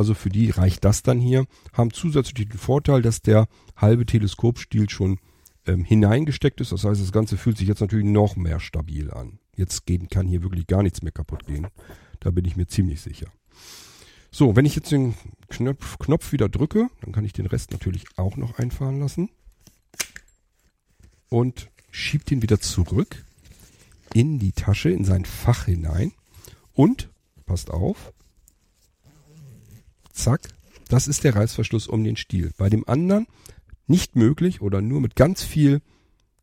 Also 0.00 0.14
für 0.14 0.30
die 0.30 0.48
reicht 0.48 0.86
das 0.86 1.02
dann 1.02 1.20
hier. 1.20 1.44
Haben 1.74 1.92
zusätzlich 1.92 2.48
den 2.48 2.58
Vorteil, 2.58 3.02
dass 3.02 3.20
der 3.20 3.48
halbe 3.76 4.06
Teleskopstiel 4.06 4.88
schon 4.88 5.18
ähm, 5.66 5.84
hineingesteckt 5.84 6.58
ist. 6.62 6.72
Das 6.72 6.84
heißt, 6.84 7.02
das 7.02 7.12
Ganze 7.12 7.36
fühlt 7.36 7.58
sich 7.58 7.68
jetzt 7.68 7.82
natürlich 7.82 8.06
noch 8.06 8.34
mehr 8.34 8.60
stabil 8.60 9.10
an. 9.10 9.40
Jetzt 9.56 9.84
gehen, 9.84 10.08
kann 10.08 10.26
hier 10.26 10.42
wirklich 10.42 10.66
gar 10.66 10.82
nichts 10.82 11.02
mehr 11.02 11.12
kaputt 11.12 11.44
gehen. 11.44 11.66
Da 12.18 12.30
bin 12.30 12.46
ich 12.46 12.56
mir 12.56 12.66
ziemlich 12.66 13.02
sicher. 13.02 13.26
So, 14.30 14.56
wenn 14.56 14.64
ich 14.64 14.74
jetzt 14.74 14.90
den 14.90 15.16
Knopf, 15.50 15.98
Knopf 15.98 16.32
wieder 16.32 16.48
drücke, 16.48 16.88
dann 17.02 17.12
kann 17.12 17.26
ich 17.26 17.34
den 17.34 17.44
Rest 17.44 17.70
natürlich 17.72 18.04
auch 18.16 18.38
noch 18.38 18.58
einfahren 18.58 19.00
lassen. 19.00 19.28
Und 21.28 21.68
schiebe 21.90 22.24
den 22.24 22.40
wieder 22.40 22.58
zurück 22.58 23.22
in 24.14 24.38
die 24.38 24.52
Tasche, 24.52 24.88
in 24.88 25.04
sein 25.04 25.26
Fach 25.26 25.66
hinein. 25.66 26.12
Und, 26.72 27.10
passt 27.44 27.70
auf, 27.70 28.14
zack, 30.22 30.48
das 30.88 31.08
ist 31.08 31.24
der 31.24 31.36
Reißverschluss 31.36 31.86
um 31.86 32.04
den 32.04 32.16
Stiel. 32.16 32.52
Bei 32.58 32.68
dem 32.68 32.86
anderen 32.88 33.26
nicht 33.86 34.16
möglich 34.16 34.60
oder 34.60 34.80
nur 34.80 35.00
mit 35.00 35.16
ganz 35.16 35.42
viel 35.42 35.80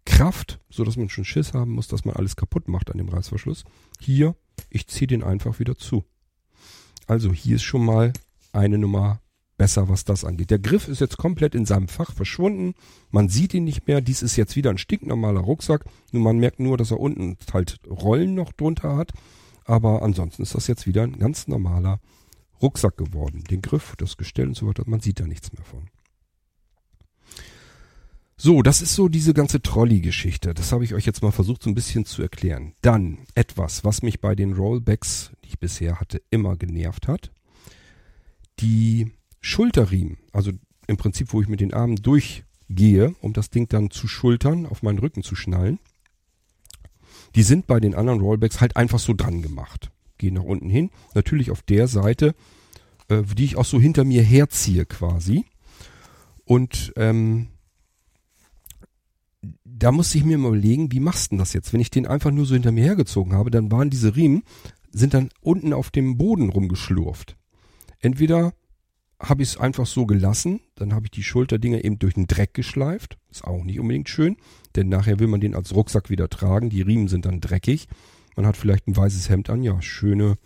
Kraft, 0.06 0.60
so 0.70 0.84
dass 0.84 0.98
man 0.98 1.10
schon 1.10 1.26
Schiss 1.26 1.54
haben 1.54 1.72
muss, 1.72 1.88
dass 1.88 2.06
man 2.06 2.16
alles 2.16 2.36
kaputt 2.36 2.68
macht 2.68 2.92
an 2.92 2.98
dem 2.98 3.10
Reißverschluss. 3.10 3.66
Hier, 4.00 4.36
ich 4.70 4.88
ziehe 4.88 5.08
den 5.08 5.24
einfach 5.24 5.60
wieder 5.60 5.78
zu. 5.78 6.06
Also 7.08 7.34
hier 7.34 7.58
ist 7.58 7.64
schon 7.64 7.86
mal 7.86 8.14
eine 8.52 8.78
Nummer 8.78 9.22
besser, 9.58 9.90
was 9.90 10.06
das 10.06 10.24
angeht. 10.24 10.52
Der 10.52 10.60
Griff 10.60 10.88
ist 10.88 11.02
jetzt 11.02 11.18
komplett 11.18 11.56
in 11.56 11.66
seinem 11.66 11.88
Fach 11.88 12.14
verschwunden. 12.14 12.74
Man 13.12 13.28
sieht 13.28 13.54
ihn 13.54 13.64
nicht 13.64 13.88
mehr. 13.88 14.02
Dies 14.02 14.22
ist 14.22 14.36
jetzt 14.36 14.56
wieder 14.56 14.70
ein 14.70 14.78
stinknormaler 14.78 15.42
Rucksack. 15.42 15.86
Nur 16.12 16.24
man 16.24 16.38
merkt 16.38 16.60
nur, 16.60 16.78
dass 16.78 16.92
er 16.92 17.00
unten 17.00 17.38
halt 17.52 17.80
Rollen 17.88 18.36
noch 18.36 18.54
drunter 18.54 18.96
hat. 18.96 19.12
Aber 19.66 20.04
ansonsten 20.04 20.44
ist 20.44 20.56
das 20.56 20.68
jetzt 20.68 20.88
wieder 20.88 21.04
ein 21.04 21.20
ganz 21.20 21.48
normaler 21.48 22.00
Rucksack 22.62 22.98
geworden. 22.98 23.44
Den 23.44 23.62
Griff, 23.62 23.96
das 23.98 24.18
Gestell 24.18 24.48
und 24.48 24.56
so 24.56 24.68
weiter, 24.68 24.84
man 24.86 25.00
sieht 25.00 25.20
da 25.20 25.28
nichts 25.28 25.54
mehr 25.54 25.64
von. 25.64 25.90
So, 28.40 28.62
das 28.62 28.84
ist 28.84 28.94
so 28.94 29.08
diese 29.08 29.34
ganze 29.34 29.64
Trolley-Geschichte. 29.64 30.54
Das 30.54 30.72
habe 30.72 30.84
ich 30.84 30.94
euch 30.94 31.08
jetzt 31.08 31.24
mal 31.24 31.32
versucht 31.32 31.64
so 31.64 31.72
ein 31.72 31.76
bisschen 31.76 32.06
zu 32.06 32.22
erklären. 32.22 32.74
Dann 32.82 33.20
etwas, 33.34 33.84
was 33.84 34.04
mich 34.04 34.22
bei 34.22 34.36
den 34.36 34.54
Rollbacks, 34.54 35.32
die 35.44 35.50
ich 35.50 35.60
bisher 35.60 36.00
hatte, 36.00 36.22
immer 36.30 36.56
genervt 36.56 37.08
hat. 37.08 37.32
Die 38.60 39.12
Schulterriemen, 39.42 40.20
also 40.34 40.52
im 40.86 40.98
Prinzip, 40.98 41.34
wo 41.34 41.42
ich 41.42 41.48
mit 41.48 41.62
den 41.62 41.74
Armen 41.74 41.96
durchgehe, 41.96 43.16
um 43.22 43.34
das 43.34 43.50
Ding 43.50 43.70
dann 43.70 43.90
zu 43.90 44.08
schultern, 44.08 44.68
auf 44.68 44.84
meinen 44.84 45.00
Rücken 45.00 45.24
zu 45.24 45.36
schnallen, 45.36 45.80
die 47.34 47.44
sind 47.44 47.66
bei 47.66 47.80
den 47.80 47.96
anderen 47.96 48.20
Rollbacks 48.20 48.62
halt 48.62 48.76
einfach 48.76 49.00
so 49.00 49.14
dran 49.14 49.42
gemacht 49.42 49.92
gehe 50.18 50.34
nach 50.34 50.44
unten 50.44 50.70
hin. 50.70 50.90
Natürlich 51.14 51.52
auf 51.52 51.62
der 51.62 51.88
Seite, 51.88 52.36
äh, 53.10 53.24
die 53.24 53.46
ich 53.46 53.56
auch 53.56 53.66
so 53.66 53.80
hinter 53.80 54.04
mir 54.04 54.24
herziehe 54.24 54.86
quasi. 54.86 55.46
Und 56.46 56.94
ähm, 56.96 57.48
da 59.64 59.92
musste 59.92 60.18
ich 60.18 60.24
mir 60.24 60.38
mal 60.38 60.50
überlegen, 60.50 60.92
wie 60.92 61.00
machst 61.00 61.28
du 61.28 61.30
denn 61.32 61.40
das 61.40 61.54
jetzt? 61.54 61.74
Wenn 61.74 61.82
ich 61.82 61.92
den 61.92 62.08
einfach 62.08 62.32
nur 62.32 62.46
so 62.46 62.54
hinter 62.54 62.72
mir 62.72 62.84
hergezogen 62.84 63.34
habe, 63.34 63.52
dann 63.52 63.72
waren 63.72 63.90
diese 63.90 64.16
Riemen, 64.16 64.44
sind 64.92 65.14
dann 65.14 65.30
unten 65.42 65.74
auf 65.74 65.92
dem 65.92 66.18
Boden 66.18 66.50
rumgeschlurft. 66.50 67.38
Entweder 68.00 68.54
habe 69.20 69.42
ich 69.42 69.50
es 69.50 69.58
einfach 69.58 69.86
so 69.86 70.06
gelassen, 70.06 70.60
dann 70.76 70.94
habe 70.94 71.08
ich 71.08 71.12
die 71.12 71.24
Schulterdinger 71.24 71.84
eben 71.84 72.00
durch 72.00 72.14
den 72.14 72.28
Dreck 72.28 72.54
geschleift. 72.54 73.18
Ist 73.32 73.44
auch 73.44 73.64
nicht 73.64 73.80
unbedingt 73.80 74.10
schön, 74.10 74.38
denn 74.76 74.90
nachher 74.90 75.20
will 75.20 75.28
man 75.28 75.42
den 75.42 75.56
als 75.56 75.74
Rucksack 75.74 76.10
wieder 76.10 76.30
tragen. 76.30 76.70
Die 76.70 76.82
Riemen 76.82 77.08
sind 77.08 77.26
dann 77.26 77.42
dreckig. 77.42 77.88
Man 78.38 78.46
hat 78.46 78.56
vielleicht 78.56 78.88
ein 78.88 78.96
weißes 78.96 79.30
Hemd 79.30 79.50
an. 79.50 79.64
Ja, 79.64 79.82
schöne, 79.82 80.38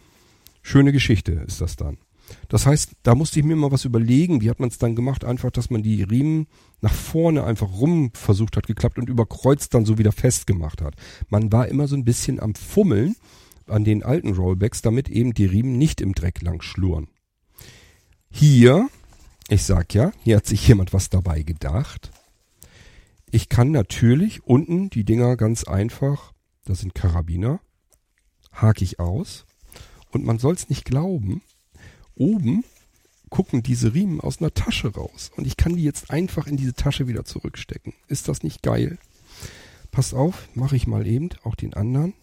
schöne 0.63 0.93
Geschichte 0.93 1.33
ist 1.33 1.59
das 1.59 1.75
dann. 1.75 1.97
Das 2.47 2.65
heißt, 2.65 2.93
da 3.03 3.15
musste 3.15 3.39
ich 3.39 3.45
mir 3.45 3.57
mal 3.57 3.73
was 3.73 3.83
überlegen. 3.83 4.39
Wie 4.39 4.49
hat 4.49 4.61
man 4.61 4.69
es 4.69 4.77
dann 4.77 4.95
gemacht? 4.95 5.25
Einfach, 5.25 5.51
dass 5.51 5.69
man 5.69 5.83
die 5.83 6.01
Riemen 6.01 6.47
nach 6.79 6.93
vorne 6.93 7.43
einfach 7.43 7.69
rum 7.69 8.11
versucht 8.13 8.55
hat, 8.55 8.65
geklappt 8.65 8.97
und 8.97 9.09
überkreuzt 9.09 9.73
dann 9.73 9.85
so 9.85 9.97
wieder 9.97 10.13
festgemacht 10.13 10.81
hat. 10.81 10.95
Man 11.27 11.51
war 11.51 11.67
immer 11.67 11.89
so 11.89 11.97
ein 11.97 12.05
bisschen 12.05 12.39
am 12.39 12.55
Fummeln 12.55 13.17
an 13.67 13.83
den 13.83 14.03
alten 14.03 14.33
Rollbacks, 14.33 14.81
damit 14.81 15.09
eben 15.09 15.33
die 15.33 15.45
Riemen 15.45 15.77
nicht 15.77 15.99
im 15.99 16.15
Dreck 16.15 16.41
lang 16.41 16.61
schluren. 16.61 17.09
Hier, 18.29 18.87
ich 19.49 19.63
sag 19.63 19.93
ja, 19.93 20.13
hier 20.23 20.37
hat 20.37 20.45
sich 20.45 20.65
jemand 20.65 20.93
was 20.93 21.09
dabei 21.09 21.43
gedacht. 21.43 22.09
Ich 23.31 23.49
kann 23.49 23.71
natürlich 23.71 24.45
unten 24.45 24.89
die 24.89 25.03
Dinger 25.03 25.35
ganz 25.35 25.65
einfach, 25.65 26.31
das 26.63 26.79
sind 26.79 26.95
Karabiner, 26.95 27.59
hake 28.53 28.83
ich 28.83 28.99
aus. 28.99 29.45
Und 30.11 30.25
man 30.25 30.39
soll 30.39 30.53
es 30.53 30.69
nicht 30.69 30.85
glauben, 30.85 31.41
oben 32.15 32.63
gucken 33.29 33.63
diese 33.63 33.93
Riemen 33.93 34.19
aus 34.19 34.39
einer 34.39 34.53
Tasche 34.53 34.93
raus. 34.93 35.31
Und 35.37 35.47
ich 35.47 35.57
kann 35.57 35.75
die 35.75 35.83
jetzt 35.83 36.11
einfach 36.11 36.47
in 36.47 36.57
diese 36.57 36.73
Tasche 36.73 37.07
wieder 37.07 37.23
zurückstecken. 37.23 37.93
Ist 38.07 38.27
das 38.27 38.43
nicht 38.43 38.61
geil? 38.61 38.97
Passt 39.89 40.13
auf, 40.13 40.47
mache 40.53 40.75
ich 40.75 40.85
mal 40.85 41.07
eben 41.07 41.29
auch 41.43 41.55
den 41.55 41.73
anderen. 41.73 42.13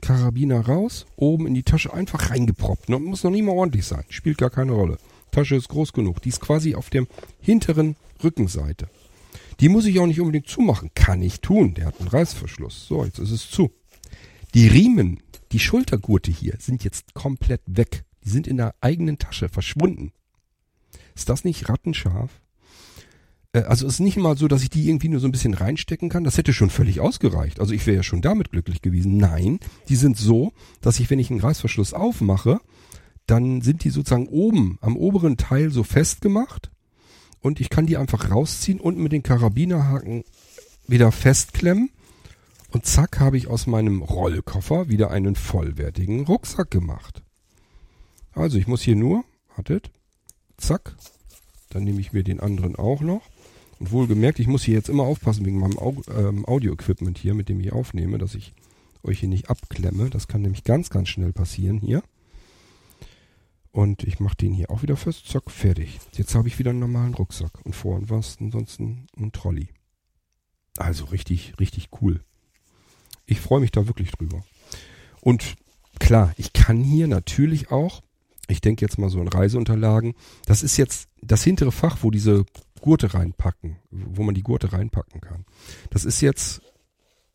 Karabiner 0.00 0.60
raus, 0.60 1.06
oben 1.16 1.46
in 1.46 1.54
die 1.54 1.64
Tasche 1.64 1.92
einfach 1.92 2.30
reingeproppt. 2.30 2.88
Muss 2.88 3.24
noch 3.24 3.30
nie 3.30 3.42
mal 3.42 3.52
ordentlich 3.52 3.84
sein. 3.84 4.04
Spielt 4.08 4.38
gar 4.38 4.50
keine 4.50 4.72
Rolle. 4.72 4.98
Tasche 5.32 5.56
ist 5.56 5.68
groß 5.68 5.92
genug. 5.92 6.22
Die 6.22 6.28
ist 6.28 6.40
quasi 6.40 6.74
auf 6.74 6.90
der 6.90 7.06
hinteren 7.40 7.96
Rückenseite. 8.22 8.88
Die 9.60 9.68
muss 9.68 9.86
ich 9.86 9.98
auch 9.98 10.06
nicht 10.06 10.20
unbedingt 10.20 10.48
zumachen. 10.48 10.90
Kann 10.94 11.22
ich 11.22 11.40
tun. 11.40 11.74
Der 11.74 11.86
hat 11.86 11.98
einen 11.98 12.08
Reißverschluss. 12.08 12.86
So, 12.86 13.04
jetzt 13.04 13.18
ist 13.18 13.30
es 13.30 13.50
zu. 13.50 13.72
Die 14.54 14.68
Riemen, 14.68 15.20
die 15.52 15.58
Schultergurte 15.58 16.30
hier 16.30 16.56
sind 16.58 16.84
jetzt 16.84 17.14
komplett 17.14 17.62
weg. 17.66 18.04
Die 18.24 18.30
sind 18.30 18.46
in 18.46 18.56
der 18.56 18.74
eigenen 18.80 19.18
Tasche 19.18 19.48
verschwunden. 19.48 20.12
Ist 21.14 21.28
das 21.28 21.44
nicht 21.44 21.68
rattenscharf? 21.68 22.40
Äh, 23.52 23.60
also 23.62 23.86
es 23.86 23.94
ist 23.94 24.00
nicht 24.00 24.16
mal 24.16 24.36
so, 24.36 24.48
dass 24.48 24.62
ich 24.62 24.70
die 24.70 24.88
irgendwie 24.88 25.08
nur 25.08 25.20
so 25.20 25.26
ein 25.26 25.32
bisschen 25.32 25.54
reinstecken 25.54 26.08
kann. 26.08 26.24
Das 26.24 26.36
hätte 26.36 26.52
schon 26.52 26.70
völlig 26.70 27.00
ausgereicht. 27.00 27.60
Also 27.60 27.72
ich 27.72 27.86
wäre 27.86 27.96
ja 27.96 28.02
schon 28.02 28.22
damit 28.22 28.50
glücklich 28.50 28.82
gewesen. 28.82 29.16
Nein, 29.16 29.58
die 29.88 29.96
sind 29.96 30.16
so, 30.16 30.52
dass 30.80 31.00
ich, 31.00 31.10
wenn 31.10 31.18
ich 31.18 31.30
einen 31.30 31.40
Reißverschluss 31.40 31.94
aufmache, 31.94 32.60
dann 33.26 33.60
sind 33.62 33.84
die 33.84 33.90
sozusagen 33.90 34.28
oben 34.28 34.78
am 34.80 34.96
oberen 34.96 35.36
Teil 35.36 35.70
so 35.70 35.82
festgemacht 35.82 36.70
und 37.40 37.60
ich 37.60 37.70
kann 37.70 37.86
die 37.86 37.96
einfach 37.96 38.30
rausziehen 38.30 38.78
und 38.78 38.98
mit 38.98 39.12
den 39.12 39.22
Karabinerhaken 39.22 40.24
wieder 40.86 41.10
festklemmen 41.10 41.90
und 42.76 42.84
zack 42.84 43.20
habe 43.20 43.38
ich 43.38 43.46
aus 43.46 43.66
meinem 43.66 44.02
Rollkoffer 44.02 44.90
wieder 44.90 45.10
einen 45.10 45.34
vollwertigen 45.34 46.26
Rucksack 46.26 46.70
gemacht. 46.70 47.22
Also 48.34 48.58
ich 48.58 48.66
muss 48.66 48.82
hier 48.82 48.96
nur, 48.96 49.24
wartet, 49.56 49.90
zack, 50.58 50.94
dann 51.70 51.84
nehme 51.84 52.02
ich 52.02 52.12
mir 52.12 52.22
den 52.22 52.38
anderen 52.38 52.76
auch 52.76 53.00
noch 53.00 53.22
Und 53.78 53.92
wohlgemerkt, 53.92 54.40
ich 54.40 54.46
muss 54.46 54.62
hier 54.62 54.74
jetzt 54.74 54.90
immer 54.90 55.04
aufpassen 55.04 55.46
wegen 55.46 55.58
meinem 55.58 55.78
ähm, 56.14 56.44
Audio-Equipment 56.44 57.16
hier, 57.16 57.32
mit 57.32 57.48
dem 57.48 57.60
ich 57.60 57.72
aufnehme, 57.72 58.18
dass 58.18 58.34
ich 58.34 58.52
euch 59.02 59.20
hier 59.20 59.30
nicht 59.30 59.48
abklemme. 59.48 60.10
Das 60.10 60.28
kann 60.28 60.42
nämlich 60.42 60.62
ganz, 60.62 60.90
ganz 60.90 61.08
schnell 61.08 61.32
passieren 61.32 61.78
hier. 61.78 62.02
Und 63.72 64.02
ich 64.02 64.20
mache 64.20 64.36
den 64.36 64.52
hier 64.52 64.70
auch 64.70 64.82
wieder 64.82 64.98
fest. 64.98 65.28
Zack, 65.28 65.50
fertig. 65.50 65.98
Jetzt 66.12 66.34
habe 66.34 66.48
ich 66.48 66.58
wieder 66.58 66.72
einen 66.72 66.80
normalen 66.80 67.14
Rucksack. 67.14 67.52
Und 67.64 67.74
vorhin 67.74 68.10
war 68.10 68.18
es 68.18 68.36
ansonsten 68.38 69.06
ein 69.16 69.32
Trolley. 69.32 69.68
Also 70.76 71.06
richtig, 71.06 71.58
richtig 71.58 71.88
cool. 72.02 72.20
Ich 73.26 73.40
freue 73.40 73.60
mich 73.60 73.72
da 73.72 73.86
wirklich 73.86 74.10
drüber. 74.12 74.42
Und 75.20 75.56
klar, 75.98 76.32
ich 76.36 76.52
kann 76.52 76.82
hier 76.82 77.08
natürlich 77.08 77.70
auch, 77.70 78.02
ich 78.48 78.60
denke 78.60 78.84
jetzt 78.84 78.98
mal 78.98 79.10
so 79.10 79.20
an 79.20 79.28
Reiseunterlagen, 79.28 80.14
das 80.46 80.62
ist 80.62 80.76
jetzt 80.76 81.08
das 81.22 81.42
hintere 81.42 81.72
Fach, 81.72 81.98
wo 82.02 82.10
diese 82.10 82.44
Gurte 82.80 83.14
reinpacken, 83.14 83.76
wo 83.90 84.22
man 84.22 84.34
die 84.34 84.42
Gurte 84.42 84.72
reinpacken 84.72 85.20
kann. 85.20 85.44
Das 85.90 86.04
ist 86.04 86.20
jetzt 86.20 86.62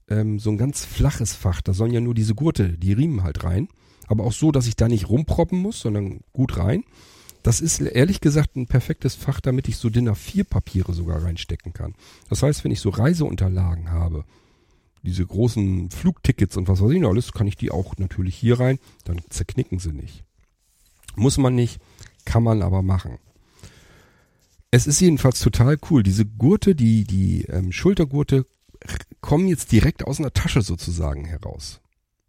ähm, 0.08 0.40
so 0.40 0.50
ein 0.52 0.58
ganz 0.58 0.86
flaches 0.86 1.34
Fach. 1.34 1.62
Da 1.62 1.74
sollen 1.74 1.92
ja 1.92 2.02
nur 2.02 2.14
diese 2.14 2.36
Gurte, 2.36 2.78
die 2.78 2.94
Riemen 2.94 3.24
halt 3.24 3.44
rein. 3.44 3.68
Aber 4.08 4.26
auch 4.26 4.34
so, 4.34 4.52
dass 4.52 4.68
ich 4.68 4.76
da 4.76 4.88
nicht 4.88 5.10
rumproppen 5.10 5.60
muss, 5.60 5.80
sondern 5.80 6.22
gut 6.34 6.58
rein. 6.58 6.84
Das 7.44 7.60
ist 7.60 7.82
ehrlich 7.82 8.22
gesagt 8.22 8.56
ein 8.56 8.68
perfektes 8.68 9.16
Fach, 9.16 9.42
damit 9.42 9.68
ich 9.68 9.78
so 9.78 9.90
DIN 9.90 10.10
A4 10.10 10.44
Papiere 10.44 10.94
sogar 10.94 11.24
reinstecken 11.24 11.74
kann. 11.74 11.96
Das 12.30 12.44
heißt, 12.44 12.64
wenn 12.64 12.72
ich 12.72 12.82
so 12.82 12.90
Reiseunterlagen 12.90 13.90
habe, 13.90 14.26
diese 15.04 15.26
großen 15.26 15.90
Flugtickets 15.90 16.58
und 16.58 16.68
was 16.68 16.82
weiß 16.82 16.92
ich 16.92 17.00
noch 17.00 17.10
alles, 17.10 17.32
kann 17.34 17.48
ich 17.48 17.56
die 17.56 17.72
auch 17.72 17.98
natürlich 17.98 18.36
hier 18.36 18.60
rein, 18.60 18.80
dann 19.04 19.22
zerknicken 19.30 19.80
sie 19.80 19.94
nicht. 19.94 20.24
Muss 21.16 21.38
man 21.38 21.56
nicht, 21.56 21.80
kann 22.26 22.44
man 22.44 22.62
aber 22.62 22.82
machen. 22.82 23.18
Es 24.70 24.88
ist 24.88 25.02
jedenfalls 25.02 25.40
total 25.40 25.78
cool. 25.90 26.02
Diese 26.02 26.26
Gurte, 26.26 26.76
die, 26.76 27.04
die 27.04 27.44
ähm, 27.46 27.72
Schultergurte 27.72 28.46
kommen 29.20 29.48
jetzt 29.48 29.72
direkt 29.72 30.06
aus 30.06 30.20
einer 30.20 30.32
Tasche 30.32 30.62
sozusagen 30.62 31.26
heraus. 31.26 31.82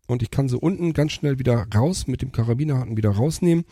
Und 0.09 0.23
ich 0.23 0.31
kann 0.31 0.49
sie 0.49 0.59
unten 0.59 0.93
ganz 0.93 1.13
schnell 1.13 1.39
wieder 1.39 1.67
raus 1.75 2.07
mit 2.07 2.21
dem 2.21 2.33
Karabinerhaken 2.33 2.97
wieder 2.97 3.11
rausnehmen, 3.11 3.65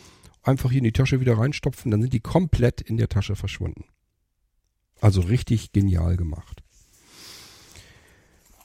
einfach 0.43 0.71
hier 0.71 0.79
in 0.79 0.85
die 0.85 0.93
Tasche 0.93 1.21
wieder 1.21 1.37
reinstopfen, 1.37 1.91
dann 1.91 2.01
sind 2.01 2.13
die 2.13 2.21
komplett 2.21 2.81
in 2.81 2.97
der 2.97 3.09
Tasche 3.09 3.37
verschwunden. 3.37 3.85
Also 5.01 5.21
richtig 5.21 5.73
genial 5.73 6.17
gemacht. 6.17 6.63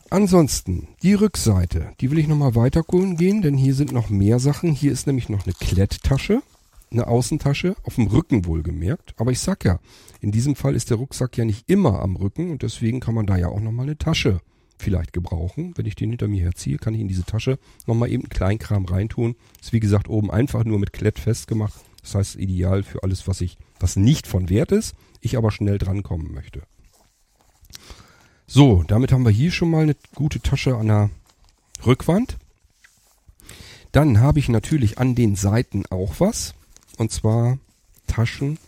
Ansonsten, 0.10 0.88
die 1.01 1.14
Rückseite, 1.14 1.91
die 1.99 2.12
will 2.12 2.20
ich 2.20 2.28
nochmal 2.28 2.56
weiter 2.56 2.84
gehen, 2.84 3.41
denn 3.41 3.58
hier 3.58 3.74
sind 3.74 3.91
noch 3.91 4.10
mehr 4.10 4.39
Sachen. 4.39 4.72
Hier 4.72 4.91
ist 4.91 5.08
nämlich 5.08 5.30
noch 5.30 5.45
eine 5.45 5.53
Kletttasche 5.53 6.41
eine 6.91 7.08
Außentasche, 7.08 7.76
auf 7.84 7.95
dem 7.95 8.08
Rücken 8.08 8.45
wohlgemerkt. 8.45 9.14
Aber 9.18 9.32
ich 9.32 9.39
sag 9.39 9.66
ja, 9.66 9.80
in 10.22 10.32
diesem 10.32 10.56
Fall 10.56 10.76
ist 10.76 10.89
der 10.89 10.97
Rucksack 10.97 11.38
ja 11.38 11.45
nicht 11.45 11.70
immer 11.70 12.01
am 12.01 12.16
Rücken 12.16 12.51
und 12.51 12.64
deswegen 12.64 12.99
kann 12.99 13.16
man 13.16 13.26
da 13.26 13.38
ja 13.38 13.47
auch 13.47 13.60
nochmal 13.60 13.86
eine 13.86 13.97
Tasche 13.97 14.39
vielleicht 14.78 15.14
gebrauchen. 15.14 15.74
Wenn 15.76 15.86
ich 15.86 15.95
den 15.95 16.10
hinter 16.10 16.28
mir 16.28 16.43
herziehe, 16.43 16.78
kann 16.78 16.93
ich 16.93 17.01
in 17.01 17.08
diese 17.08 17.26
Tasche 17.26 17.60
nochmal 17.86 18.10
eben 18.10 18.24
einen 18.24 18.30
Kleinkram 18.30 18.86
reintun. 18.86 19.36
Ist 19.62 19.74
wie 19.74 19.80
gesagt 19.80 20.10
oben 20.10 20.32
einfach 20.32 20.66
nur 20.66 20.80
mit 20.80 20.93
Klett 20.93 21.20
festgemacht. 21.20 21.82
Das 22.01 22.16
heißt 22.16 22.36
ideal 22.36 22.84
für 22.84 23.03
alles, 23.03 23.28
was 23.28 23.41
ich, 23.41 23.58
was 23.80 23.95
nicht 23.95 24.28
von 24.28 24.49
Wert 24.49 24.72
ist, 24.72 24.95
ich 25.22 25.38
aber 25.38 25.51
schnell 25.51 25.78
drankommen 25.78 26.34
möchte. 26.34 26.64
So, 28.48 28.84
damit 28.88 29.12
haben 29.12 29.26
wir 29.26 29.32
hier 29.32 29.52
schon 29.52 29.72
mal 29.72 29.84
eine 29.84 29.96
gute 30.14 30.39
Tasche 30.39 30.76
an 30.76 30.88
der 30.88 31.10
Rückwand. 31.86 32.38
Dann 33.91 34.20
habe 34.20 34.39
ich 34.39 34.50
natürlich 34.50 35.00
an 35.00 35.16
den 35.16 35.36
Seiten 35.36 35.86
auch 35.89 36.20
was. 36.20 36.54
Und 36.98 37.12
zwar 37.12 37.58
Taschen, 38.08 38.60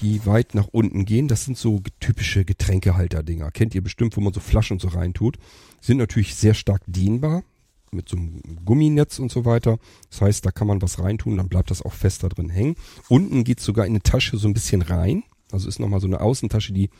die 0.00 0.26
weit 0.26 0.54
nach 0.54 0.68
unten 0.72 1.04
gehen. 1.04 1.28
Das 1.28 1.44
sind 1.44 1.56
so 1.56 1.82
typische 2.00 2.44
Getränkehalter-Dinger. 2.44 3.50
Kennt 3.52 3.74
ihr 3.74 3.82
bestimmt, 3.82 4.16
wo 4.16 4.20
man 4.20 4.32
so 4.32 4.40
Flaschen 4.40 4.78
so 4.78 4.88
reintut. 4.88 5.38
Sind 5.80 5.98
natürlich 5.98 6.34
sehr 6.34 6.54
stark 6.54 6.82
dehnbar. 6.86 7.44
Mit 7.92 8.08
so 8.08 8.16
einem 8.16 8.42
Gumminetz 8.64 9.20
und 9.20 9.30
so 9.30 9.44
weiter. 9.44 9.78
Das 10.10 10.20
heißt, 10.20 10.44
da 10.44 10.50
kann 10.50 10.66
man 10.66 10.82
was 10.82 10.98
reintun, 10.98 11.36
dann 11.36 11.48
bleibt 11.48 11.70
das 11.70 11.82
auch 11.82 11.92
fester 11.92 12.28
drin 12.28 12.50
hängen. 12.50 12.74
Unten 13.08 13.44
geht 13.44 13.60
sogar 13.60 13.86
in 13.86 13.92
eine 13.92 14.02
Tasche 14.02 14.36
so 14.36 14.48
ein 14.48 14.54
bisschen 14.54 14.82
rein. 14.82 15.22
Also 15.52 15.68
ist 15.68 15.78
nochmal 15.78 16.00
so 16.00 16.08
eine 16.08 16.20
Außentasche, 16.20 16.72
die, 16.72 16.90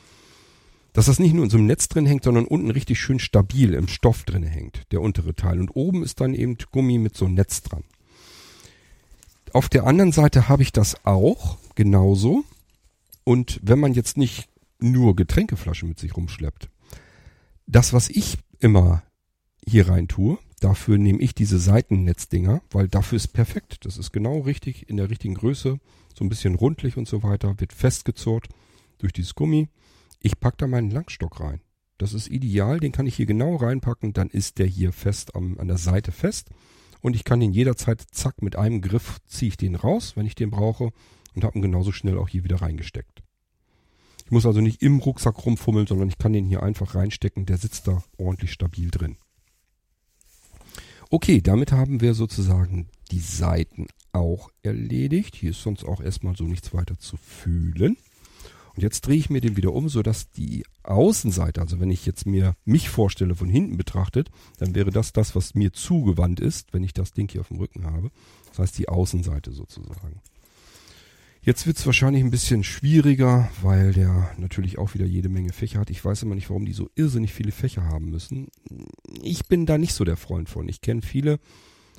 dass 0.97 1.07
das 1.07 1.19
nicht 1.19 1.35
nur 1.35 1.45
in 1.45 1.51
so 1.51 1.59
einem 1.59 1.67
Netz 1.67 1.89
drin 1.89 2.07
hängt, 2.07 2.25
sondern 2.25 2.47
unten 2.47 2.71
richtig 2.71 2.99
schön 2.99 3.19
stabil 3.19 3.75
im 3.75 3.87
Stoff 3.87 4.25
drin 4.25 4.45
hängt, 4.45 4.91
der 4.93 5.03
untere 5.03 5.35
Teil. 5.35 5.61
Und 5.61 5.69
oben 5.77 6.03
ist 6.03 6.23
dann 6.23 6.33
eben 6.33 6.57
Gummi 6.73 6.97
mit 6.97 7.15
so 7.15 7.27
einem 7.27 7.35
Netz 7.35 7.61
dran. 7.61 7.85
Auf 9.53 9.69
der 9.69 9.87
anderen 9.87 10.13
Seite 10.13 10.49
habe 10.49 10.63
ich 10.63 10.73
das 10.73 11.05
auch, 11.05 11.59
genauso. 11.75 12.45
Und 13.25 13.61
wenn 13.63 13.79
man 13.79 13.93
jetzt 13.93 14.17
nicht 14.17 14.49
nur 14.79 15.15
Getränkeflaschen 15.15 15.87
mit 15.87 15.99
sich 15.99 16.17
rumschleppt, 16.17 16.71
das, 17.67 17.93
was 17.93 18.09
ich 18.09 18.39
immer 18.59 19.03
hier 19.69 19.91
rein 19.91 20.09
tue, 20.09 20.39
dafür 20.61 20.97
nehme 20.97 21.21
ich 21.21 21.35
diese 21.35 21.59
Seitennetzddinger, 21.59 22.63
weil 22.71 22.89
dafür 22.89 23.17
ist 23.17 23.35
perfekt. 23.35 23.85
Das 23.85 23.99
ist 23.99 24.13
genau 24.13 24.39
richtig, 24.41 24.89
in 24.89 24.97
der 24.97 25.11
richtigen 25.11 25.35
Größe, 25.35 25.79
so 26.15 26.25
ein 26.25 26.31
bisschen 26.31 26.55
rundlich 26.55 26.97
und 26.97 27.07
so 27.07 27.23
weiter, 27.23 27.61
wird 27.61 27.75
festgezurrt 27.75 28.49
durch 28.97 29.13
dieses 29.13 29.35
Gummi. 29.35 29.69
Ich 30.21 30.41
packe 30.41 30.57
da 30.59 30.67
meinen 30.67 30.91
Langstock 30.91 31.41
rein. 31.41 31.61
Das 31.99 32.13
ist 32.13 32.29
ideal, 32.29 32.81
den 32.81 32.93
kann 32.93 33.07
ich 33.07 33.17
hier 33.17 33.27
genau 33.27 33.57
reinpacken, 33.57 34.13
dann 34.13 34.29
ist 34.29 34.59
der 34.59 34.67
hier 34.67 34.93
fest 34.93 35.35
am, 35.35 35.59
an 35.59 35.69
der 35.69 35.79
Seite 35.79 36.13
fest 36.13 36.51
und 37.01 37.17
ich 37.17 37.25
kann 37.25 37.41
ihn 37.41 37.53
jederzeit, 37.53 38.03
zack, 38.11 38.43
mit 38.43 38.57
einem 38.57 38.83
Griff 38.83 39.19
ziehe 39.27 39.49
ich 39.49 39.57
den 39.57 39.77
raus, 39.77 40.17
wenn 40.17 40.27
ich 40.27 40.35
den 40.35 40.51
brauche 40.51 40.91
und 41.35 41.45
habe 41.45 41.59
ihn 41.59 41.63
genauso 41.63 41.93
schnell 41.93 42.19
auch 42.19 42.29
hier 42.29 42.45
wieder 42.45 42.61
reingesteckt. 42.61 43.23
Ich 44.25 44.33
muss 44.33 44.45
also 44.45 44.61
nicht 44.61 44.83
im 44.83 44.99
Rucksack 44.99 45.47
rumfummeln, 45.47 45.87
sondern 45.87 46.09
ich 46.09 46.19
kann 46.19 46.33
den 46.33 46.47
hier 46.47 46.63
einfach 46.63 46.95
reinstecken, 46.95 47.47
der 47.47 47.59
sitzt 47.59 47.87
da 47.87 48.03
ordentlich 48.19 48.53
stabil 48.53 48.91
drin. 48.91 49.17
Okay, 51.11 51.41
damit 51.41 51.71
haben 51.71 52.01
wir 52.01 52.15
sozusagen 52.15 52.89
die 53.13 53.21
Seiten 53.21 53.87
auch 54.13 54.51
erledigt. 54.63 55.37
Hier 55.37 55.51
ist 55.51 55.63
sonst 55.63 55.85
auch 55.85 56.01
erstmal 56.01 56.35
so 56.35 56.45
nichts 56.45 56.75
weiter 56.75 56.99
zu 56.99 57.17
fühlen. 57.17 57.97
Und 58.77 58.83
jetzt 58.83 59.07
drehe 59.07 59.17
ich 59.17 59.31
mir 59.31 59.41
den 59.41 59.57
wieder 59.57 59.73
um, 59.73 59.89
sodass 59.89 60.31
die 60.31 60.65
Außenseite, 60.83 61.63
also 61.63 61.81
wenn 61.81 61.91
ich 61.91 62.05
jetzt 62.05 62.27
mir 62.27 62.55
mich 62.67 62.91
vorstelle 62.91 63.35
von 63.35 63.49
hinten 63.49 63.79
betrachtet, 63.79 64.31
dann 64.59 64.75
wäre 64.75 64.91
das 64.91 65.15
das, 65.15 65.35
was 65.35 65.55
mir 65.55 65.73
zugewandt 65.73 66.41
ist, 66.41 66.75
wenn 66.75 66.85
ich 66.85 66.93
das 66.93 67.13
Ding 67.13 67.31
hier 67.31 67.41
auf 67.41 67.49
dem 67.49 67.57
Rücken 67.57 67.85
habe. 67.85 68.11
Das 68.51 68.59
heißt 68.59 68.79
die 68.79 68.89
Außenseite 68.89 69.53
sozusagen. 69.53 70.21
Jetzt 71.41 71.67
wird 71.67 71.79
es 71.79 71.87
wahrscheinlich 71.87 72.23
ein 72.25 72.33
bisschen 72.33 72.65
schwieriger, 72.65 73.49
weil 73.63 73.93
der 73.93 74.31
natürlich 74.37 74.79
auch 74.79 74.95
wieder 74.95 75.07
jede 75.07 75.29
Menge 75.29 75.53
Fächer 75.53 75.79
hat. 75.79 75.91
Ich 75.91 76.05
weiß 76.05 76.25
immer 76.25 76.35
nicht, 76.35 76.51
warum 76.51 76.67
die 76.67 76.73
so 76.73 76.91
irrsinnig 76.97 77.33
viele 77.33 77.53
Fächer 77.53 77.85
haben 77.85 78.11
müssen. 78.11 78.49
Ich 79.23 79.47
bin 79.47 79.65
da 79.65 79.79
nicht 79.79 79.95
so 79.95 80.05
der 80.05 80.17
Freund 80.17 80.49
von. 80.49 80.69
Ich 80.69 80.81
kenne 80.81 81.03
viele, 81.03 81.39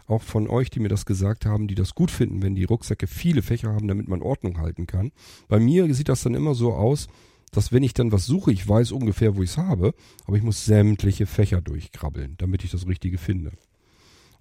auch 0.08 0.22
von 0.22 0.48
euch, 0.48 0.70
die 0.70 0.80
mir 0.80 0.90
das 0.90 1.06
gesagt 1.06 1.46
haben, 1.46 1.68
die 1.68 1.76
das 1.76 1.94
gut 1.94 2.12
finden, 2.12 2.42
wenn 2.42 2.56
die 2.56 2.64
Rucksäcke 2.64 3.08
viele 3.08 3.42
Fächer 3.42 3.74
haben, 3.74 3.88
damit 3.88 4.08
man 4.08 4.22
Ordnung 4.22 4.60
halten 4.60 4.88
kann. 4.88 5.12
Bei 5.48 5.60
mir 5.60 5.94
sieht 5.94 6.10
das 6.10 6.24
dann 6.24 6.34
immer 6.34 6.56
so 6.56 6.74
aus, 6.74 7.08
dass 7.52 7.72
wenn 7.72 7.84
ich 7.84 7.94
dann 7.94 8.12
was 8.12 8.26
suche, 8.26 8.52
ich 8.52 8.68
weiß 8.68 8.92
ungefähr, 8.92 9.36
wo 9.36 9.44
ich 9.44 9.52
es 9.52 9.58
habe, 9.58 9.94
aber 10.26 10.38
ich 10.38 10.44
muss 10.44 10.66
sämtliche 10.66 11.26
Fächer 11.26 11.62
durchkrabbeln, 11.62 12.36
damit 12.38 12.64
ich 12.64 12.72
das 12.72 12.88
Richtige 12.88 13.18
finde. 13.18 13.52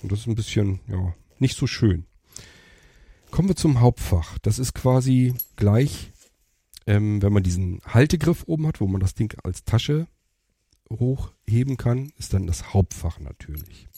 Und 0.03 0.13
das 0.13 0.21
ist 0.21 0.27
ein 0.27 0.35
bisschen, 0.35 0.81
ja, 0.89 1.15
nicht 1.39 1.57
so 1.57 1.67
schön. 1.67 2.07
Kommen 3.31 3.49
wir 3.49 3.57
zum 3.57 3.81
Hauptfach. 3.81 4.39
Das 4.39 4.59
ist 4.59 4.75
quasi 4.75 5.35
gleich, 5.57 6.13
ähm, 6.87 7.23
wenn 7.23 7.33
man 7.33 7.43
diesen 7.43 7.81
Haltegriff 7.85 8.45
oben 8.47 8.67
hat, 8.67 8.81
wo 8.81 8.87
man 8.87 9.01
das 9.01 9.15
Ding 9.15 9.37
als 9.43 9.65
Tasche 9.65 10.07
hochheben 10.91 11.77
kann, 11.77 12.13
ist 12.19 12.33
dann 12.35 12.47
das 12.47 12.73
Hauptfach 12.73 13.19
natürlich. 13.19 13.89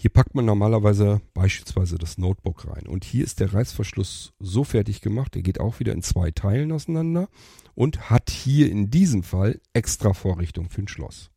Hier 0.00 0.08
packt 0.08 0.34
man 0.34 0.46
normalerweise 0.46 1.20
beispielsweise 1.34 1.98
das 1.98 2.16
Notebook 2.16 2.66
rein. 2.66 2.86
Und 2.86 3.04
hier 3.04 3.22
ist 3.22 3.38
der 3.38 3.52
Reißverschluss 3.52 4.32
so 4.38 4.64
fertig 4.64 5.02
gemacht, 5.02 5.34
der 5.34 5.42
geht 5.42 5.60
auch 5.60 5.78
wieder 5.78 5.92
in 5.92 6.00
zwei 6.00 6.30
Teilen 6.30 6.72
auseinander 6.72 7.28
und 7.74 8.08
hat 8.08 8.30
hier 8.30 8.70
in 8.70 8.90
diesem 8.90 9.22
Fall 9.22 9.60
extra 9.74 10.14
Vorrichtung 10.14 10.70
für 10.70 10.80
ein 10.80 10.88
Schloss. 10.88 11.30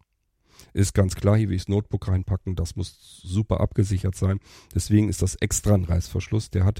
Ist 0.71 0.93
ganz 0.93 1.15
klar, 1.15 1.35
hier 1.35 1.49
will 1.49 1.57
ich 1.57 1.63
das 1.63 1.67
Notebook 1.67 2.07
reinpacken, 2.07 2.55
das 2.55 2.77
muss 2.77 3.19
super 3.21 3.59
abgesichert 3.59 4.15
sein. 4.15 4.39
Deswegen 4.73 5.09
ist 5.09 5.21
das 5.21 5.35
extra 5.35 5.73
ein 5.73 5.83
Reißverschluss. 5.83 6.49
Der 6.49 6.63
hat, 6.63 6.79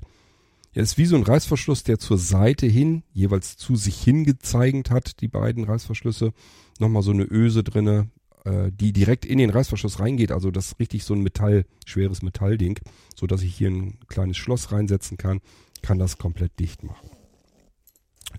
er 0.72 0.84
ist 0.84 0.98
wie 0.98 1.06
so 1.06 1.18
ein 1.18 1.24
Reißverschluss, 1.24 1.84
der 1.84 2.00
zur 2.00 2.18
Seite 2.18 2.66
hin, 2.66 3.04
jeweils 3.12 3.58
zu 3.58 3.76
sich 3.76 4.02
hingezeigt 4.02 4.90
hat, 4.90 5.20
die 5.20 5.28
beiden 5.28 5.66
Reißverschlüsse. 5.66 6.32
Nochmal 6.80 7.04
so 7.04 7.12
eine 7.12 7.26
Öse 7.26 7.62
drinne, 7.62 8.10
äh, 8.46 8.72
die 8.72 8.94
direkt 8.94 9.26
in 9.26 9.38
den 9.38 9.50
Reißverschluss 9.50 10.00
reingeht. 10.00 10.32
Also 10.32 10.52
das 10.52 10.68
ist 10.68 10.80
richtig 10.80 11.04
so 11.04 11.14
ein 11.14 11.22
Metall, 11.22 11.66
schweres 11.86 12.22
Metallding, 12.22 12.80
so 13.16 13.28
dass 13.28 13.42
ich 13.42 13.56
hier 13.56 13.70
ein 13.70 14.00
kleines 14.08 14.38
Schloss 14.38 14.72
reinsetzen 14.72 15.18
kann, 15.18 15.42
kann 15.82 16.00
das 16.00 16.18
komplett 16.18 16.60
dicht 16.60 16.84
machen. 16.84 17.10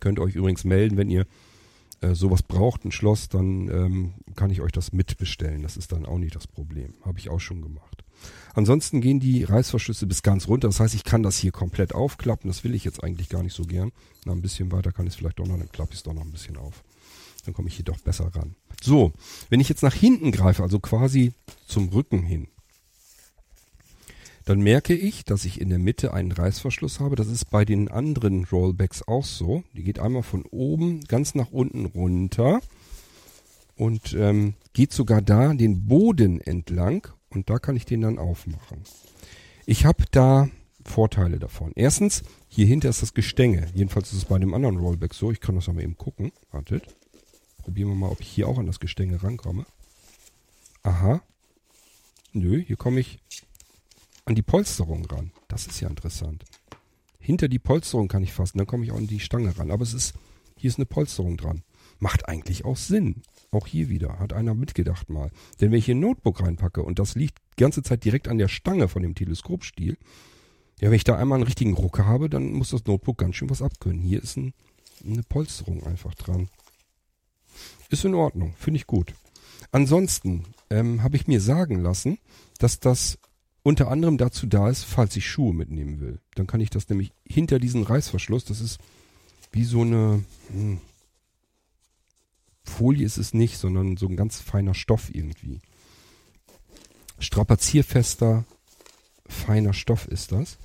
Könnt 0.00 0.18
euch 0.18 0.34
übrigens 0.34 0.64
melden, 0.64 0.96
wenn 0.96 1.08
ihr 1.08 1.26
äh, 2.00 2.14
sowas 2.14 2.42
braucht, 2.42 2.84
ein 2.84 2.92
Schloss, 2.92 3.28
dann 3.28 3.68
ähm, 3.68 4.14
kann 4.34 4.50
ich 4.50 4.60
euch 4.60 4.72
das 4.72 4.92
mitbestellen. 4.92 5.62
Das 5.62 5.76
ist 5.76 5.92
dann 5.92 6.06
auch 6.06 6.18
nicht 6.18 6.34
das 6.34 6.46
Problem. 6.46 6.94
Habe 7.02 7.18
ich 7.18 7.30
auch 7.30 7.40
schon 7.40 7.62
gemacht. 7.62 8.04
Ansonsten 8.54 9.00
gehen 9.00 9.20
die 9.20 9.44
Reißverschlüsse 9.44 10.06
bis 10.06 10.22
ganz 10.22 10.48
runter. 10.48 10.68
Das 10.68 10.80
heißt, 10.80 10.94
ich 10.94 11.04
kann 11.04 11.22
das 11.22 11.38
hier 11.38 11.52
komplett 11.52 11.94
aufklappen. 11.94 12.48
Das 12.48 12.64
will 12.64 12.74
ich 12.74 12.84
jetzt 12.84 13.02
eigentlich 13.02 13.28
gar 13.28 13.42
nicht 13.42 13.54
so 13.54 13.64
gern. 13.64 13.92
Na, 14.24 14.32
ein 14.32 14.42
bisschen 14.42 14.72
weiter 14.72 14.92
kann 14.92 15.06
ich 15.06 15.14
es 15.14 15.16
vielleicht 15.16 15.38
doch 15.38 15.46
noch, 15.46 15.58
dann 15.58 15.70
klappe 15.70 15.92
ich 15.92 15.98
es 15.98 16.02
doch 16.02 16.14
noch 16.14 16.22
ein 16.22 16.32
bisschen 16.32 16.56
auf. 16.56 16.84
Dann 17.44 17.54
komme 17.54 17.68
ich 17.68 17.76
hier 17.76 17.84
doch 17.84 17.98
besser 18.00 18.34
ran. 18.34 18.56
So, 18.82 19.12
wenn 19.50 19.60
ich 19.60 19.68
jetzt 19.68 19.82
nach 19.82 19.94
hinten 19.94 20.32
greife, 20.32 20.62
also 20.62 20.80
quasi 20.80 21.32
zum 21.66 21.88
Rücken 21.88 22.22
hin, 22.22 22.48
dann 24.44 24.60
merke 24.60 24.94
ich, 24.94 25.24
dass 25.24 25.46
ich 25.46 25.60
in 25.60 25.70
der 25.70 25.78
Mitte 25.78 26.12
einen 26.12 26.32
Reißverschluss 26.32 27.00
habe. 27.00 27.16
Das 27.16 27.28
ist 27.28 27.50
bei 27.50 27.64
den 27.64 27.88
anderen 27.88 28.44
Rollbacks 28.44 29.02
auch 29.02 29.24
so. 29.24 29.64
Die 29.72 29.82
geht 29.82 29.98
einmal 29.98 30.22
von 30.22 30.44
oben 30.50 31.00
ganz 31.04 31.34
nach 31.34 31.50
unten 31.50 31.86
runter 31.86 32.60
und 33.76 34.12
ähm, 34.12 34.54
geht 34.74 34.92
sogar 34.92 35.22
da 35.22 35.54
den 35.54 35.86
Boden 35.86 36.40
entlang 36.40 37.08
und 37.30 37.48
da 37.48 37.58
kann 37.58 37.76
ich 37.76 37.86
den 37.86 38.02
dann 38.02 38.18
aufmachen. 38.18 38.82
Ich 39.66 39.86
habe 39.86 40.04
da 40.10 40.50
Vorteile 40.84 41.38
davon. 41.38 41.72
Erstens, 41.74 42.22
hier 42.48 42.66
hinter 42.66 42.90
ist 42.90 43.00
das 43.00 43.14
Gestänge. 43.14 43.68
Jedenfalls 43.74 44.12
ist 44.12 44.18
es 44.18 44.24
bei 44.26 44.38
dem 44.38 44.52
anderen 44.52 44.76
Rollback 44.76 45.14
so. 45.14 45.32
Ich 45.32 45.40
kann 45.40 45.54
das 45.54 45.66
mal 45.68 45.82
eben 45.82 45.96
gucken. 45.96 46.32
Wartet. 46.50 46.94
Probieren 47.64 47.88
wir 47.88 47.94
mal, 47.94 48.10
ob 48.10 48.20
ich 48.20 48.28
hier 48.28 48.46
auch 48.46 48.58
an 48.58 48.66
das 48.66 48.78
Gestänge 48.78 49.22
rankomme. 49.22 49.64
Aha. 50.82 51.22
Nö, 52.34 52.62
hier 52.62 52.76
komme 52.76 53.00
ich 53.00 53.20
an 54.26 54.34
die 54.34 54.42
Polsterung 54.42 55.06
ran. 55.06 55.32
Das 55.48 55.66
ist 55.66 55.80
ja 55.80 55.88
interessant. 55.88 56.44
Hinter 57.18 57.48
die 57.48 57.58
Polsterung 57.58 58.08
kann 58.08 58.22
ich 58.22 58.34
fassen, 58.34 58.58
dann 58.58 58.66
komme 58.66 58.84
ich 58.84 58.92
auch 58.92 58.98
an 58.98 59.06
die 59.06 59.18
Stange 59.18 59.56
ran. 59.56 59.70
Aber 59.70 59.82
es 59.82 59.94
ist, 59.94 60.12
hier 60.58 60.68
ist 60.68 60.76
eine 60.78 60.84
Polsterung 60.84 61.38
dran. 61.38 61.62
Macht 62.00 62.28
eigentlich 62.28 62.66
auch 62.66 62.76
Sinn. 62.76 63.22
Auch 63.50 63.66
hier 63.66 63.88
wieder. 63.88 64.18
Hat 64.18 64.34
einer 64.34 64.52
mitgedacht 64.52 65.08
mal. 65.08 65.30
Denn 65.58 65.70
wenn 65.70 65.78
ich 65.78 65.86
hier 65.86 65.94
ein 65.94 66.00
Notebook 66.00 66.42
reinpacke 66.42 66.82
und 66.82 66.98
das 66.98 67.14
liegt 67.14 67.38
die 67.56 67.62
ganze 67.62 67.82
Zeit 67.82 68.04
direkt 68.04 68.28
an 68.28 68.36
der 68.36 68.48
Stange 68.48 68.88
von 68.88 69.02
dem 69.02 69.14
Teleskopstiel, 69.14 69.96
ja, 70.80 70.90
wenn 70.90 70.96
ich 70.96 71.04
da 71.04 71.16
einmal 71.16 71.36
einen 71.36 71.46
richtigen 71.46 71.72
Rucker 71.72 72.04
habe, 72.04 72.28
dann 72.28 72.52
muss 72.52 72.70
das 72.70 72.84
Notebook 72.84 73.16
ganz 73.16 73.36
schön 73.36 73.48
was 73.48 73.62
abkönnen. 73.62 74.02
Hier 74.02 74.22
ist 74.22 74.36
ein, 74.36 74.52
eine 75.02 75.22
Polsterung 75.22 75.82
einfach 75.84 76.14
dran. 76.14 76.50
Ist 77.94 78.04
in 78.04 78.16
Ordnung, 78.16 78.54
finde 78.58 78.78
ich 78.78 78.88
gut. 78.88 79.14
Ansonsten 79.70 80.42
ähm, 80.68 81.04
habe 81.04 81.14
ich 81.14 81.28
mir 81.28 81.40
sagen 81.40 81.80
lassen, 81.80 82.18
dass 82.58 82.80
das 82.80 83.20
unter 83.62 83.88
anderem 83.88 84.18
dazu 84.18 84.48
da 84.48 84.68
ist, 84.68 84.82
falls 84.82 85.14
ich 85.14 85.30
Schuhe 85.30 85.54
mitnehmen 85.54 86.00
will. 86.00 86.18
Dann 86.34 86.48
kann 86.48 86.60
ich 86.60 86.70
das 86.70 86.88
nämlich 86.88 87.12
hinter 87.24 87.60
diesen 87.60 87.84
Reißverschluss, 87.84 88.46
das 88.46 88.60
ist 88.60 88.80
wie 89.52 89.62
so 89.62 89.82
eine 89.82 90.24
hm, 90.48 90.80
Folie 92.64 93.06
ist 93.06 93.16
es 93.16 93.32
nicht, 93.32 93.58
sondern 93.58 93.96
so 93.96 94.08
ein 94.08 94.16
ganz 94.16 94.40
feiner 94.40 94.74
Stoff 94.74 95.14
irgendwie. 95.14 95.60
Strapazierfester, 97.20 98.44
feiner 99.28 99.72
Stoff 99.72 100.08
ist 100.08 100.32
das. 100.32 100.58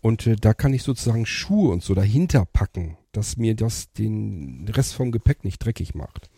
Und 0.00 0.26
äh, 0.26 0.36
da 0.36 0.54
kann 0.54 0.72
ich 0.72 0.82
sozusagen 0.82 1.26
Schuhe 1.26 1.72
und 1.72 1.82
so 1.82 1.92
dahinter 1.92 2.46
packen, 2.46 2.96
dass 3.12 3.36
mir 3.36 3.54
das 3.54 3.92
den 3.92 4.66
Rest 4.70 4.94
vom 4.94 5.12
Gepäck 5.12 5.44
nicht 5.44 5.58
dreckig 5.58 5.94
macht. 5.94 6.30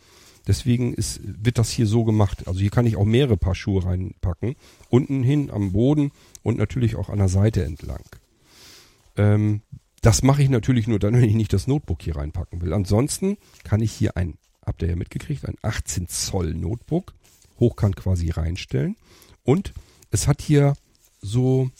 Deswegen 0.47 0.95
ist, 0.95 1.21
wird 1.23 1.59
das 1.59 1.71
hier 1.71 1.87
so 1.87 2.05
gemacht. 2.05 2.49
Also 2.49 2.61
hier 2.61 2.71
kann 2.71 2.87
ich 2.87 2.97
auch 2.97 3.05
mehrere 3.05 3.37
Paar 3.37 3.55
Schuhe 3.55 3.85
reinpacken. 3.85 4.57
Unten 4.89 5.23
hin 5.23 5.51
am 5.51 5.73
Boden 5.73 6.11
und 6.43 6.59
natürlich 6.59 6.97
auch 6.97 7.09
an 7.09 7.19
der 7.19 7.29
Seite 7.29 7.65
entlang. 7.65 8.05
Ähm, 9.17 9.63
das 10.01 10.23
mache 10.23 10.43
ich 10.43 10.49
natürlich 10.49 10.89
nur 10.89 10.99
dann, 10.99 11.15
wenn 11.15 11.25
ich 11.25 11.35
nicht 11.35 11.53
das 11.53 11.69
Notebook 11.69 12.03
hier 12.03 12.17
reinpacken 12.17 12.61
will. 12.61 12.73
Ansonsten 12.73 13.37
kann 13.63 13.81
ich 13.81 13.93
hier 13.93 14.17
ein, 14.17 14.35
habt 14.67 14.83
ihr 14.83 14.89
ja 14.89 14.97
mitgekriegt, 14.97 15.47
ein 15.47 15.57
18 15.63 16.09
Zoll 16.09 16.55
Notebook 16.55 17.15
hochkant 17.61 17.95
quasi 17.95 18.31
reinstellen. 18.31 18.97
Und 19.45 19.73
es 20.11 20.27
hat 20.27 20.43
hier 20.43 20.75
so 21.21 21.71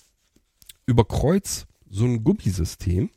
über 0.87 1.05
Kreuz 1.05 1.67
so 1.91 2.05
ein 2.05 2.23
Gummisystem. 2.25 3.11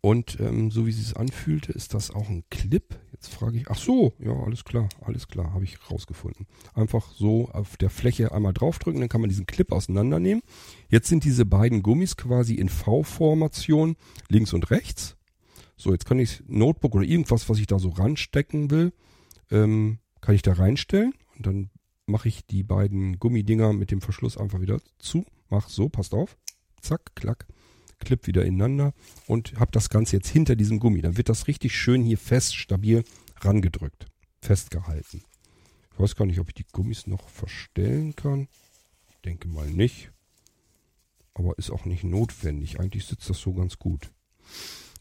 Und 0.00 0.38
ähm, 0.38 0.70
so 0.70 0.86
wie 0.86 0.92
sie 0.92 1.02
es 1.02 1.14
anfühlte, 1.14 1.72
ist 1.72 1.92
das 1.92 2.12
auch 2.12 2.28
ein 2.28 2.44
Clip. 2.50 2.98
Jetzt 3.12 3.34
frage 3.34 3.58
ich, 3.58 3.68
ach 3.68 3.78
so, 3.78 4.12
ja, 4.20 4.32
alles 4.32 4.64
klar, 4.64 4.88
alles 5.00 5.26
klar, 5.26 5.52
habe 5.52 5.64
ich 5.64 5.90
rausgefunden. 5.90 6.46
Einfach 6.72 7.10
so 7.12 7.48
auf 7.48 7.76
der 7.76 7.90
Fläche 7.90 8.30
einmal 8.30 8.52
draufdrücken, 8.52 9.00
dann 9.00 9.08
kann 9.08 9.20
man 9.20 9.28
diesen 9.28 9.46
Clip 9.46 9.72
auseinandernehmen. 9.72 10.42
Jetzt 10.88 11.08
sind 11.08 11.24
diese 11.24 11.44
beiden 11.44 11.82
Gummis 11.82 12.16
quasi 12.16 12.54
in 12.54 12.68
V-Formation 12.68 13.96
links 14.28 14.52
und 14.52 14.70
rechts. 14.70 15.16
So, 15.76 15.92
jetzt 15.92 16.06
kann 16.06 16.20
ich 16.20 16.44
Notebook 16.46 16.94
oder 16.94 17.04
irgendwas, 17.04 17.48
was 17.48 17.58
ich 17.58 17.66
da 17.66 17.80
so 17.80 17.88
ranstecken 17.88 18.70
will, 18.70 18.92
ähm, 19.50 19.98
kann 20.20 20.36
ich 20.36 20.42
da 20.42 20.52
reinstellen. 20.52 21.12
Und 21.36 21.46
dann 21.46 21.70
mache 22.06 22.28
ich 22.28 22.46
die 22.46 22.62
beiden 22.62 23.18
Gummidinger 23.18 23.72
mit 23.72 23.90
dem 23.90 24.00
Verschluss 24.00 24.38
einfach 24.38 24.60
wieder 24.60 24.80
zu. 25.00 25.24
Mach 25.50 25.68
so, 25.68 25.88
passt 25.88 26.14
auf. 26.14 26.36
Zack, 26.80 27.16
klack 27.16 27.48
Clip 27.98 28.26
wieder 28.26 28.44
ineinander 28.44 28.92
und 29.26 29.58
habe 29.58 29.70
das 29.72 29.90
Ganze 29.90 30.16
jetzt 30.16 30.28
hinter 30.28 30.56
diesem 30.56 30.78
Gummi. 30.78 31.02
Dann 31.02 31.16
wird 31.16 31.28
das 31.28 31.46
richtig 31.46 31.76
schön 31.76 32.02
hier 32.02 32.18
fest, 32.18 32.56
stabil 32.56 33.04
rangedrückt, 33.40 34.06
festgehalten. 34.40 35.22
Ich 35.92 36.00
weiß 36.00 36.14
gar 36.14 36.26
nicht, 36.26 36.38
ob 36.38 36.48
ich 36.48 36.54
die 36.54 36.66
Gummis 36.70 37.06
noch 37.06 37.28
verstellen 37.28 38.14
kann. 38.14 38.48
Ich 39.10 39.16
denke 39.24 39.48
mal 39.48 39.68
nicht. 39.68 40.12
Aber 41.34 41.56
ist 41.58 41.70
auch 41.70 41.84
nicht 41.84 42.04
notwendig. 42.04 42.80
Eigentlich 42.80 43.06
sitzt 43.06 43.28
das 43.30 43.38
so 43.38 43.52
ganz 43.52 43.78
gut. 43.78 44.10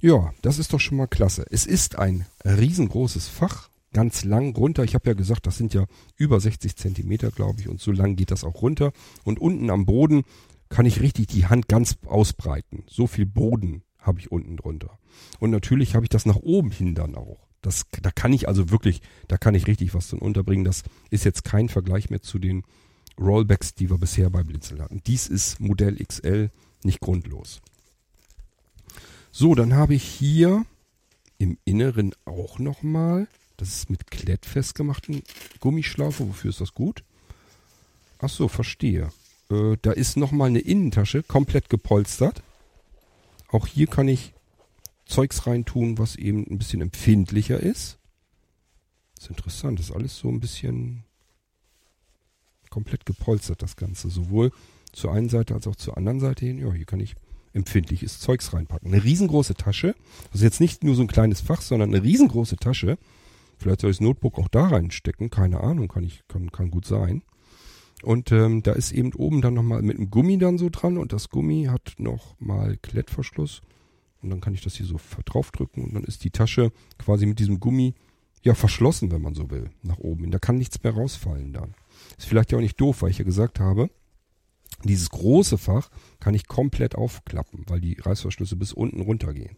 Ja, 0.01 0.33
das 0.41 0.59
ist 0.59 0.73
doch 0.73 0.79
schon 0.79 0.97
mal 0.97 1.07
klasse. 1.07 1.45
Es 1.49 1.65
ist 1.65 1.97
ein 1.97 2.25
riesengroßes 2.45 3.27
Fach, 3.27 3.69
ganz 3.93 4.23
lang 4.23 4.55
runter. 4.55 4.83
Ich 4.83 4.93
habe 4.93 5.09
ja 5.09 5.13
gesagt, 5.13 5.47
das 5.47 5.57
sind 5.57 5.73
ja 5.73 5.85
über 6.15 6.39
60 6.39 6.75
Zentimeter, 6.75 7.31
glaube 7.31 7.61
ich, 7.61 7.67
und 7.67 7.81
so 7.81 7.91
lang 7.91 8.15
geht 8.15 8.29
das 8.29 8.43
auch 8.43 8.61
runter. 8.61 8.91
Und 9.23 9.39
unten 9.39 9.69
am 9.71 9.85
Boden 9.85 10.23
kann 10.69 10.85
ich 10.85 11.01
richtig 11.01 11.27
die 11.27 11.47
Hand 11.47 11.67
ganz 11.67 11.97
ausbreiten. 12.05 12.83
So 12.87 13.07
viel 13.07 13.25
Boden 13.25 13.83
habe 13.99 14.19
ich 14.19 14.31
unten 14.31 14.57
drunter. 14.57 14.99
Und 15.39 15.51
natürlich 15.51 15.95
habe 15.95 16.05
ich 16.05 16.09
das 16.09 16.25
nach 16.25 16.37
oben 16.37 16.71
hin 16.71 16.95
dann 16.95 17.15
auch. 17.15 17.47
Das, 17.61 17.85
da 18.01 18.11
kann 18.11 18.33
ich 18.33 18.47
also 18.47 18.69
wirklich, 18.69 19.01
da 19.27 19.37
kann 19.37 19.55
ich 19.55 19.67
richtig 19.67 19.93
was 19.93 20.09
drin 20.09 20.19
unterbringen. 20.19 20.63
Das 20.63 20.83
ist 21.09 21.25
jetzt 21.25 21.43
kein 21.43 21.69
Vergleich 21.69 22.09
mehr 22.09 22.21
zu 22.21 22.39
den 22.39 22.63
Rollbacks, 23.19 23.73
die 23.73 23.89
wir 23.89 23.97
bisher 23.97 24.29
bei 24.29 24.43
Blinzeln 24.43 24.81
hatten. 24.81 25.01
Dies 25.05 25.27
ist 25.27 25.59
Modell 25.59 25.95
XL, 25.97 26.51
nicht 26.83 26.99
grundlos. 26.99 27.61
So, 29.31 29.55
dann 29.55 29.73
habe 29.73 29.95
ich 29.95 30.03
hier 30.03 30.65
im 31.37 31.57
Inneren 31.65 32.13
auch 32.25 32.59
nochmal, 32.59 33.27
das 33.57 33.69
ist 33.69 33.89
mit 33.89 34.09
Klett 34.09 34.45
festgemachten 34.45 35.23
Gummischlaufe. 35.59 36.27
Wofür 36.27 36.49
ist 36.49 36.61
das 36.61 36.73
gut? 36.73 37.03
Ach 38.19 38.29
so, 38.29 38.47
verstehe. 38.47 39.11
Äh, 39.49 39.77
da 39.81 39.91
ist 39.91 40.17
nochmal 40.17 40.49
eine 40.49 40.59
Innentasche, 40.59 41.23
komplett 41.23 41.69
gepolstert. 41.69 42.43
Auch 43.49 43.67
hier 43.67 43.87
kann 43.87 44.07
ich 44.07 44.33
Zeugs 45.05 45.47
reintun, 45.47 45.97
was 45.97 46.15
eben 46.15 46.45
ein 46.49 46.57
bisschen 46.57 46.81
empfindlicher 46.81 47.59
ist. 47.59 47.97
Das 49.15 49.25
ist 49.25 49.29
interessant, 49.31 49.79
das 49.79 49.89
ist 49.89 49.95
alles 49.95 50.17
so 50.17 50.27
ein 50.29 50.39
bisschen 50.39 51.03
komplett 52.69 53.05
gepolstert, 53.05 53.61
das 53.61 53.75
Ganze. 53.75 54.09
Sowohl 54.09 54.51
zur 54.91 55.13
einen 55.13 55.29
Seite 55.29 55.53
als 55.53 55.67
auch 55.67 55.75
zur 55.75 55.97
anderen 55.97 56.19
Seite 56.19 56.45
hin. 56.45 56.59
Ja, 56.59 56.71
hier 56.73 56.85
kann 56.85 56.99
ich 56.99 57.15
empfindliches 57.53 58.19
Zeugs 58.19 58.53
reinpacken. 58.53 58.93
Eine 58.93 59.03
riesengroße 59.03 59.55
Tasche. 59.55 59.95
Also 60.31 60.45
jetzt 60.45 60.59
nicht 60.59 60.83
nur 60.83 60.95
so 60.95 61.01
ein 61.01 61.07
kleines 61.07 61.41
Fach, 61.41 61.61
sondern 61.61 61.89
eine 61.89 62.03
riesengroße 62.03 62.57
Tasche. 62.57 62.97
Vielleicht 63.57 63.81
soll 63.81 63.91
ich 63.91 63.97
das 63.97 64.03
Notebook 64.03 64.37
auch 64.37 64.47
da 64.47 64.67
reinstecken. 64.67 65.29
Keine 65.29 65.61
Ahnung, 65.61 65.87
kann 65.87 66.03
ich, 66.03 66.21
kann, 66.27 66.51
kann 66.51 66.69
gut 66.69 66.85
sein. 66.85 67.23
Und 68.03 68.31
ähm, 68.31 68.61
da 68.61 68.73
ist 68.73 68.91
eben 68.91 69.13
oben 69.13 69.41
dann 69.41 69.55
nochmal 69.55 69.81
mit 69.81 69.97
einem 69.97 70.11
Gummi 70.11 70.37
dann 70.37 70.57
so 70.57 70.69
dran 70.69 70.97
und 70.97 71.13
das 71.13 71.29
Gummi 71.29 71.65
hat 71.69 71.95
nochmal 71.97 72.77
Klettverschluss. 72.77 73.61
Und 74.21 74.29
dann 74.29 74.41
kann 74.41 74.53
ich 74.53 74.61
das 74.61 74.75
hier 74.75 74.85
so 74.85 74.99
draufdrücken 75.25 75.83
und 75.83 75.93
dann 75.95 76.03
ist 76.03 76.23
die 76.23 76.31
Tasche 76.31 76.71
quasi 76.97 77.25
mit 77.25 77.39
diesem 77.39 77.59
Gummi 77.59 77.95
ja 78.43 78.53
verschlossen, 78.53 79.11
wenn 79.11 79.21
man 79.21 79.35
so 79.35 79.49
will, 79.49 79.69
nach 79.83 79.97
oben. 79.97 80.31
Da 80.31 80.39
kann 80.39 80.57
nichts 80.57 80.81
mehr 80.83 80.93
rausfallen 80.93 81.53
dann. 81.53 81.75
Ist 82.17 82.27
vielleicht 82.27 82.51
ja 82.51 82.57
auch 82.57 82.61
nicht 82.61 82.79
doof, 82.79 83.01
weil 83.01 83.11
ich 83.11 83.17
ja 83.17 83.25
gesagt 83.25 83.59
habe, 83.59 83.89
dieses 84.83 85.09
große 85.09 85.57
Fach 85.57 85.89
kann 86.19 86.35
ich 86.35 86.47
komplett 86.47 86.95
aufklappen, 86.95 87.63
weil 87.67 87.81
die 87.81 87.97
Reißverschlüsse 87.99 88.55
bis 88.55 88.73
unten 88.73 89.01
runtergehen. 89.01 89.57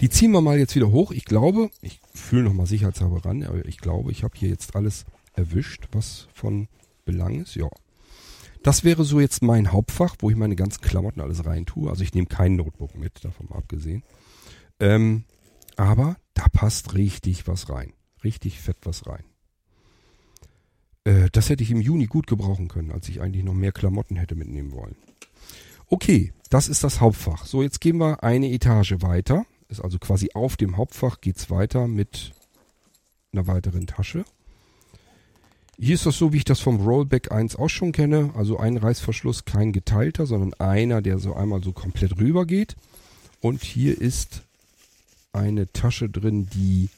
Die 0.00 0.08
ziehen 0.08 0.32
wir 0.32 0.40
mal 0.40 0.58
jetzt 0.58 0.74
wieder 0.74 0.90
hoch. 0.90 1.10
Ich 1.12 1.24
glaube, 1.24 1.70
ich 1.80 2.00
fühle 2.12 2.44
nochmal 2.44 2.66
sicherheitshalber 2.66 3.24
ran, 3.24 3.42
aber 3.44 3.64
ich 3.66 3.78
glaube, 3.78 4.10
ich 4.10 4.24
habe 4.24 4.36
hier 4.36 4.48
jetzt 4.48 4.76
alles 4.76 5.04
erwischt, 5.34 5.88
was 5.92 6.28
von 6.32 6.68
Belang 7.04 7.42
ist. 7.42 7.54
Ja. 7.54 7.68
Das 8.62 8.82
wäre 8.82 9.04
so 9.04 9.20
jetzt 9.20 9.42
mein 9.42 9.72
Hauptfach, 9.72 10.16
wo 10.20 10.30
ich 10.30 10.36
meine 10.36 10.56
ganzen 10.56 10.80
Klamotten 10.80 11.20
alles 11.20 11.44
rein 11.44 11.66
tue. 11.66 11.90
Also 11.90 12.02
ich 12.02 12.14
nehme 12.14 12.26
kein 12.26 12.56
Notebook 12.56 12.96
mit, 12.96 13.24
davon 13.24 13.46
mal 13.50 13.58
abgesehen. 13.58 14.02
Ähm, 14.80 15.24
aber 15.76 16.16
da 16.34 16.46
passt 16.52 16.94
richtig 16.94 17.46
was 17.46 17.68
rein. 17.68 17.92
Richtig 18.22 18.60
fett 18.60 18.78
was 18.84 19.06
rein. 19.06 19.24
Äh, 21.04 21.28
das 21.32 21.50
hätte 21.50 21.62
ich 21.62 21.70
im 21.70 21.80
Juni 21.80 22.06
gut 22.06 22.26
gebrauchen 22.26 22.68
können, 22.68 22.90
als 22.90 23.08
ich 23.08 23.20
eigentlich 23.20 23.44
noch 23.44 23.54
mehr 23.54 23.72
Klamotten 23.72 24.16
hätte 24.16 24.34
mitnehmen 24.34 24.72
wollen. 24.72 24.96
Okay, 25.86 26.32
das 26.48 26.68
ist 26.68 26.82
das 26.82 27.00
Hauptfach. 27.00 27.44
So, 27.44 27.62
jetzt 27.62 27.80
gehen 27.80 27.98
wir 27.98 28.24
eine 28.24 28.50
Etage 28.50 28.96
weiter. 29.00 29.44
Ist 29.68 29.80
also 29.80 29.98
quasi 29.98 30.30
auf 30.34 30.56
dem 30.56 30.76
Hauptfach 30.76 31.20
geht's 31.20 31.50
weiter 31.50 31.86
mit 31.86 32.32
einer 33.32 33.46
weiteren 33.46 33.86
Tasche. 33.86 34.24
Hier 35.78 35.94
ist 35.94 36.06
das 36.06 36.16
so, 36.16 36.32
wie 36.32 36.38
ich 36.38 36.44
das 36.44 36.60
vom 36.60 36.76
Rollback 36.76 37.32
1 37.32 37.56
auch 37.56 37.68
schon 37.68 37.92
kenne. 37.92 38.30
Also 38.36 38.58
ein 38.58 38.76
Reißverschluss, 38.76 39.44
kein 39.44 39.72
geteilter, 39.72 40.26
sondern 40.26 40.54
einer, 40.54 41.02
der 41.02 41.18
so 41.18 41.34
einmal 41.34 41.62
so 41.62 41.72
komplett 41.72 42.18
rüber 42.18 42.46
geht. 42.46 42.76
Und 43.40 43.62
hier 43.62 44.00
ist 44.00 44.42
eine 45.32 45.70
Tasche 45.72 46.08
drin, 46.08 46.48
die 46.54 46.90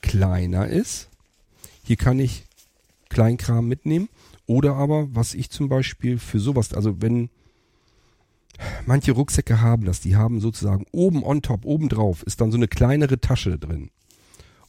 kleiner 0.00 0.68
ist. 0.68 1.08
Hier 1.82 1.96
kann 1.96 2.20
ich 2.20 2.44
Kleinkram 3.08 3.66
mitnehmen. 3.66 4.08
Oder 4.46 4.74
aber, 4.74 5.14
was 5.14 5.34
ich 5.34 5.50
zum 5.50 5.68
Beispiel 5.68 6.18
für 6.18 6.38
sowas, 6.38 6.72
also 6.72 7.02
wenn 7.02 7.30
manche 8.86 9.12
Rucksäcke 9.12 9.60
haben 9.60 9.84
das, 9.84 10.00
die 10.00 10.16
haben 10.16 10.40
sozusagen 10.40 10.86
oben 10.92 11.24
on 11.24 11.42
top, 11.42 11.64
oben 11.64 11.88
drauf, 11.88 12.22
ist 12.22 12.40
dann 12.40 12.50
so 12.50 12.56
eine 12.56 12.68
kleinere 12.68 13.20
Tasche 13.20 13.58
drin. 13.58 13.90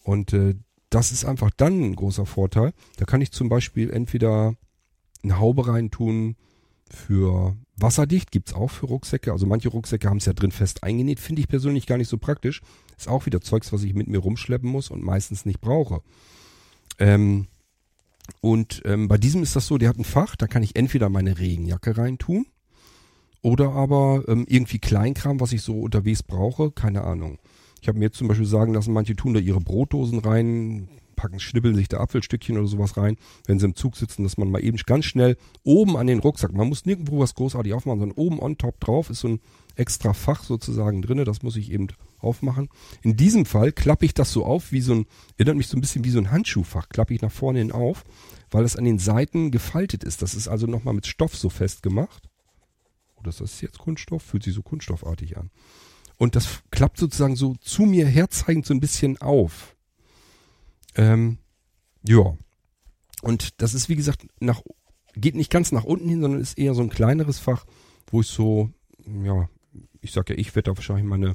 Und 0.03 0.33
äh, 0.33 0.55
das 0.91 1.11
ist 1.11 1.25
einfach 1.25 1.49
dann 1.55 1.81
ein 1.81 1.95
großer 1.95 2.27
Vorteil. 2.27 2.73
Da 2.97 3.05
kann 3.05 3.21
ich 3.21 3.31
zum 3.31 3.49
Beispiel 3.49 3.89
entweder 3.89 4.53
eine 5.23 5.39
Haube 5.39 5.67
reintun 5.67 6.35
für 6.89 7.55
wasserdicht, 7.77 8.31
gibt's 8.31 8.53
auch 8.53 8.69
für 8.69 8.87
Rucksäcke. 8.87 9.31
Also 9.31 9.47
manche 9.47 9.69
Rucksäcke 9.69 10.09
haben 10.09 10.17
es 10.17 10.25
ja 10.25 10.33
drin 10.33 10.51
fest 10.51 10.83
eingenäht, 10.83 11.19
finde 11.19 11.41
ich 11.41 11.47
persönlich 11.47 11.87
gar 11.87 11.97
nicht 11.97 12.09
so 12.09 12.17
praktisch. 12.17 12.61
Ist 12.97 13.07
auch 13.07 13.25
wieder 13.25 13.41
Zeugs, 13.41 13.71
was 13.71 13.83
ich 13.83 13.93
mit 13.93 14.07
mir 14.07 14.19
rumschleppen 14.19 14.69
muss 14.69 14.91
und 14.91 15.01
meistens 15.01 15.45
nicht 15.45 15.61
brauche. 15.61 16.01
Ähm, 16.99 17.47
und 18.41 18.81
ähm, 18.85 19.07
bei 19.07 19.17
diesem 19.17 19.43
ist 19.43 19.55
das 19.55 19.67
so, 19.67 19.77
der 19.77 19.89
hat 19.89 19.97
ein 19.97 20.03
Fach, 20.03 20.35
da 20.35 20.47
kann 20.47 20.61
ich 20.61 20.75
entweder 20.75 21.09
meine 21.09 21.39
Regenjacke 21.39 21.97
reintun 21.97 22.45
oder 23.41 23.71
aber 23.71 24.25
ähm, 24.27 24.45
irgendwie 24.47 24.79
Kleinkram, 24.79 25.39
was 25.39 25.53
ich 25.53 25.61
so 25.61 25.79
unterwegs 25.79 26.21
brauche, 26.21 26.71
keine 26.71 27.03
Ahnung. 27.03 27.39
Ich 27.81 27.87
habe 27.87 27.97
mir 27.97 28.05
jetzt 28.05 28.17
zum 28.17 28.27
Beispiel 28.27 28.45
sagen 28.45 28.73
lassen, 28.73 28.93
manche 28.93 29.15
tun 29.15 29.33
da 29.33 29.39
ihre 29.39 29.59
Brotdosen 29.59 30.19
rein, 30.19 30.87
packen, 31.15 31.39
schnibbeln 31.39 31.75
sich 31.75 31.87
da 31.87 31.99
Apfelstückchen 31.99 32.57
oder 32.57 32.67
sowas 32.67 32.95
rein, 32.95 33.17
wenn 33.47 33.59
sie 33.59 33.65
im 33.65 33.75
Zug 33.75 33.95
sitzen, 33.95 34.23
dass 34.23 34.37
man 34.37 34.49
mal 34.49 34.63
eben 34.63 34.77
ganz 34.77 35.05
schnell 35.05 35.37
oben 35.63 35.97
an 35.97 36.07
den 36.07 36.19
Rucksack, 36.19 36.53
man 36.53 36.67
muss 36.67 36.85
nirgendwo 36.85 37.19
was 37.19 37.35
großartig 37.35 37.73
aufmachen, 37.73 37.99
sondern 37.99 38.17
oben 38.17 38.39
on 38.39 38.57
top 38.57 38.79
drauf 38.79 39.09
ist 39.09 39.21
so 39.21 39.29
ein 39.29 39.39
extra 39.75 40.13
Fach 40.13 40.43
sozusagen 40.43 41.01
drinne, 41.01 41.23
das 41.23 41.43
muss 41.43 41.55
ich 41.55 41.71
eben 41.71 41.87
aufmachen. 42.19 42.69
In 43.01 43.17
diesem 43.17 43.45
Fall 43.45 43.71
klappe 43.71 44.05
ich 44.05 44.13
das 44.13 44.31
so 44.31 44.45
auf 44.45 44.71
wie 44.71 44.81
so 44.81 44.93
ein, 44.93 45.05
erinnert 45.37 45.57
mich 45.57 45.67
so 45.67 45.77
ein 45.77 45.81
bisschen 45.81 46.03
wie 46.03 46.11
so 46.11 46.19
ein 46.19 46.31
Handschuhfach, 46.31 46.89
klappe 46.89 47.13
ich 47.13 47.21
nach 47.21 47.31
vorne 47.31 47.59
hin 47.59 47.71
auf, 47.71 48.03
weil 48.51 48.63
es 48.63 48.75
an 48.75 48.85
den 48.85 48.99
Seiten 48.99 49.49
gefaltet 49.49 50.03
ist. 50.03 50.21
Das 50.21 50.35
ist 50.35 50.47
also 50.47 50.67
nochmal 50.67 50.93
mit 50.93 51.07
Stoff 51.07 51.35
so 51.35 51.49
festgemacht. 51.49 52.29
Oder 53.15 53.29
ist 53.29 53.41
das 53.41 53.61
jetzt 53.61 53.79
Kunststoff? 53.79 54.23
Fühlt 54.23 54.43
sich 54.43 54.53
so 54.53 54.61
kunststoffartig 54.61 55.37
an. 55.37 55.51
Und 56.21 56.35
das 56.35 56.61
klappt 56.69 56.99
sozusagen 56.99 57.35
so 57.35 57.55
zu 57.61 57.81
mir 57.81 58.05
herzeigend 58.05 58.67
so 58.67 58.75
ein 58.75 58.79
bisschen 58.79 59.19
auf. 59.19 59.75
Ähm, 60.93 61.39
ja. 62.07 62.37
Und 63.23 63.59
das 63.59 63.73
ist, 63.73 63.89
wie 63.89 63.95
gesagt, 63.95 64.27
nach, 64.39 64.61
geht 65.15 65.33
nicht 65.33 65.49
ganz 65.49 65.71
nach 65.71 65.83
unten 65.83 66.07
hin, 66.07 66.21
sondern 66.21 66.39
ist 66.39 66.59
eher 66.59 66.75
so 66.75 66.83
ein 66.83 66.91
kleineres 66.91 67.39
Fach, 67.39 67.65
wo 68.05 68.21
ich 68.21 68.27
so, 68.27 68.69
ja, 69.23 69.49
ich 69.99 70.11
sag 70.11 70.29
ja, 70.29 70.35
ich 70.37 70.53
werde 70.53 70.69
da 70.69 70.77
wahrscheinlich 70.77 71.07
meine, 71.07 71.33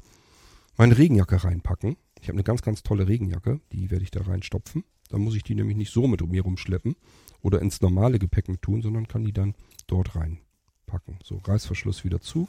meine 0.77 0.97
Regenjacke 0.97 1.43
reinpacken. 1.43 1.97
Ich 2.21 2.29
habe 2.29 2.37
eine 2.37 2.45
ganz, 2.45 2.63
ganz 2.63 2.85
tolle 2.85 3.09
Regenjacke, 3.09 3.59
die 3.73 3.91
werde 3.91 4.05
ich 4.05 4.13
da 4.13 4.21
reinstopfen. 4.23 4.85
Dann 5.09 5.21
muss 5.21 5.35
ich 5.35 5.43
die 5.43 5.57
nämlich 5.57 5.77
nicht 5.77 5.93
so 5.93 6.07
mit 6.07 6.25
mir 6.25 6.43
rumschleppen 6.43 6.95
oder 7.43 7.61
ins 7.61 7.81
normale 7.81 8.21
Gepäck 8.21 8.49
mit 8.49 8.63
tun, 8.63 8.83
sondern 8.83 9.09
kann 9.09 9.25
die 9.25 9.33
dann 9.33 9.57
dort 9.89 10.15
reinpacken. 10.15 11.19
So, 11.25 11.39
Reißverschluss 11.39 12.05
wieder 12.05 12.21
zu. 12.21 12.49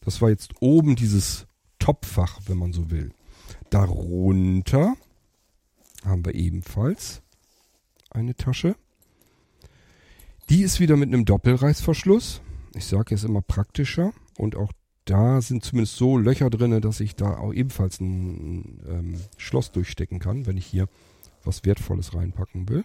Das 0.00 0.22
war 0.22 0.30
jetzt 0.30 0.54
oben 0.60 0.96
dieses 0.96 1.46
Topfach, 1.86 2.40
wenn 2.46 2.58
man 2.58 2.72
so 2.72 2.90
will. 2.90 3.12
Darunter 3.70 4.96
haben 6.04 6.24
wir 6.24 6.34
ebenfalls 6.34 7.22
eine 8.10 8.34
Tasche. 8.34 8.74
Die 10.50 10.62
ist 10.62 10.80
wieder 10.80 10.96
mit 10.96 11.10
einem 11.10 11.24
Doppelreißverschluss. 11.24 12.40
Ich 12.74 12.86
sage 12.86 13.14
es 13.14 13.22
immer 13.22 13.40
praktischer. 13.40 14.12
Und 14.36 14.56
auch 14.56 14.72
da 15.04 15.40
sind 15.40 15.62
zumindest 15.64 15.94
so 15.94 16.18
Löcher 16.18 16.50
drin, 16.50 16.80
dass 16.80 16.98
ich 16.98 17.14
da 17.14 17.36
auch 17.36 17.52
ebenfalls 17.52 18.00
ein 18.00 18.80
ähm, 18.88 19.20
Schloss 19.36 19.70
durchstecken 19.70 20.18
kann, 20.18 20.44
wenn 20.46 20.56
ich 20.56 20.66
hier 20.66 20.88
was 21.44 21.64
Wertvolles 21.64 22.14
reinpacken 22.14 22.68
will. 22.68 22.84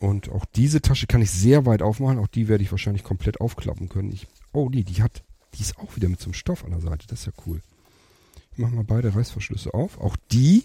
Und 0.00 0.30
auch 0.30 0.46
diese 0.46 0.82
Tasche 0.82 1.06
kann 1.06 1.22
ich 1.22 1.30
sehr 1.30 1.64
weit 1.64 1.82
aufmachen. 1.82 2.18
Auch 2.18 2.26
die 2.26 2.48
werde 2.48 2.64
ich 2.64 2.72
wahrscheinlich 2.72 3.04
komplett 3.04 3.40
aufklappen 3.40 3.88
können. 3.88 4.10
Ich, 4.10 4.26
oh, 4.52 4.68
die, 4.68 4.82
die 4.82 5.00
hat 5.00 5.22
die 5.54 5.62
ist 5.62 5.78
auch 5.78 5.96
wieder 5.96 6.08
mit 6.08 6.20
so 6.20 6.26
einem 6.26 6.34
Stoff 6.34 6.64
an 6.64 6.70
der 6.70 6.80
Seite. 6.80 7.06
Das 7.06 7.20
ist 7.20 7.26
ja 7.26 7.32
cool. 7.46 7.62
Ich 8.58 8.62
mache 8.62 8.74
mal 8.74 8.82
beide 8.82 9.14
Reißverschlüsse 9.14 9.72
auf. 9.72 10.00
Auch 10.00 10.16
die 10.32 10.64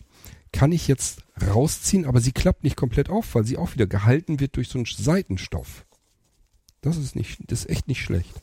kann 0.52 0.72
ich 0.72 0.88
jetzt 0.88 1.22
rausziehen, 1.40 2.06
aber 2.06 2.22
sie 2.22 2.32
klappt 2.32 2.64
nicht 2.64 2.76
komplett 2.76 3.08
auf, 3.08 3.36
weil 3.36 3.44
sie 3.44 3.56
auch 3.56 3.76
wieder 3.76 3.86
gehalten 3.86 4.40
wird 4.40 4.56
durch 4.56 4.68
so 4.68 4.80
einen 4.80 4.88
Seitenstoff. 4.88 5.86
Das 6.82 6.98
ist 6.98 7.16
nicht, 7.16 7.40
das 7.52 7.66
ist 7.66 7.70
echt 7.70 7.88
nicht 7.88 8.02
schlecht. 8.02 8.34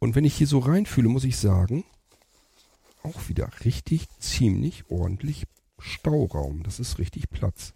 Und 0.00 0.14
wenn 0.14 0.26
ich 0.26 0.34
hier 0.34 0.46
so 0.46 0.58
reinfühle, 0.58 1.08
muss 1.08 1.24
ich 1.24 1.38
sagen, 1.38 1.84
auch 3.02 3.30
wieder 3.30 3.48
richtig, 3.64 4.06
ziemlich 4.18 4.84
ordentlich 4.90 5.46
Stauraum. 5.78 6.62
Das 6.62 6.78
ist 6.78 6.98
richtig 6.98 7.30
Platz. 7.30 7.72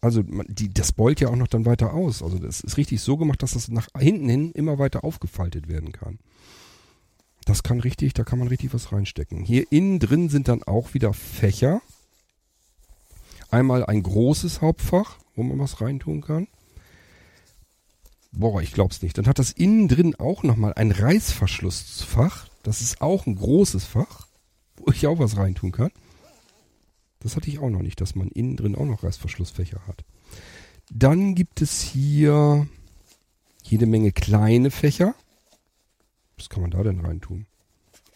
Also 0.00 0.24
die, 0.48 0.74
das 0.74 0.90
beult 0.90 1.20
ja 1.20 1.28
auch 1.28 1.36
noch 1.36 1.46
dann 1.46 1.66
weiter 1.66 1.94
aus. 1.94 2.20
Also 2.20 2.40
das 2.40 2.62
ist 2.62 2.78
richtig 2.78 3.00
so 3.00 3.16
gemacht, 3.16 3.44
dass 3.44 3.52
das 3.52 3.68
nach 3.68 3.86
hinten 3.96 4.28
hin 4.28 4.50
immer 4.54 4.80
weiter 4.80 5.04
aufgefaltet 5.04 5.68
werden 5.68 5.92
kann. 5.92 6.18
Das 7.44 7.62
kann 7.62 7.80
richtig, 7.80 8.14
da 8.14 8.24
kann 8.24 8.38
man 8.38 8.48
richtig 8.48 8.74
was 8.74 8.92
reinstecken. 8.92 9.42
Hier 9.44 9.70
innen 9.70 9.98
drin 9.98 10.28
sind 10.28 10.48
dann 10.48 10.62
auch 10.62 10.94
wieder 10.94 11.12
Fächer. 11.12 11.80
Einmal 13.50 13.84
ein 13.84 14.02
großes 14.02 14.60
Hauptfach, 14.60 15.16
wo 15.34 15.42
man 15.42 15.58
was 15.58 15.80
reintun 15.80 16.20
kann. 16.20 16.46
Boah, 18.32 18.62
ich 18.62 18.72
glaub's 18.72 19.02
nicht. 19.02 19.18
Dann 19.18 19.26
hat 19.26 19.38
das 19.38 19.50
innen 19.50 19.88
drin 19.88 20.14
auch 20.14 20.42
nochmal 20.42 20.74
ein 20.74 20.92
Reißverschlussfach. 20.92 22.48
Das 22.62 22.80
ist 22.80 23.00
auch 23.00 23.26
ein 23.26 23.34
großes 23.34 23.84
Fach, 23.84 24.26
wo 24.76 24.92
ich 24.92 25.06
auch 25.06 25.18
was 25.18 25.36
reintun 25.36 25.72
kann. 25.72 25.90
Das 27.20 27.36
hatte 27.36 27.48
ich 27.48 27.58
auch 27.58 27.70
noch 27.70 27.82
nicht, 27.82 28.00
dass 28.00 28.14
man 28.14 28.28
innen 28.28 28.56
drin 28.56 28.76
auch 28.76 28.86
noch 28.86 29.02
Reißverschlussfächer 29.02 29.86
hat. 29.86 30.04
Dann 30.90 31.34
gibt 31.34 31.60
es 31.60 31.80
hier 31.80 32.66
jede 33.62 33.86
Menge 33.86 34.12
kleine 34.12 34.70
Fächer. 34.70 35.14
Was 36.40 36.48
kann 36.48 36.62
man 36.62 36.70
da 36.70 36.82
denn 36.82 37.00
reintun? 37.00 37.44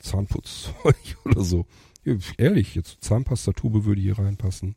Zahnputzzeug 0.01 0.97
oder 1.27 1.45
so. 1.45 1.67
Ehrlich, 2.39 2.75
jetzt 2.75 3.05
Zahnpastatube 3.05 3.85
würde 3.85 4.01
hier 4.01 4.19
reinpassen. 4.19 4.77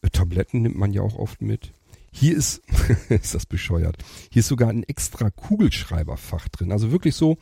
Äh, 0.00 0.08
Tabletten 0.08 0.62
nimmt 0.62 0.78
man 0.78 0.94
ja 0.94 1.02
auch 1.02 1.16
oft 1.16 1.42
mit. 1.42 1.72
Hier 2.10 2.34
ist, 2.34 2.62
ist 3.10 3.34
das 3.34 3.44
bescheuert. 3.44 4.02
Hier 4.30 4.40
ist 4.40 4.48
sogar 4.48 4.70
ein 4.70 4.82
extra 4.82 5.28
Kugelschreiberfach 5.28 6.48
drin. 6.48 6.72
Also 6.72 6.90
wirklich 6.90 7.14
so, 7.14 7.36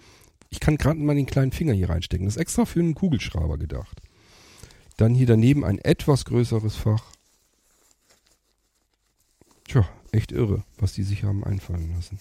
ich 0.51 0.59
kann 0.59 0.77
gerade 0.77 0.99
mal 0.99 1.15
den 1.15 1.27
kleinen 1.27 1.53
Finger 1.53 1.73
hier 1.73 1.89
reinstecken. 1.89 2.27
Das 2.27 2.35
ist 2.35 2.43
extra 2.43 2.65
für 2.65 2.81
einen 2.81 2.97
Kugelschreiber 2.97 3.59
gedacht. 3.59 4.01
Dann 4.97 5.15
hier 5.15 5.27
daneben 5.27 5.65
ein 5.65 5.79
etwas 5.79 6.25
größeres 6.25 6.75
Fach. 6.75 7.05
Tja, 9.69 9.89
echt 10.11 10.33
irre, 10.33 10.65
was 10.79 10.95
die 10.95 11.05
sich 11.05 11.23
haben 11.23 11.45
einfallen 11.45 11.93
lassen. 11.95 12.19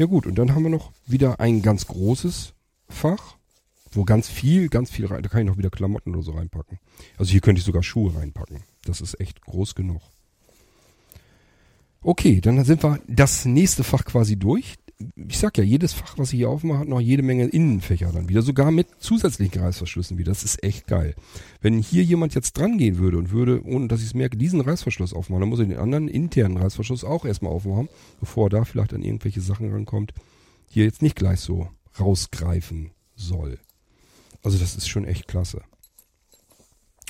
Ja 0.00 0.06
gut, 0.06 0.26
und 0.26 0.36
dann 0.36 0.54
haben 0.54 0.62
wir 0.62 0.70
noch 0.70 0.92
wieder 1.04 1.40
ein 1.40 1.60
ganz 1.60 1.86
großes 1.86 2.54
Fach, 2.88 3.36
wo 3.90 4.04
ganz 4.04 4.30
viel, 4.30 4.70
ganz 4.70 4.90
viel 4.90 5.04
rein, 5.04 5.22
da 5.22 5.28
kann 5.28 5.42
ich 5.42 5.46
noch 5.46 5.58
wieder 5.58 5.68
Klamotten 5.68 6.14
oder 6.14 6.22
so 6.22 6.32
reinpacken. 6.32 6.78
Also 7.18 7.32
hier 7.32 7.42
könnte 7.42 7.58
ich 7.58 7.66
sogar 7.66 7.82
Schuhe 7.82 8.14
reinpacken. 8.16 8.62
Das 8.86 9.02
ist 9.02 9.20
echt 9.20 9.42
groß 9.42 9.74
genug. 9.74 10.00
Okay, 12.00 12.40
dann 12.40 12.64
sind 12.64 12.82
wir 12.82 12.98
das 13.08 13.44
nächste 13.44 13.84
Fach 13.84 14.06
quasi 14.06 14.36
durch 14.36 14.76
ich 15.28 15.38
sag 15.38 15.56
ja, 15.56 15.64
jedes 15.64 15.92
Fach, 15.94 16.18
was 16.18 16.32
ich 16.32 16.38
hier 16.38 16.50
aufmache, 16.50 16.80
hat 16.80 16.88
noch 16.88 17.00
jede 17.00 17.22
Menge 17.22 17.46
Innenfächer 17.46 18.12
dann 18.12 18.28
wieder, 18.28 18.42
sogar 18.42 18.70
mit 18.70 18.86
zusätzlichen 18.98 19.60
Reißverschlüssen 19.60 20.18
wieder. 20.18 20.30
Das 20.30 20.44
ist 20.44 20.62
echt 20.62 20.86
geil. 20.86 21.14
Wenn 21.60 21.78
hier 21.78 22.04
jemand 22.04 22.34
jetzt 22.34 22.52
dran 22.52 22.76
gehen 22.76 22.98
würde 22.98 23.16
und 23.16 23.30
würde, 23.30 23.64
ohne 23.64 23.88
dass 23.88 24.00
ich 24.00 24.06
es 24.06 24.14
merke, 24.14 24.36
diesen 24.36 24.60
Reißverschluss 24.60 25.14
aufmachen, 25.14 25.40
dann 25.40 25.48
muss 25.48 25.60
ich 25.60 25.68
den 25.68 25.78
anderen 25.78 26.08
internen 26.08 26.58
Reißverschluss 26.58 27.04
auch 27.04 27.24
erstmal 27.24 27.52
aufmachen, 27.52 27.88
bevor 28.20 28.46
er 28.46 28.50
da 28.50 28.64
vielleicht 28.64 28.92
an 28.92 29.02
irgendwelche 29.02 29.40
Sachen 29.40 29.72
rankommt, 29.72 30.12
hier 30.68 30.84
jetzt 30.84 31.02
nicht 31.02 31.16
gleich 31.16 31.40
so 31.40 31.68
rausgreifen 31.98 32.90
soll. 33.16 33.58
Also 34.42 34.58
das 34.58 34.76
ist 34.76 34.88
schon 34.88 35.04
echt 35.04 35.28
klasse. 35.28 35.62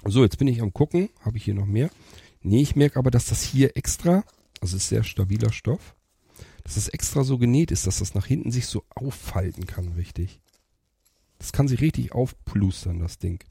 So, 0.05 0.22
jetzt 0.22 0.38
bin 0.38 0.49
ich 0.49 0.62
am 0.62 0.72
gucken, 0.72 1.11
habe 1.20 1.36
ich 1.36 1.45
hier 1.45 1.55
noch 1.55 1.66
mehr? 1.66 1.91
Nee, 2.43 2.62
ich 2.62 2.76
merke 2.76 2.99
aber, 2.99 3.11
dass 3.11 3.26
das 3.26 3.43
hier 3.43 3.76
extra, 3.76 4.24
also 4.61 4.76
ist 4.76 4.88
sehr 4.88 5.05
stabiler 5.05 5.53
Stoff, 5.53 5.95
dass 6.64 6.76
es 6.76 6.88
extra 6.88 7.24
so 7.24 7.38
genäht 7.38 7.70
ist, 7.70 7.86
dass 7.86 7.98
das 7.98 8.14
nach 8.14 8.26
hinten 8.26 8.52
sich 8.52 8.66
so 8.66 8.84
auffalten 8.94 9.66
kann, 9.66 9.92
richtig. 9.92 10.40
Das 11.38 11.52
kann 11.52 11.68
sich 11.68 11.80
richtig 11.80 12.12
aufplustern, 12.12 12.98
das 12.98 13.18
Ding. 13.18 13.42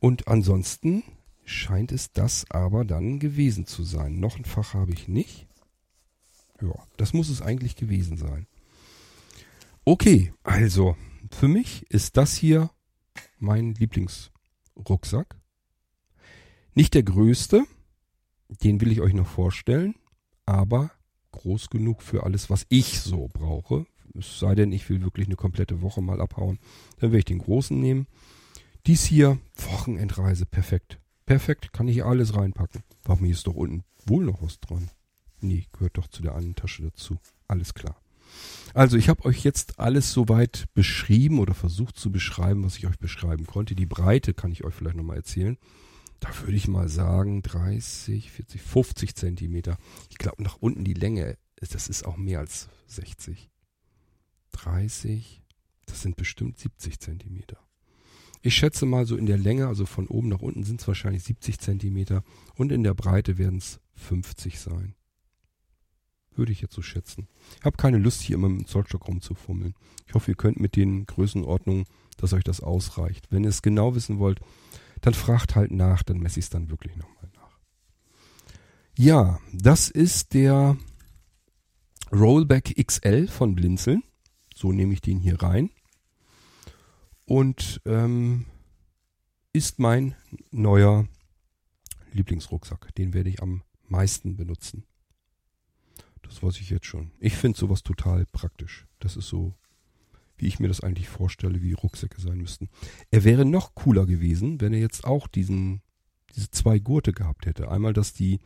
Und 0.00 0.28
ansonsten 0.28 1.02
scheint 1.44 1.92
es 1.92 2.12
das 2.12 2.50
aber 2.50 2.84
dann 2.84 3.18
gewesen 3.18 3.66
zu 3.66 3.84
sein. 3.84 4.20
Noch 4.20 4.36
ein 4.36 4.44
Fach 4.44 4.74
habe 4.74 4.92
ich 4.92 5.08
nicht. 5.08 5.46
Ja, 6.60 6.74
das 6.96 7.12
muss 7.12 7.28
es 7.28 7.42
eigentlich 7.42 7.76
gewesen 7.76 8.16
sein. 8.16 8.46
Okay, 9.84 10.32
also 10.44 10.96
für 11.30 11.48
mich 11.48 11.90
ist 11.90 12.16
das 12.16 12.34
hier 12.34 12.70
mein 13.38 13.74
Lieblingsrucksack. 13.74 15.36
Nicht 16.74 16.94
der 16.94 17.02
größte, 17.02 17.64
den 18.48 18.80
will 18.80 18.92
ich 18.92 19.00
euch 19.00 19.14
noch 19.14 19.26
vorstellen, 19.26 19.94
aber 20.46 20.90
groß 21.32 21.70
genug 21.70 22.02
für 22.02 22.22
alles, 22.24 22.50
was 22.50 22.66
ich 22.68 23.00
so 23.00 23.28
brauche. 23.32 23.86
Es 24.14 24.38
sei 24.38 24.54
denn, 24.54 24.72
ich 24.72 24.88
will 24.88 25.02
wirklich 25.02 25.26
eine 25.26 25.36
komplette 25.36 25.80
Woche 25.82 26.02
mal 26.02 26.20
abhauen. 26.20 26.58
Dann 27.00 27.10
werde 27.10 27.18
ich 27.18 27.24
den 27.24 27.38
großen 27.38 27.78
nehmen. 27.78 28.06
Dies 28.86 29.04
hier, 29.04 29.38
Wochenendreise, 29.56 30.46
perfekt. 30.46 30.98
Perfekt, 31.24 31.72
kann 31.72 31.88
ich 31.88 32.04
alles 32.04 32.36
reinpacken. 32.36 32.82
Warum 33.04 33.24
hier 33.24 33.34
ist 33.34 33.46
doch 33.46 33.54
unten 33.54 33.84
wohl 34.06 34.24
noch 34.24 34.42
was 34.42 34.60
dran? 34.60 34.90
Nee, 35.40 35.66
gehört 35.72 35.98
doch 35.98 36.08
zu 36.08 36.22
der 36.22 36.34
anderen 36.34 36.54
Tasche 36.54 36.82
dazu. 36.82 37.18
Alles 37.48 37.74
klar. 37.74 37.96
Also 38.74 38.96
ich 38.96 39.08
habe 39.08 39.24
euch 39.24 39.44
jetzt 39.44 39.78
alles 39.78 40.12
soweit 40.12 40.66
beschrieben 40.74 41.38
oder 41.38 41.54
versucht 41.54 41.96
zu 41.96 42.10
beschreiben, 42.10 42.64
was 42.64 42.78
ich 42.78 42.86
euch 42.86 42.98
beschreiben 42.98 43.46
konnte. 43.46 43.74
Die 43.74 43.86
Breite 43.86 44.34
kann 44.34 44.52
ich 44.52 44.64
euch 44.64 44.74
vielleicht 44.74 44.96
nochmal 44.96 45.16
erzählen. 45.16 45.58
Da 46.22 46.28
würde 46.38 46.54
ich 46.54 46.68
mal 46.68 46.88
sagen 46.88 47.42
30, 47.42 48.30
40, 48.30 48.62
50 48.62 49.16
Zentimeter. 49.16 49.76
Ich 50.08 50.18
glaube 50.18 50.40
nach 50.44 50.56
unten 50.60 50.84
die 50.84 50.94
Länge, 50.94 51.36
das 51.56 51.88
ist 51.88 52.04
auch 52.04 52.16
mehr 52.16 52.38
als 52.38 52.68
60. 52.86 53.50
30, 54.52 55.42
das 55.84 56.00
sind 56.00 56.14
bestimmt 56.14 56.60
70 56.60 57.00
Zentimeter. 57.00 57.58
Ich 58.40 58.54
schätze 58.54 58.86
mal 58.86 59.04
so 59.04 59.16
in 59.16 59.26
der 59.26 59.36
Länge, 59.36 59.66
also 59.66 59.84
von 59.84 60.06
oben 60.06 60.28
nach 60.28 60.42
unten 60.42 60.62
sind 60.62 60.80
es 60.80 60.86
wahrscheinlich 60.86 61.24
70 61.24 61.58
Zentimeter 61.58 62.22
und 62.54 62.70
in 62.70 62.84
der 62.84 62.94
Breite 62.94 63.36
werden 63.36 63.58
es 63.58 63.80
50 63.94 64.60
sein. 64.60 64.94
Würde 66.36 66.52
ich 66.52 66.60
jetzt 66.60 66.74
so 66.74 66.82
schätzen. 66.82 67.26
Ich 67.58 67.64
habe 67.64 67.76
keine 67.76 67.98
Lust, 67.98 68.22
hier 68.22 68.36
immer 68.36 68.48
mit 68.48 68.60
dem 68.60 68.66
Zollstock 68.68 69.08
rumzufummeln. 69.08 69.74
Ich 70.06 70.14
hoffe, 70.14 70.30
ihr 70.30 70.36
könnt 70.36 70.60
mit 70.60 70.76
den 70.76 71.04
Größenordnungen, 71.04 71.84
dass 72.16 72.32
euch 72.32 72.44
das 72.44 72.60
ausreicht. 72.60 73.26
Wenn 73.30 73.42
ihr 73.42 73.50
es 73.50 73.60
genau 73.60 73.96
wissen 73.96 74.20
wollt, 74.20 74.40
dann 75.02 75.14
fragt 75.14 75.54
halt 75.54 75.72
nach, 75.72 76.02
dann 76.02 76.18
messe 76.18 76.38
ich 76.38 76.46
es 76.46 76.50
dann 76.50 76.70
wirklich 76.70 76.96
nochmal 76.96 77.30
nach. 77.34 77.58
Ja, 78.96 79.40
das 79.52 79.90
ist 79.90 80.32
der 80.32 80.76
Rollback 82.12 82.74
XL 82.86 83.28
von 83.28 83.54
Blinzeln. 83.54 84.02
So 84.54 84.72
nehme 84.72 84.94
ich 84.94 85.00
den 85.00 85.18
hier 85.18 85.42
rein. 85.42 85.70
Und 87.24 87.80
ähm, 87.84 88.46
ist 89.52 89.78
mein 89.78 90.14
neuer 90.50 91.08
Lieblingsrucksack. 92.12 92.94
Den 92.94 93.12
werde 93.12 93.30
ich 93.30 93.42
am 93.42 93.62
meisten 93.88 94.36
benutzen. 94.36 94.84
Das 96.22 96.42
weiß 96.42 96.60
ich 96.60 96.70
jetzt 96.70 96.86
schon. 96.86 97.10
Ich 97.18 97.34
finde 97.34 97.58
sowas 97.58 97.82
total 97.82 98.24
praktisch. 98.26 98.86
Das 99.00 99.16
ist 99.16 99.28
so, 99.28 99.54
wie 100.42 100.48
ich 100.48 100.60
mir 100.60 100.68
das 100.68 100.80
eigentlich 100.80 101.08
vorstelle, 101.08 101.62
wie 101.62 101.72
Rucksäcke 101.72 102.20
sein 102.20 102.38
müssten. 102.38 102.68
Er 103.10 103.24
wäre 103.24 103.44
noch 103.44 103.74
cooler 103.74 104.06
gewesen, 104.06 104.60
wenn 104.60 104.74
er 104.74 104.80
jetzt 104.80 105.04
auch 105.04 105.28
diesen, 105.28 105.80
diese 106.34 106.50
zwei 106.50 106.80
Gurte 106.80 107.12
gehabt 107.12 107.46
hätte. 107.46 107.70
Einmal, 107.70 107.92
dass 107.92 108.12
die 108.12 108.40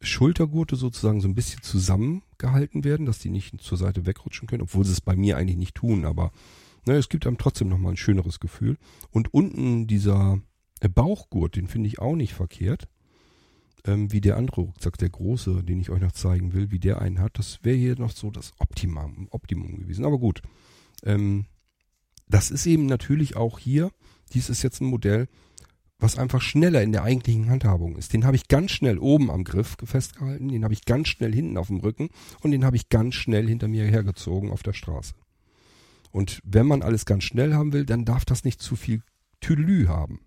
Schultergurte 0.00 0.76
sozusagen 0.76 1.20
so 1.20 1.26
ein 1.26 1.34
bisschen 1.34 1.62
zusammengehalten 1.62 2.84
werden, 2.84 3.04
dass 3.04 3.18
die 3.18 3.30
nicht 3.30 3.60
zur 3.60 3.76
Seite 3.76 4.06
wegrutschen 4.06 4.46
können, 4.46 4.62
obwohl 4.62 4.84
sie 4.84 4.92
es 4.92 5.00
bei 5.00 5.16
mir 5.16 5.36
eigentlich 5.36 5.56
nicht 5.56 5.74
tun, 5.74 6.04
aber 6.04 6.30
ne, 6.86 6.94
es 6.94 7.08
gibt 7.08 7.26
einem 7.26 7.36
trotzdem 7.36 7.68
nochmal 7.68 7.94
ein 7.94 7.96
schöneres 7.96 8.38
Gefühl. 8.38 8.78
Und 9.10 9.34
unten 9.34 9.88
dieser 9.88 10.40
Bauchgurt, 10.94 11.56
den 11.56 11.66
finde 11.66 11.88
ich 11.88 11.98
auch 11.98 12.14
nicht 12.14 12.32
verkehrt 12.32 12.88
ähm, 13.84 14.12
wie 14.12 14.20
der 14.20 14.36
andere 14.36 14.60
Rucksack, 14.60 14.98
der 14.98 15.08
große, 15.08 15.64
den 15.64 15.80
ich 15.80 15.90
euch 15.90 16.00
noch 16.00 16.12
zeigen 16.12 16.52
will, 16.52 16.70
wie 16.70 16.78
der 16.78 17.00
einen 17.02 17.18
hat. 17.18 17.38
Das 17.38 17.58
wäre 17.64 17.76
hier 17.76 17.98
noch 17.98 18.12
so 18.12 18.30
das 18.30 18.52
Optimum, 18.58 19.26
Optimum 19.30 19.76
gewesen. 19.76 20.04
Aber 20.04 20.18
gut. 20.18 20.42
Ähm, 21.04 21.46
das 22.28 22.50
ist 22.50 22.66
eben 22.66 22.86
natürlich 22.86 23.36
auch 23.36 23.58
hier, 23.58 23.90
dies 24.32 24.50
ist 24.50 24.62
jetzt 24.62 24.80
ein 24.80 24.86
Modell, 24.86 25.28
was 25.98 26.16
einfach 26.16 26.40
schneller 26.42 26.82
in 26.82 26.92
der 26.92 27.02
eigentlichen 27.02 27.50
Handhabung 27.50 27.96
ist. 27.96 28.12
Den 28.12 28.24
habe 28.24 28.36
ich 28.36 28.48
ganz 28.48 28.70
schnell 28.70 28.98
oben 28.98 29.30
am 29.30 29.44
Griff 29.44 29.76
festgehalten, 29.82 30.48
den 30.48 30.62
habe 30.62 30.74
ich 30.74 30.84
ganz 30.84 31.08
schnell 31.08 31.34
hinten 31.34 31.56
auf 31.56 31.68
dem 31.68 31.78
Rücken 31.78 32.10
und 32.40 32.52
den 32.52 32.64
habe 32.64 32.76
ich 32.76 32.88
ganz 32.88 33.14
schnell 33.14 33.48
hinter 33.48 33.68
mir 33.68 33.84
hergezogen 33.84 34.50
auf 34.50 34.62
der 34.62 34.74
Straße. 34.74 35.14
Und 36.10 36.40
wenn 36.44 36.66
man 36.66 36.82
alles 36.82 37.04
ganz 37.04 37.24
schnell 37.24 37.54
haben 37.54 37.72
will, 37.72 37.84
dann 37.84 38.04
darf 38.04 38.24
das 38.24 38.44
nicht 38.44 38.62
zu 38.62 38.76
viel 38.76 39.02
Tüdelü 39.40 39.88
haben. 39.88 40.20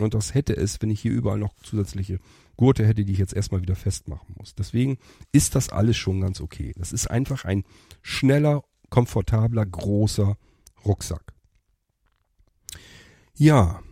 Und 0.00 0.14
das 0.14 0.34
hätte 0.34 0.56
es, 0.56 0.80
wenn 0.80 0.90
ich 0.90 1.00
hier 1.00 1.12
überall 1.12 1.38
noch 1.38 1.54
zusätzliche 1.62 2.18
Gurte 2.56 2.86
hätte, 2.86 3.04
die 3.04 3.12
ich 3.12 3.18
jetzt 3.18 3.34
erstmal 3.34 3.60
wieder 3.60 3.76
festmachen 3.76 4.34
muss. 4.38 4.54
Deswegen 4.54 4.98
ist 5.32 5.54
das 5.54 5.68
alles 5.68 5.98
schon 5.98 6.20
ganz 6.22 6.40
okay. 6.40 6.72
Das 6.76 6.92
ist 6.92 7.06
einfach 7.10 7.44
ein 7.44 7.64
schneller, 8.02 8.64
komfortabler, 8.90 9.64
großer 9.64 10.36
Rucksack. 10.84 11.32
Ja, 13.34 13.82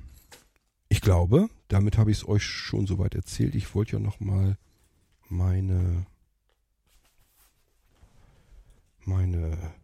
ich 0.89 1.01
glaube, 1.01 1.49
damit 1.69 1.97
habe 1.97 2.11
ich 2.11 2.19
es 2.19 2.29
euch 2.29 2.43
schon 2.43 2.87
soweit 2.87 3.15
erzählt. 3.15 3.55
Ich 3.55 3.75
wollte 3.75 3.93
ja 3.93 3.99
noch 3.99 4.21
mal 4.21 4.59
meine 5.29 6.07
meine 9.09 9.75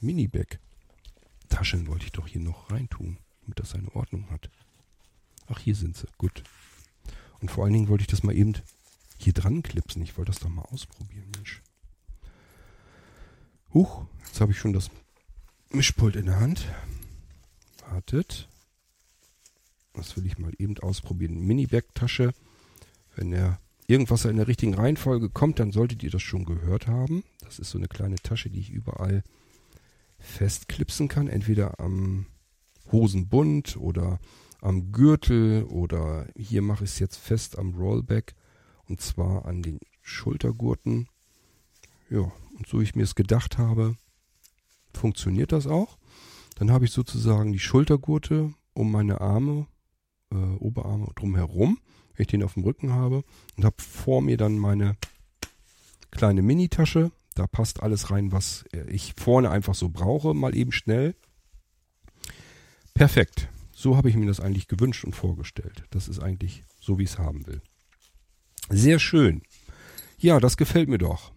Minibag-Taschen 0.00 1.88
wollte 1.88 2.04
ich 2.04 2.12
doch 2.12 2.28
hier 2.28 2.40
noch 2.40 2.70
reintun, 2.70 3.18
damit 3.42 3.58
das 3.58 3.74
eine 3.74 3.92
Ordnung 3.94 4.30
hat. 4.30 4.50
Ach, 5.46 5.58
hier 5.58 5.74
sind 5.74 5.96
sie. 5.96 6.06
Gut. 6.18 6.44
Und 7.40 7.50
vor 7.50 7.64
allen 7.64 7.72
Dingen 7.72 7.88
wollte 7.88 8.02
ich 8.02 8.08
das 8.08 8.22
mal 8.22 8.34
eben 8.34 8.54
hier 9.18 9.32
dran 9.32 9.62
klipsen. 9.62 10.02
Ich 10.02 10.16
wollte 10.16 10.30
das 10.30 10.40
doch 10.40 10.48
mal 10.48 10.62
ausprobieren, 10.62 11.30
Mensch. 11.34 11.62
Huch, 13.74 14.06
jetzt 14.24 14.40
habe 14.40 14.52
ich 14.52 14.58
schon 14.58 14.72
das 14.72 14.88
Mischpult 15.70 16.14
in 16.14 16.26
der 16.26 16.38
Hand. 16.38 16.64
Wartet. 17.90 18.48
Das 19.94 20.16
will 20.16 20.24
ich 20.26 20.38
mal 20.38 20.52
eben 20.58 20.78
ausprobieren. 20.78 21.40
Mini-Bag-Tasche. 21.40 22.34
Wenn 23.16 23.32
der 23.32 23.58
irgendwas 23.88 24.26
in 24.26 24.36
der 24.36 24.46
richtigen 24.46 24.74
Reihenfolge 24.74 25.28
kommt, 25.28 25.58
dann 25.58 25.72
solltet 25.72 26.04
ihr 26.04 26.10
das 26.10 26.22
schon 26.22 26.44
gehört 26.44 26.86
haben. 26.86 27.24
Das 27.40 27.58
ist 27.58 27.70
so 27.70 27.78
eine 27.78 27.88
kleine 27.88 28.14
Tasche, 28.14 28.48
die 28.48 28.60
ich 28.60 28.70
überall 28.70 29.24
festklipsen 30.20 31.08
kann. 31.08 31.26
Entweder 31.26 31.80
am 31.80 32.26
Hosenbund 32.92 33.76
oder 33.76 34.20
am 34.60 34.92
Gürtel 34.92 35.64
oder 35.64 36.28
hier 36.36 36.62
mache 36.62 36.84
ich 36.84 36.90
es 36.90 36.98
jetzt 37.00 37.16
fest 37.16 37.58
am 37.58 37.74
Rollback 37.74 38.36
und 38.88 39.00
zwar 39.00 39.46
an 39.46 39.62
den 39.62 39.80
Schultergurten. 40.00 41.08
Ja, 42.08 42.30
und 42.54 42.66
so 42.66 42.80
ich 42.80 42.94
mir 42.94 43.02
es 43.02 43.14
gedacht 43.14 43.58
habe, 43.58 43.96
funktioniert 44.92 45.52
das 45.52 45.66
auch. 45.66 45.98
Dann 46.56 46.70
habe 46.70 46.84
ich 46.84 46.92
sozusagen 46.92 47.52
die 47.52 47.58
Schultergurte 47.58 48.54
um 48.74 48.90
meine 48.90 49.20
Arme, 49.20 49.66
äh, 50.30 50.36
Oberarme 50.36 51.08
drumherum, 51.16 51.78
wenn 52.14 52.22
ich 52.22 52.28
den 52.28 52.42
auf 52.42 52.54
dem 52.54 52.64
Rücken 52.64 52.92
habe 52.92 53.24
und 53.56 53.64
habe 53.64 53.82
vor 53.82 54.22
mir 54.22 54.36
dann 54.36 54.58
meine 54.58 54.96
kleine 56.10 56.42
Mini-Tasche. 56.42 57.10
Da 57.34 57.48
passt 57.48 57.82
alles 57.82 58.10
rein, 58.10 58.30
was 58.30 58.64
ich 58.88 59.14
vorne 59.16 59.50
einfach 59.50 59.74
so 59.74 59.88
brauche, 59.88 60.34
mal 60.34 60.56
eben 60.56 60.70
schnell. 60.70 61.16
Perfekt. 62.94 63.48
So 63.72 63.96
habe 63.96 64.08
ich 64.08 64.14
mir 64.14 64.26
das 64.26 64.38
eigentlich 64.38 64.68
gewünscht 64.68 65.04
und 65.04 65.16
vorgestellt. 65.16 65.84
Das 65.90 66.06
ist 66.06 66.20
eigentlich 66.20 66.62
so, 66.80 66.98
wie 66.98 67.02
ich 67.02 67.10
es 67.10 67.18
haben 67.18 67.44
will. 67.46 67.60
Sehr 68.70 69.00
schön. 69.00 69.42
Ja, 70.18 70.38
das 70.38 70.56
gefällt 70.56 70.88
mir 70.88 70.98
doch. 70.98 71.33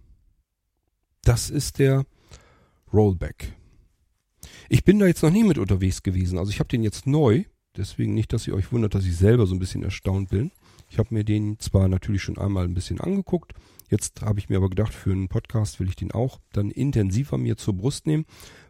Das 1.27 1.49
ist 1.49 1.79
der 1.79 2.05
Rollback. 2.93 3.53
Ich 4.69 4.85
bin 4.85 4.97
da 4.97 5.07
jetzt 5.07 5.23
noch 5.23 5.29
nie 5.29 5.43
mit 5.43 5.57
unterwegs 5.57 6.01
gewesen. 6.01 6.37
Also 6.37 6.51
ich 6.51 6.59
habe 6.59 6.69
den 6.69 6.83
jetzt 6.83 7.05
neu. 7.05 7.43
Deswegen 7.75 8.13
nicht, 8.13 8.31
dass 8.31 8.47
ihr 8.47 8.55
euch 8.55 8.71
wundert, 8.71 8.95
dass 8.95 9.03
ich 9.03 9.17
selber 9.17 9.45
so 9.45 9.53
ein 9.53 9.59
bisschen 9.59 9.83
erstaunt 9.83 10.29
bin. 10.29 10.53
Ich 10.89 10.99
habe 10.99 11.13
mir 11.13 11.25
den 11.25 11.59
zwar 11.59 11.89
natürlich 11.89 12.21
schon 12.21 12.37
einmal 12.37 12.63
ein 12.63 12.73
bisschen 12.73 13.01
angeguckt. 13.01 13.53
Jetzt 13.89 14.21
habe 14.21 14.39
ich 14.39 14.47
mir 14.47 14.55
aber 14.55 14.69
gedacht, 14.69 14.93
für 14.93 15.11
einen 15.11 15.27
Podcast 15.27 15.81
will 15.81 15.89
ich 15.89 15.97
den 15.97 16.13
auch 16.13 16.39
dann 16.53 16.71
intensiver 16.71 17.37
mir 17.37 17.57
zur 17.57 17.73
Brust 17.73 18.07
nehmen, 18.07 18.25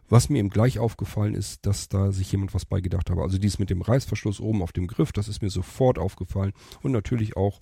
was 0.08 0.28
mir 0.28 0.40
eben 0.40 0.50
gleich 0.50 0.80
aufgefallen 0.80 1.36
ist, 1.36 1.64
dass 1.64 1.88
da 1.88 2.10
sich 2.10 2.32
jemand 2.32 2.54
was 2.54 2.64
beigedacht 2.64 3.08
habe. 3.08 3.22
Also 3.22 3.38
dies 3.38 3.60
mit 3.60 3.70
dem 3.70 3.82
Reißverschluss 3.82 4.40
oben 4.40 4.62
auf 4.62 4.72
dem 4.72 4.88
Griff, 4.88 5.12
das 5.12 5.28
ist 5.28 5.42
mir 5.42 5.50
sofort 5.50 5.96
aufgefallen. 5.96 6.54
Und 6.82 6.90
natürlich 6.90 7.36
auch 7.36 7.60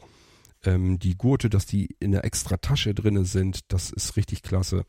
ähm, 0.66 0.98
die 0.98 1.16
Gurte, 1.16 1.50
dass 1.50 1.66
die 1.66 1.96
in 2.00 2.12
der 2.12 2.24
extra 2.24 2.56
Tasche 2.56 2.94
drinne 2.94 3.24
sind, 3.24 3.72
das 3.72 3.90
ist 3.90 4.16
richtig 4.16 4.42
klasse. 4.42 4.84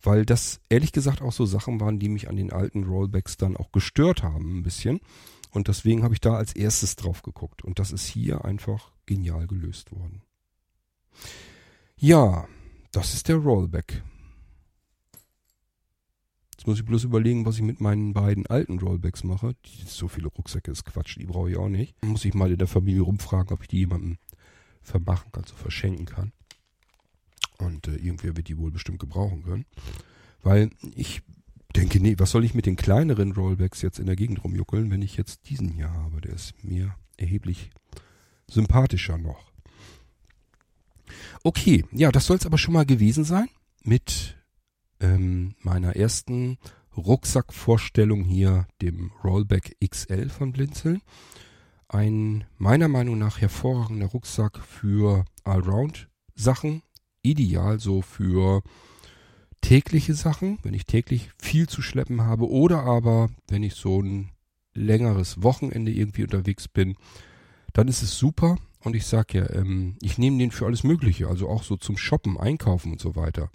Weil 0.00 0.26
das 0.26 0.60
ehrlich 0.68 0.92
gesagt 0.92 1.22
auch 1.22 1.32
so 1.32 1.46
Sachen 1.46 1.80
waren, 1.80 1.98
die 1.98 2.08
mich 2.08 2.28
an 2.28 2.36
den 2.36 2.52
alten 2.52 2.84
Rollbacks 2.84 3.36
dann 3.36 3.56
auch 3.56 3.70
gestört 3.70 4.22
haben 4.22 4.58
ein 4.58 4.62
bisschen. 4.62 5.00
Und 5.50 5.68
deswegen 5.68 6.02
habe 6.02 6.14
ich 6.14 6.20
da 6.20 6.34
als 6.34 6.54
erstes 6.54 6.96
drauf 6.96 7.22
geguckt. 7.22 7.62
Und 7.62 7.78
das 7.78 7.92
ist 7.92 8.06
hier 8.06 8.44
einfach 8.44 8.90
genial 9.06 9.46
gelöst 9.46 9.92
worden. 9.92 10.22
Ja, 11.96 12.48
das 12.90 13.14
ist 13.14 13.28
der 13.28 13.36
Rollback. 13.36 14.02
Jetzt 16.62 16.66
muss 16.66 16.78
ich 16.78 16.84
bloß 16.84 17.04
überlegen, 17.04 17.44
was 17.44 17.56
ich 17.56 17.62
mit 17.62 17.80
meinen 17.80 18.12
beiden 18.12 18.46
alten 18.46 18.78
Rollbacks 18.78 19.24
mache. 19.24 19.56
Die, 19.66 19.84
so 19.84 20.08
viele 20.08 20.28
Rucksäcke 20.28 20.70
ist 20.70 20.84
Quatsch, 20.84 21.16
die 21.18 21.26
brauche 21.26 21.50
ich 21.50 21.56
auch 21.56 21.68
nicht. 21.68 22.00
Muss 22.04 22.24
ich 22.24 22.34
mal 22.34 22.52
in 22.52 22.58
der 22.58 22.68
Familie 22.68 23.02
rumfragen, 23.02 23.52
ob 23.52 23.62
ich 23.62 23.68
die 23.68 23.78
jemandem 23.78 24.18
vermachen, 24.82 25.30
also 25.32 25.54
verschenken 25.54 26.06
kann. 26.06 26.32
Und 27.58 27.88
äh, 27.88 27.96
irgendwer 27.96 28.36
wird 28.36 28.48
die 28.48 28.58
wohl 28.58 28.70
bestimmt 28.70 28.98
gebrauchen 28.98 29.44
können. 29.44 29.66
Weil 30.42 30.70
ich 30.94 31.22
denke, 31.76 32.00
nee, 32.00 32.16
was 32.18 32.30
soll 32.30 32.44
ich 32.44 32.54
mit 32.54 32.66
den 32.66 32.76
kleineren 32.76 33.32
Rollbacks 33.32 33.82
jetzt 33.82 33.98
in 33.98 34.06
der 34.06 34.16
Gegend 34.16 34.42
rumjuckeln, 34.42 34.90
wenn 34.90 35.02
ich 35.02 35.16
jetzt 35.16 35.48
diesen 35.48 35.68
hier 35.68 35.90
habe? 35.90 36.20
Der 36.20 36.34
ist 36.34 36.62
mir 36.64 36.94
erheblich 37.16 37.70
sympathischer 38.48 39.18
noch. 39.18 39.52
Okay, 41.44 41.84
ja, 41.92 42.10
das 42.10 42.26
soll 42.26 42.36
es 42.36 42.46
aber 42.46 42.58
schon 42.58 42.74
mal 42.74 42.86
gewesen 42.86 43.24
sein 43.24 43.48
mit 43.84 44.36
ähm, 45.00 45.54
meiner 45.60 45.96
ersten 45.96 46.58
Rucksackvorstellung 46.96 48.24
hier, 48.24 48.66
dem 48.80 49.12
Rollback 49.24 49.76
XL 49.84 50.28
von 50.28 50.52
Blinzeln. 50.52 51.02
Ein 51.92 52.44
meiner 52.56 52.88
Meinung 52.88 53.18
nach 53.18 53.38
hervorragender 53.38 54.06
Rucksack 54.06 54.58
für 54.64 55.26
Allround-Sachen. 55.44 56.80
Ideal 57.20 57.78
so 57.80 58.00
für 58.00 58.62
tägliche 59.60 60.14
Sachen, 60.14 60.58
wenn 60.62 60.72
ich 60.72 60.86
täglich 60.86 61.28
viel 61.38 61.68
zu 61.68 61.82
schleppen 61.82 62.22
habe 62.22 62.50
oder 62.50 62.82
aber 62.84 63.28
wenn 63.46 63.62
ich 63.62 63.74
so 63.74 64.00
ein 64.00 64.30
längeres 64.72 65.42
Wochenende 65.42 65.92
irgendwie 65.92 66.22
unterwegs 66.22 66.66
bin, 66.66 66.96
dann 67.74 67.88
ist 67.88 68.02
es 68.02 68.16
super. 68.16 68.56
Und 68.80 68.96
ich 68.96 69.04
sag 69.04 69.34
ja, 69.34 69.50
ähm, 69.50 69.96
ich 70.00 70.16
nehme 70.16 70.38
den 70.38 70.50
für 70.50 70.64
alles 70.64 70.84
Mögliche, 70.84 71.28
also 71.28 71.46
auch 71.50 71.62
so 71.62 71.76
zum 71.76 71.98
Shoppen, 71.98 72.38
Einkaufen 72.38 72.92
und 72.92 73.00
so 73.02 73.16
weiter. 73.16 73.50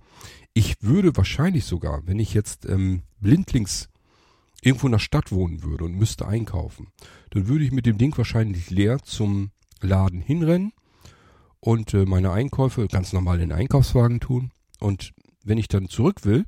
Ich 0.53 0.83
würde 0.83 1.17
wahrscheinlich 1.17 1.65
sogar, 1.65 2.05
wenn 2.05 2.19
ich 2.19 2.35
jetzt 2.35 2.67
ähm, 2.69 3.01
blindlings 3.19 3.89
irgendwo 4.61 4.87
in 4.87 4.93
der 4.93 4.99
Stadt 4.99 5.31
wohnen 5.31 5.63
würde 5.63 5.85
und 5.85 5.95
müsste 5.95 6.27
einkaufen, 6.27 6.87
dann 7.31 7.47
würde 7.47 7.65
ich 7.65 7.71
mit 7.71 7.85
dem 7.85 7.97
Ding 7.97 8.17
wahrscheinlich 8.17 8.69
leer 8.69 8.99
zum 8.99 9.51
Laden 9.81 10.21
hinrennen 10.21 10.73
und 11.59 11.93
äh, 11.93 12.05
meine 12.05 12.31
Einkäufe 12.31 12.87
ganz 12.87 13.13
normal 13.13 13.39
in 13.39 13.49
den 13.49 13.57
Einkaufswagen 13.57 14.19
tun. 14.19 14.51
Und 14.79 15.13
wenn 15.43 15.57
ich 15.57 15.67
dann 15.67 15.89
zurück 15.89 16.25
will, 16.25 16.45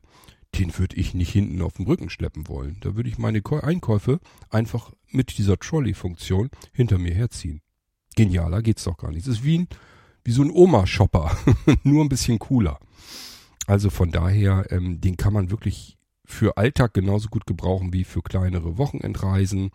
den 0.55 0.75
würde 0.77 0.95
ich 0.95 1.13
nicht 1.13 1.31
hinten 1.31 1.61
auf 1.61 1.73
dem 1.73 1.85
Rücken 1.85 2.09
schleppen 2.09 2.47
wollen. 2.47 2.77
Da 2.81 2.95
würde 2.95 3.09
ich 3.09 3.17
meine 3.17 3.41
Einkäufe 3.61 4.19
einfach 4.49 4.91
mit 5.11 5.37
dieser 5.37 5.57
Trolley-Funktion 5.59 6.49
hinter 6.73 6.97
mir 6.97 7.13
herziehen. 7.13 7.61
Genialer 8.15 8.61
geht's 8.61 8.83
doch 8.83 8.97
gar 8.97 9.11
nicht. 9.11 9.27
Es 9.27 9.37
ist 9.39 9.43
wie, 9.43 9.59
ein, 9.59 9.67
wie 10.23 10.31
so 10.31 10.41
ein 10.41 10.51
Oma-Shopper, 10.51 11.37
nur 11.83 12.03
ein 12.03 12.09
bisschen 12.09 12.39
cooler. 12.39 12.79
Also 13.67 13.91
von 13.91 14.11
daher, 14.11 14.65
ähm, 14.71 14.99
den 14.99 15.15
kann 15.15 15.33
man 15.33 15.51
wirklich 15.51 15.98
für 16.29 16.57
Alltag 16.57 16.93
genauso 16.93 17.29
gut 17.29 17.45
gebrauchen 17.47 17.91
wie 17.91 18.03
für 18.03 18.21
kleinere 18.21 18.77
Wochenendreisen 18.77 19.71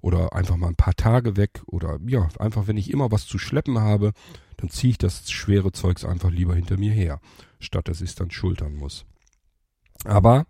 oder 0.00 0.32
einfach 0.32 0.56
mal 0.56 0.68
ein 0.68 0.76
paar 0.76 0.94
Tage 0.94 1.36
weg 1.36 1.62
oder 1.66 1.98
ja, 2.06 2.28
einfach 2.38 2.68
wenn 2.68 2.76
ich 2.76 2.92
immer 2.92 3.10
was 3.10 3.26
zu 3.26 3.38
schleppen 3.38 3.80
habe, 3.80 4.12
dann 4.56 4.70
ziehe 4.70 4.92
ich 4.92 4.98
das 4.98 5.30
schwere 5.30 5.72
Zeugs 5.72 6.04
einfach 6.04 6.30
lieber 6.30 6.54
hinter 6.54 6.76
mir 6.76 6.92
her, 6.92 7.20
statt 7.58 7.88
dass 7.88 8.00
ich 8.00 8.10
es 8.10 8.14
dann 8.14 8.30
schultern 8.30 8.76
muss. 8.76 9.06
Aber 10.04 10.46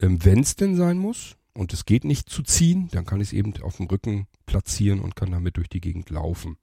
ähm, 0.00 0.24
wenn 0.24 0.40
es 0.40 0.56
denn 0.56 0.74
sein 0.74 0.98
muss 0.98 1.36
und 1.54 1.72
es 1.72 1.86
geht 1.86 2.04
nicht 2.04 2.28
zu 2.28 2.42
ziehen, 2.42 2.88
dann 2.90 3.06
kann 3.06 3.20
ich 3.20 3.28
es 3.28 3.32
eben 3.32 3.54
auf 3.62 3.76
dem 3.76 3.86
Rücken 3.86 4.26
platzieren 4.46 4.98
und 4.98 5.14
kann 5.14 5.30
damit 5.30 5.56
durch 5.56 5.68
die 5.68 5.80
Gegend 5.80 6.10
laufen. 6.10 6.56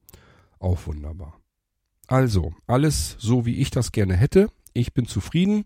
Auch 0.58 0.86
wunderbar. 0.86 1.40
Also, 2.06 2.52
alles 2.66 3.16
so 3.18 3.46
wie 3.46 3.56
ich 3.56 3.70
das 3.70 3.92
gerne 3.92 4.14
hätte. 4.14 4.50
Ich 4.74 4.92
bin 4.92 5.06
zufrieden. 5.06 5.64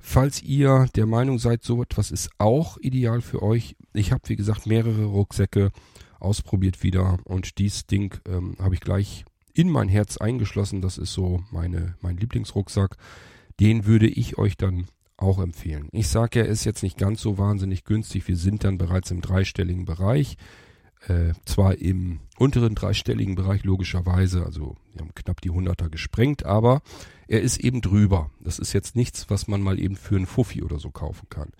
Falls 0.00 0.42
ihr 0.42 0.86
der 0.96 1.06
Meinung 1.06 1.38
seid, 1.38 1.62
so 1.62 1.82
etwas 1.82 2.10
ist 2.10 2.30
auch 2.38 2.78
ideal 2.78 3.20
für 3.20 3.42
euch. 3.42 3.76
Ich 3.92 4.12
habe, 4.12 4.28
wie 4.28 4.36
gesagt, 4.36 4.66
mehrere 4.66 5.04
Rucksäcke 5.04 5.70
ausprobiert 6.18 6.82
wieder 6.82 7.18
und 7.24 7.58
dies 7.58 7.86
Ding 7.86 8.18
ähm, 8.26 8.56
habe 8.58 8.74
ich 8.74 8.80
gleich 8.80 9.24
in 9.52 9.68
mein 9.70 9.88
Herz 9.88 10.16
eingeschlossen. 10.16 10.80
Das 10.80 10.98
ist 10.98 11.12
so 11.12 11.44
meine, 11.50 11.94
mein 12.00 12.16
Lieblingsrucksack. 12.16 12.96
Den 13.58 13.84
würde 13.86 14.06
ich 14.06 14.38
euch 14.38 14.56
dann 14.56 14.86
auch 15.16 15.38
empfehlen. 15.38 15.88
Ich 15.92 16.08
sage 16.08 16.40
ja, 16.40 16.44
ist 16.46 16.64
jetzt 16.64 16.82
nicht 16.82 16.98
ganz 16.98 17.20
so 17.20 17.36
wahnsinnig 17.36 17.84
günstig. 17.84 18.26
Wir 18.26 18.36
sind 18.36 18.64
dann 18.64 18.78
bereits 18.78 19.10
im 19.10 19.20
dreistelligen 19.20 19.84
Bereich. 19.84 20.36
Äh, 21.08 21.32
zwar 21.46 21.76
im 21.78 22.20
unteren 22.38 22.74
dreistelligen 22.74 23.34
Bereich 23.34 23.64
logischerweise, 23.64 24.44
also 24.44 24.76
wir 24.92 25.00
haben 25.00 25.14
knapp 25.14 25.40
die 25.40 25.50
Hunderter 25.50 25.88
gesprengt, 25.88 26.44
aber 26.44 26.82
er 27.30 27.40
ist 27.40 27.60
eben 27.60 27.80
drüber. 27.80 28.32
Das 28.40 28.58
ist 28.58 28.72
jetzt 28.72 28.96
nichts, 28.96 29.30
was 29.30 29.46
man 29.46 29.62
mal 29.62 29.78
eben 29.78 29.94
für 29.94 30.16
einen 30.16 30.26
Fuffi 30.26 30.64
oder 30.64 30.80
so 30.80 30.90
kaufen 30.90 31.28
kann. 31.28 31.52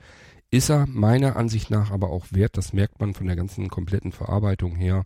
Ist 0.51 0.68
er 0.68 0.87
meiner 0.89 1.37
Ansicht 1.37 1.71
nach 1.71 1.93
aber 1.93 2.11
auch 2.11 2.27
wert, 2.31 2.57
das 2.57 2.73
merkt 2.73 2.99
man 2.99 3.14
von 3.14 3.29
der 3.29 3.37
ganzen 3.37 3.68
kompletten 3.68 4.11
Verarbeitung 4.11 4.75
her. 4.75 5.05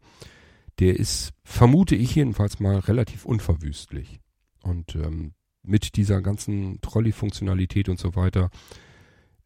Der 0.78 0.98
ist, 0.98 1.34
vermute 1.44 1.94
ich 1.94 2.14
jedenfalls 2.14 2.60
mal, 2.60 2.78
relativ 2.78 3.26
unverwüstlich. 3.26 4.20
Und 4.62 4.94
ähm, 4.94 5.34
mit 5.62 5.96
dieser 5.96 6.22
ganzen 6.22 6.80
Trolley-Funktionalität 6.80 7.90
und 7.90 7.98
so 7.98 8.16
weiter 8.16 8.48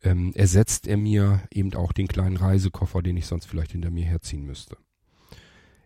ähm, 0.05 0.33
ersetzt 0.37 0.87
er 0.87 0.99
mir 0.99 1.43
eben 1.53 1.75
auch 1.75 1.93
den 1.93 2.07
kleinen 2.07 2.37
Reisekoffer, 2.37 3.03
den 3.03 3.17
ich 3.17 3.27
sonst 3.27 3.47
vielleicht 3.47 3.73
hinter 3.73 3.91
mir 3.91 4.05
herziehen 4.05 4.47
müsste. 4.47 4.77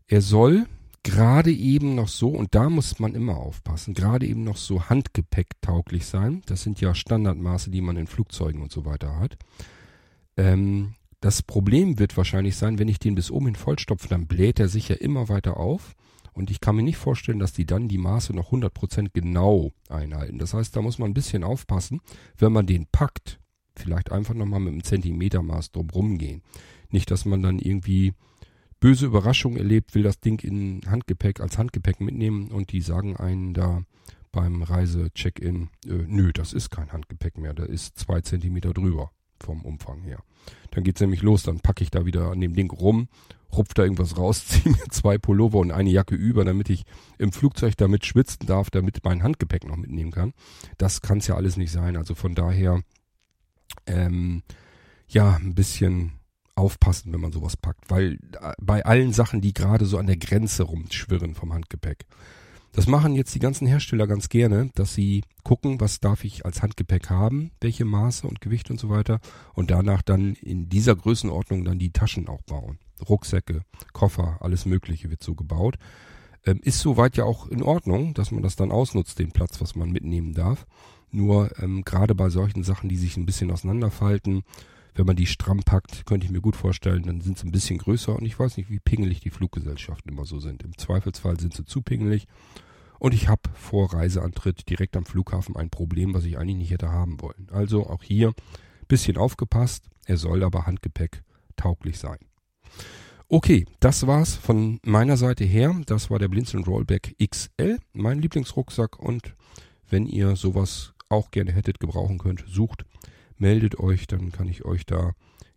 Er 0.06 0.20
soll 0.20 0.66
gerade 1.02 1.52
eben 1.52 1.94
noch 1.94 2.08
so, 2.08 2.28
und 2.28 2.54
da 2.54 2.70
muss 2.70 2.98
man 2.98 3.14
immer 3.14 3.36
aufpassen, 3.36 3.94
gerade 3.94 4.26
eben 4.26 4.44
noch 4.44 4.56
so 4.56 4.88
handgepäcktauglich 4.88 6.06
sein. 6.06 6.42
Das 6.46 6.62
sind 6.62 6.80
ja 6.80 6.94
Standardmaße, 6.94 7.70
die 7.70 7.80
man 7.80 7.96
in 7.96 8.06
Flugzeugen 8.06 8.62
und 8.62 8.70
so 8.70 8.84
weiter 8.84 9.18
hat. 9.18 9.36
Ähm, 10.36 10.94
das 11.20 11.42
Problem 11.42 11.98
wird 11.98 12.16
wahrscheinlich 12.16 12.56
sein, 12.56 12.78
wenn 12.78 12.88
ich 12.88 12.98
den 12.98 13.14
bis 13.14 13.30
oben 13.30 13.46
hin 13.46 13.54
vollstopfe, 13.54 14.08
dann 14.08 14.26
bläht 14.26 14.58
er 14.58 14.68
sich 14.68 14.88
ja 14.88 14.96
immer 14.96 15.28
weiter 15.28 15.56
auf. 15.56 15.94
Und 16.32 16.50
ich 16.50 16.60
kann 16.60 16.76
mir 16.76 16.82
nicht 16.82 16.96
vorstellen, 16.96 17.38
dass 17.38 17.52
die 17.52 17.66
dann 17.66 17.88
die 17.88 17.98
Maße 17.98 18.34
noch 18.34 18.52
100% 18.52 19.10
genau 19.12 19.70
einhalten. 19.88 20.38
Das 20.38 20.54
heißt, 20.54 20.74
da 20.74 20.80
muss 20.80 20.98
man 20.98 21.10
ein 21.10 21.14
bisschen 21.14 21.44
aufpassen, 21.44 22.00
wenn 22.38 22.52
man 22.52 22.66
den 22.66 22.86
packt 22.86 23.38
vielleicht 23.76 24.12
einfach 24.12 24.34
nochmal 24.34 24.60
mit 24.60 24.72
einem 24.72 24.84
Zentimetermaß 24.84 25.72
drumrum 25.72 26.18
gehen. 26.18 26.42
Nicht, 26.90 27.10
dass 27.10 27.24
man 27.24 27.42
dann 27.42 27.58
irgendwie 27.58 28.12
böse 28.82 29.06
Überraschungen 29.06 29.58
erlebt, 29.58 29.94
will 29.94 30.02
das 30.02 30.18
Ding 30.18 30.40
in 30.40 30.80
Handgepäck 30.86 31.40
als 31.40 31.56
Handgepäck 31.56 32.00
mitnehmen 32.00 32.50
und 32.50 32.72
die 32.72 32.80
sagen 32.80 33.16
einen 33.16 33.54
da 33.54 33.84
beim 34.32 34.62
Reise-Check-In, 34.62 35.68
äh, 35.86 35.92
nö, 36.08 36.32
das 36.32 36.52
ist 36.52 36.70
kein 36.70 36.90
Handgepäck 36.90 37.38
mehr, 37.38 37.54
da 37.54 37.62
ist 37.64 37.96
zwei 37.96 38.22
Zentimeter 38.22 38.72
drüber 38.74 39.12
vom 39.38 39.62
Umfang 39.62 40.02
her. 40.02 40.18
Dann 40.72 40.82
geht's 40.82 41.00
nämlich 41.00 41.22
los, 41.22 41.44
dann 41.44 41.60
packe 41.60 41.84
ich 41.84 41.92
da 41.92 42.06
wieder 42.06 42.32
an 42.32 42.40
dem 42.40 42.54
Ding 42.54 42.72
rum, 42.72 43.06
rupf 43.56 43.72
da 43.72 43.84
irgendwas 43.84 44.16
raus, 44.16 44.46
ziehe 44.48 44.74
mir 44.74 44.88
zwei 44.90 45.16
Pullover 45.16 45.60
und 45.60 45.70
eine 45.70 45.90
Jacke 45.90 46.16
über, 46.16 46.44
damit 46.44 46.68
ich 46.68 46.84
im 47.18 47.30
Flugzeug 47.30 47.76
damit 47.76 48.04
schwitzen 48.04 48.46
darf, 48.48 48.68
damit 48.68 49.04
mein 49.04 49.22
Handgepäck 49.22 49.64
noch 49.64 49.76
mitnehmen 49.76 50.10
kann. 50.10 50.32
Das 50.76 51.02
kann's 51.02 51.28
ja 51.28 51.36
alles 51.36 51.56
nicht 51.56 51.70
sein. 51.70 51.96
Also 51.96 52.16
von 52.16 52.34
daher 52.34 52.82
ähm, 53.86 54.42
ja, 55.06 55.36
ein 55.36 55.54
bisschen 55.54 56.14
aufpassen, 56.54 57.12
wenn 57.12 57.20
man 57.20 57.32
sowas 57.32 57.56
packt. 57.56 57.90
Weil 57.90 58.18
äh, 58.40 58.52
bei 58.60 58.84
allen 58.84 59.12
Sachen, 59.12 59.40
die 59.40 59.52
gerade 59.52 59.86
so 59.86 59.98
an 59.98 60.06
der 60.06 60.16
Grenze 60.16 60.64
rumschwirren 60.64 61.34
vom 61.34 61.52
Handgepäck. 61.52 62.06
Das 62.74 62.86
machen 62.86 63.14
jetzt 63.14 63.34
die 63.34 63.38
ganzen 63.38 63.66
Hersteller 63.66 64.06
ganz 64.06 64.30
gerne, 64.30 64.70
dass 64.74 64.94
sie 64.94 65.24
gucken, 65.44 65.78
was 65.78 66.00
darf 66.00 66.24
ich 66.24 66.46
als 66.46 66.62
Handgepäck 66.62 67.10
haben, 67.10 67.50
welche 67.60 67.84
Maße 67.84 68.26
und 68.26 68.40
Gewicht 68.40 68.70
und 68.70 68.80
so 68.80 68.88
weiter 68.88 69.20
und 69.52 69.70
danach 69.70 70.00
dann 70.00 70.34
in 70.36 70.70
dieser 70.70 70.96
Größenordnung 70.96 71.66
dann 71.66 71.78
die 71.78 71.92
Taschen 71.92 72.28
auch 72.28 72.40
bauen. 72.42 72.78
Rucksäcke, 73.06 73.62
Koffer, 73.92 74.38
alles 74.40 74.64
Mögliche 74.64 75.10
wird 75.10 75.22
so 75.22 75.34
gebaut. 75.34 75.76
Ähm, 76.46 76.60
ist 76.62 76.80
soweit 76.80 77.16
ja 77.18 77.24
auch 77.24 77.46
in 77.48 77.62
Ordnung, 77.62 78.14
dass 78.14 78.30
man 78.30 78.42
das 78.42 78.56
dann 78.56 78.72
ausnutzt, 78.72 79.18
den 79.18 79.32
Platz, 79.32 79.60
was 79.60 79.76
man 79.76 79.90
mitnehmen 79.90 80.32
darf. 80.32 80.66
Nur 81.10 81.50
ähm, 81.60 81.84
gerade 81.84 82.14
bei 82.14 82.30
solchen 82.30 82.64
Sachen, 82.64 82.88
die 82.88 82.96
sich 82.96 83.18
ein 83.18 83.26
bisschen 83.26 83.50
auseinanderfalten, 83.50 84.44
wenn 84.94 85.06
man 85.06 85.16
die 85.16 85.26
stramm 85.26 85.60
packt, 85.60 86.06
könnte 86.06 86.26
ich 86.26 86.32
mir 86.32 86.40
gut 86.40 86.56
vorstellen, 86.56 87.02
dann 87.04 87.20
sind 87.20 87.38
sie 87.38 87.46
ein 87.46 87.52
bisschen 87.52 87.78
größer 87.78 88.14
und 88.14 88.24
ich 88.24 88.38
weiß 88.38 88.56
nicht, 88.56 88.70
wie 88.70 88.80
pingelig 88.80 89.20
die 89.20 89.30
Fluggesellschaften 89.30 90.12
immer 90.12 90.26
so 90.26 90.38
sind. 90.38 90.62
Im 90.62 90.76
Zweifelsfall 90.76 91.40
sind 91.40 91.54
sie 91.54 91.64
zu 91.64 91.82
pingelig 91.82 92.26
und 92.98 93.14
ich 93.14 93.28
habe 93.28 93.42
vor 93.54 93.92
Reiseantritt 93.92 94.68
direkt 94.68 94.96
am 94.96 95.04
Flughafen 95.04 95.56
ein 95.56 95.70
Problem, 95.70 96.14
was 96.14 96.24
ich 96.24 96.38
eigentlich 96.38 96.58
nicht 96.58 96.70
hätte 96.70 96.90
haben 96.90 97.20
wollen. 97.20 97.48
Also 97.50 97.88
auch 97.88 98.02
hier 98.02 98.34
bisschen 98.88 99.16
aufgepasst, 99.16 99.88
er 100.04 100.18
soll 100.18 100.44
aber 100.44 100.66
Handgepäck 100.66 101.22
tauglich 101.56 101.98
sein. 101.98 102.18
Okay, 103.28 103.64
das 103.80 104.06
war's 104.06 104.34
von 104.34 104.78
meiner 104.84 105.16
Seite 105.16 105.44
her. 105.44 105.74
Das 105.86 106.10
war 106.10 106.18
der 106.18 106.28
Blinzeln 106.28 106.64
Rollback 106.64 107.16
XL, 107.18 107.78
mein 107.94 108.18
Lieblingsrucksack 108.18 108.98
und 108.98 109.34
wenn 109.88 110.06
ihr 110.06 110.36
sowas 110.36 110.92
auch 111.08 111.30
gerne 111.30 111.52
hättet, 111.52 111.80
gebrauchen 111.80 112.18
könnt, 112.18 112.44
sucht, 112.46 112.84
meldet 113.38 113.78
euch, 113.78 114.06
dann 114.06 114.32
kann 114.32 114.48
ich 114.48 114.64
euch 114.64 114.86
da 114.86 115.12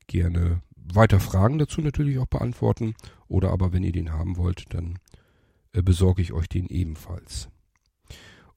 gerne 0.08 0.62
weiter 0.76 1.20
Fragen 1.20 1.58
dazu 1.58 1.82
natürlich 1.82 2.20
auch 2.20 2.28
beantworten. 2.28 2.96
Oder 3.28 3.52
aber 3.52 3.74
wenn 3.74 3.84
ihr 3.84 3.92
den 3.92 4.14
haben 4.14 4.38
wollt, 4.38 4.74
dann 4.74 5.00
äh, 5.74 5.82
besorge 5.82 6.22
ich 6.22 6.34
euch 6.34 6.48
den 6.48 6.68
ebenfalls. 6.68 7.50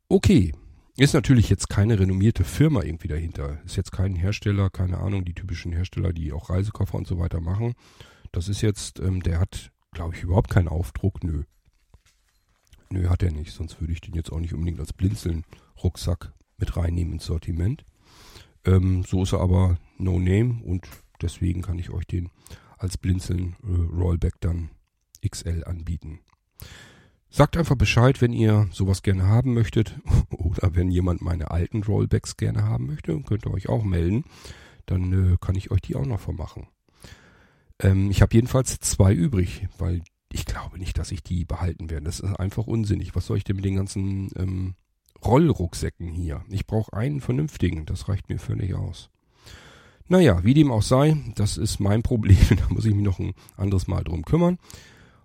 Okay, 0.09 0.53
ist 0.97 1.15
natürlich 1.15 1.49
jetzt 1.49 1.69
keine 1.69 1.99
renommierte 1.99 2.45
Firma 2.45 2.83
irgendwie 2.83 3.09
dahinter. 3.09 3.63
Ist 3.65 3.77
jetzt 3.77 3.93
kein 3.93 4.17
Hersteller, 4.17 4.69
keine 4.69 4.99
Ahnung, 4.99 5.25
die 5.25 5.35
typischen 5.35 5.73
Hersteller, 5.73 6.13
die 6.13 6.33
auch 6.33 6.51
Reisekoffer 6.51 6.97
und 6.97 7.07
so 7.07 7.19
weiter 7.19 7.41
machen. 7.41 7.75
Das 8.33 8.49
ist 8.49 8.63
jetzt, 8.63 8.99
ähm, 8.99 9.23
der 9.23 9.39
hat, 9.39 9.71
glaube 9.93 10.17
ich, 10.17 10.23
überhaupt 10.23 10.51
keinen 10.51 10.69
Aufdruck. 10.69 11.23
Nö. 11.23 11.45
Nö, 12.91 13.09
hat 13.09 13.23
er 13.23 13.31
nicht. 13.31 13.53
Sonst 13.53 13.81
würde 13.81 13.93
ich 13.93 14.01
den 14.01 14.15
jetzt 14.15 14.33
auch 14.33 14.41
nicht 14.41 14.55
unbedingt 14.55 14.81
als 14.81 14.93
Blinzeln-Rucksack 14.93 16.33
mit 16.57 16.77
reinnehmen 16.77 17.15
ins 17.15 17.27
Sortiment. 17.27 17.85
Ähm, 18.69 19.03
so 19.05 19.23
ist 19.23 19.33
er 19.33 19.41
aber 19.41 19.79
No 19.97 20.19
Name 20.19 20.61
und 20.63 20.87
deswegen 21.23 21.63
kann 21.63 21.79
ich 21.79 21.91
euch 21.91 22.07
den 22.07 22.29
als 22.77 22.99
Blinzeln 22.99 23.57
äh, 23.63 23.97
Rollback 23.97 24.35
dann 24.41 24.71
XL 25.27 25.65
anbieten. 25.65 26.21
Sagt 27.31 27.57
einfach 27.57 27.77
Bescheid, 27.77 28.21
wenn 28.21 28.33
ihr 28.33 28.69
sowas 28.71 29.03
gerne 29.03 29.27
haben 29.27 29.55
möchtet 29.55 29.99
oder 30.31 30.75
wenn 30.75 30.91
jemand 30.91 31.23
meine 31.23 31.51
alten 31.51 31.83
Rollbacks 31.83 32.37
gerne 32.37 32.63
haben 32.63 32.87
möchte, 32.87 33.19
könnt 33.23 33.47
ihr 33.47 33.53
euch 33.53 33.69
auch 33.69 33.85
melden. 33.85 34.25
dann 34.87 35.33
äh, 35.33 35.37
kann 35.41 35.55
ich 35.55 35.71
euch 35.71 35.81
die 35.81 35.97
auch 35.97 36.07
noch 36.07 36.21
vermachen. 36.21 36.67
Ähm, 37.81 38.11
ich 38.11 38.23
habe 38.23 38.35
jedenfalls 38.35 38.79
zwei 38.81 39.15
übrig, 39.15 39.67
weil 39.79 40.03
ich 40.31 40.45
glaube 40.45 40.79
nicht, 40.79 40.99
dass 40.99 41.11
ich 41.11 41.23
die 41.23 41.45
behalten 41.45 41.91
werde. 41.91 42.05
Das 42.05 42.21
ist 42.21 42.35
einfach 42.35 42.67
unsinnig. 42.67 43.15
Was 43.15 43.27
soll 43.27 43.39
ich 43.39 43.45
denn 43.45 43.57
mit 43.57 43.65
den 43.65 43.77
ganzen 43.77 44.31
ähm, 44.37 44.75
Rollrucksäcken 45.25 46.09
hier? 46.09 46.45
Ich 46.49 46.67
brauche 46.67 46.93
einen 46.93 47.21
vernünftigen, 47.21 47.87
das 47.87 48.09
reicht 48.09 48.29
mir 48.29 48.39
völlig 48.39 48.75
aus. 48.75 49.11
Naja, 50.09 50.43
wie 50.43 50.55
dem 50.55 50.71
auch 50.71 50.83
sei, 50.83 51.17
das 51.35 51.57
ist 51.57 51.81
mein 51.81 52.03
Problem, 52.05 52.39
da 52.51 52.69
muss 52.69 52.87
ich 52.87 52.95
mich 52.95 53.05
noch 53.05 53.19
ein 53.19 53.35
anderes 53.57 53.89
Mal 53.89 54.05
drum 54.05 54.25
kümmern. 54.25 54.59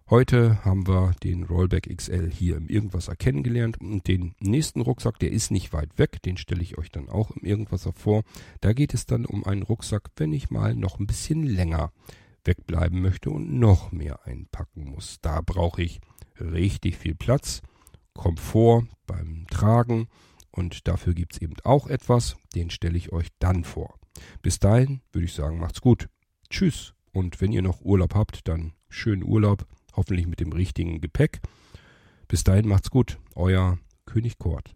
Heute 0.10 0.64
haben 0.66 0.86
wir 0.86 1.14
den 1.24 1.44
Rollback 1.44 1.90
XL 1.96 2.30
hier 2.30 2.58
im 2.58 2.68
Irgendwasser 2.68 3.16
kennengelernt 3.16 3.80
und 3.80 4.08
den 4.08 4.36
nächsten 4.40 4.82
Rucksack, 4.82 5.18
der 5.18 5.32
ist 5.32 5.50
nicht 5.50 5.72
weit 5.72 5.98
weg, 5.98 6.22
den 6.22 6.36
stelle 6.36 6.62
ich 6.62 6.78
euch 6.78 6.92
dann 6.92 7.08
auch 7.08 7.32
im 7.32 7.44
Irgendwasser 7.44 7.94
vor. 7.94 8.24
Da 8.60 8.74
geht 8.74 8.94
es 8.94 9.06
dann 9.06 9.26
um 9.26 9.46
einen 9.46 9.64
Rucksack, 9.64 10.12
wenn 10.18 10.34
ich 10.34 10.52
mal 10.52 10.76
noch 10.76 11.00
ein 11.00 11.08
bisschen 11.08 11.44
länger 11.44 11.94
wegbleiben 12.44 13.02
möchte 13.02 13.30
und 13.30 13.54
noch 13.58 13.94
mehr 13.94 14.28
einpacken 14.28 14.92
muss. 14.92 15.20
Da 15.22 15.40
brauche 15.40 15.82
ich 15.82 16.02
richtig 16.40 16.98
viel 16.98 17.16
Platz, 17.16 17.62
Komfort 18.14 18.86
beim 19.06 19.46
Tragen 19.50 20.08
und 20.52 20.88
dafür 20.88 21.14
gibt 21.14 21.34
es 21.34 21.42
eben 21.42 21.56
auch 21.64 21.88
etwas, 21.88 22.38
den 22.56 22.70
stelle 22.70 22.98
ich 22.98 23.12
euch 23.12 23.28
dann 23.40 23.64
vor. 23.64 24.00
Bis 24.42 24.60
dahin 24.60 25.02
würde 25.12 25.26
ich 25.26 25.34
sagen, 25.34 25.60
macht's 25.60 25.82
gut. 25.82 26.10
Tschüss. 26.50 26.94
Und 27.12 27.42
wenn 27.42 27.52
ihr 27.52 27.62
noch 27.62 27.82
Urlaub 27.82 28.16
habt, 28.16 28.48
dann 28.48 28.74
schönen 28.90 29.24
Urlaub 29.24 29.66
hoffentlich 29.96 30.28
mit 30.28 30.40
dem 30.40 30.52
richtigen 30.52 31.02
Gepäck. 31.02 31.42
Bis 32.28 32.44
dahin 32.44 32.68
macht's 32.68 32.90
gut, 32.90 33.20
euer 33.36 33.78
König 34.06 34.38
Kort. 34.38 34.76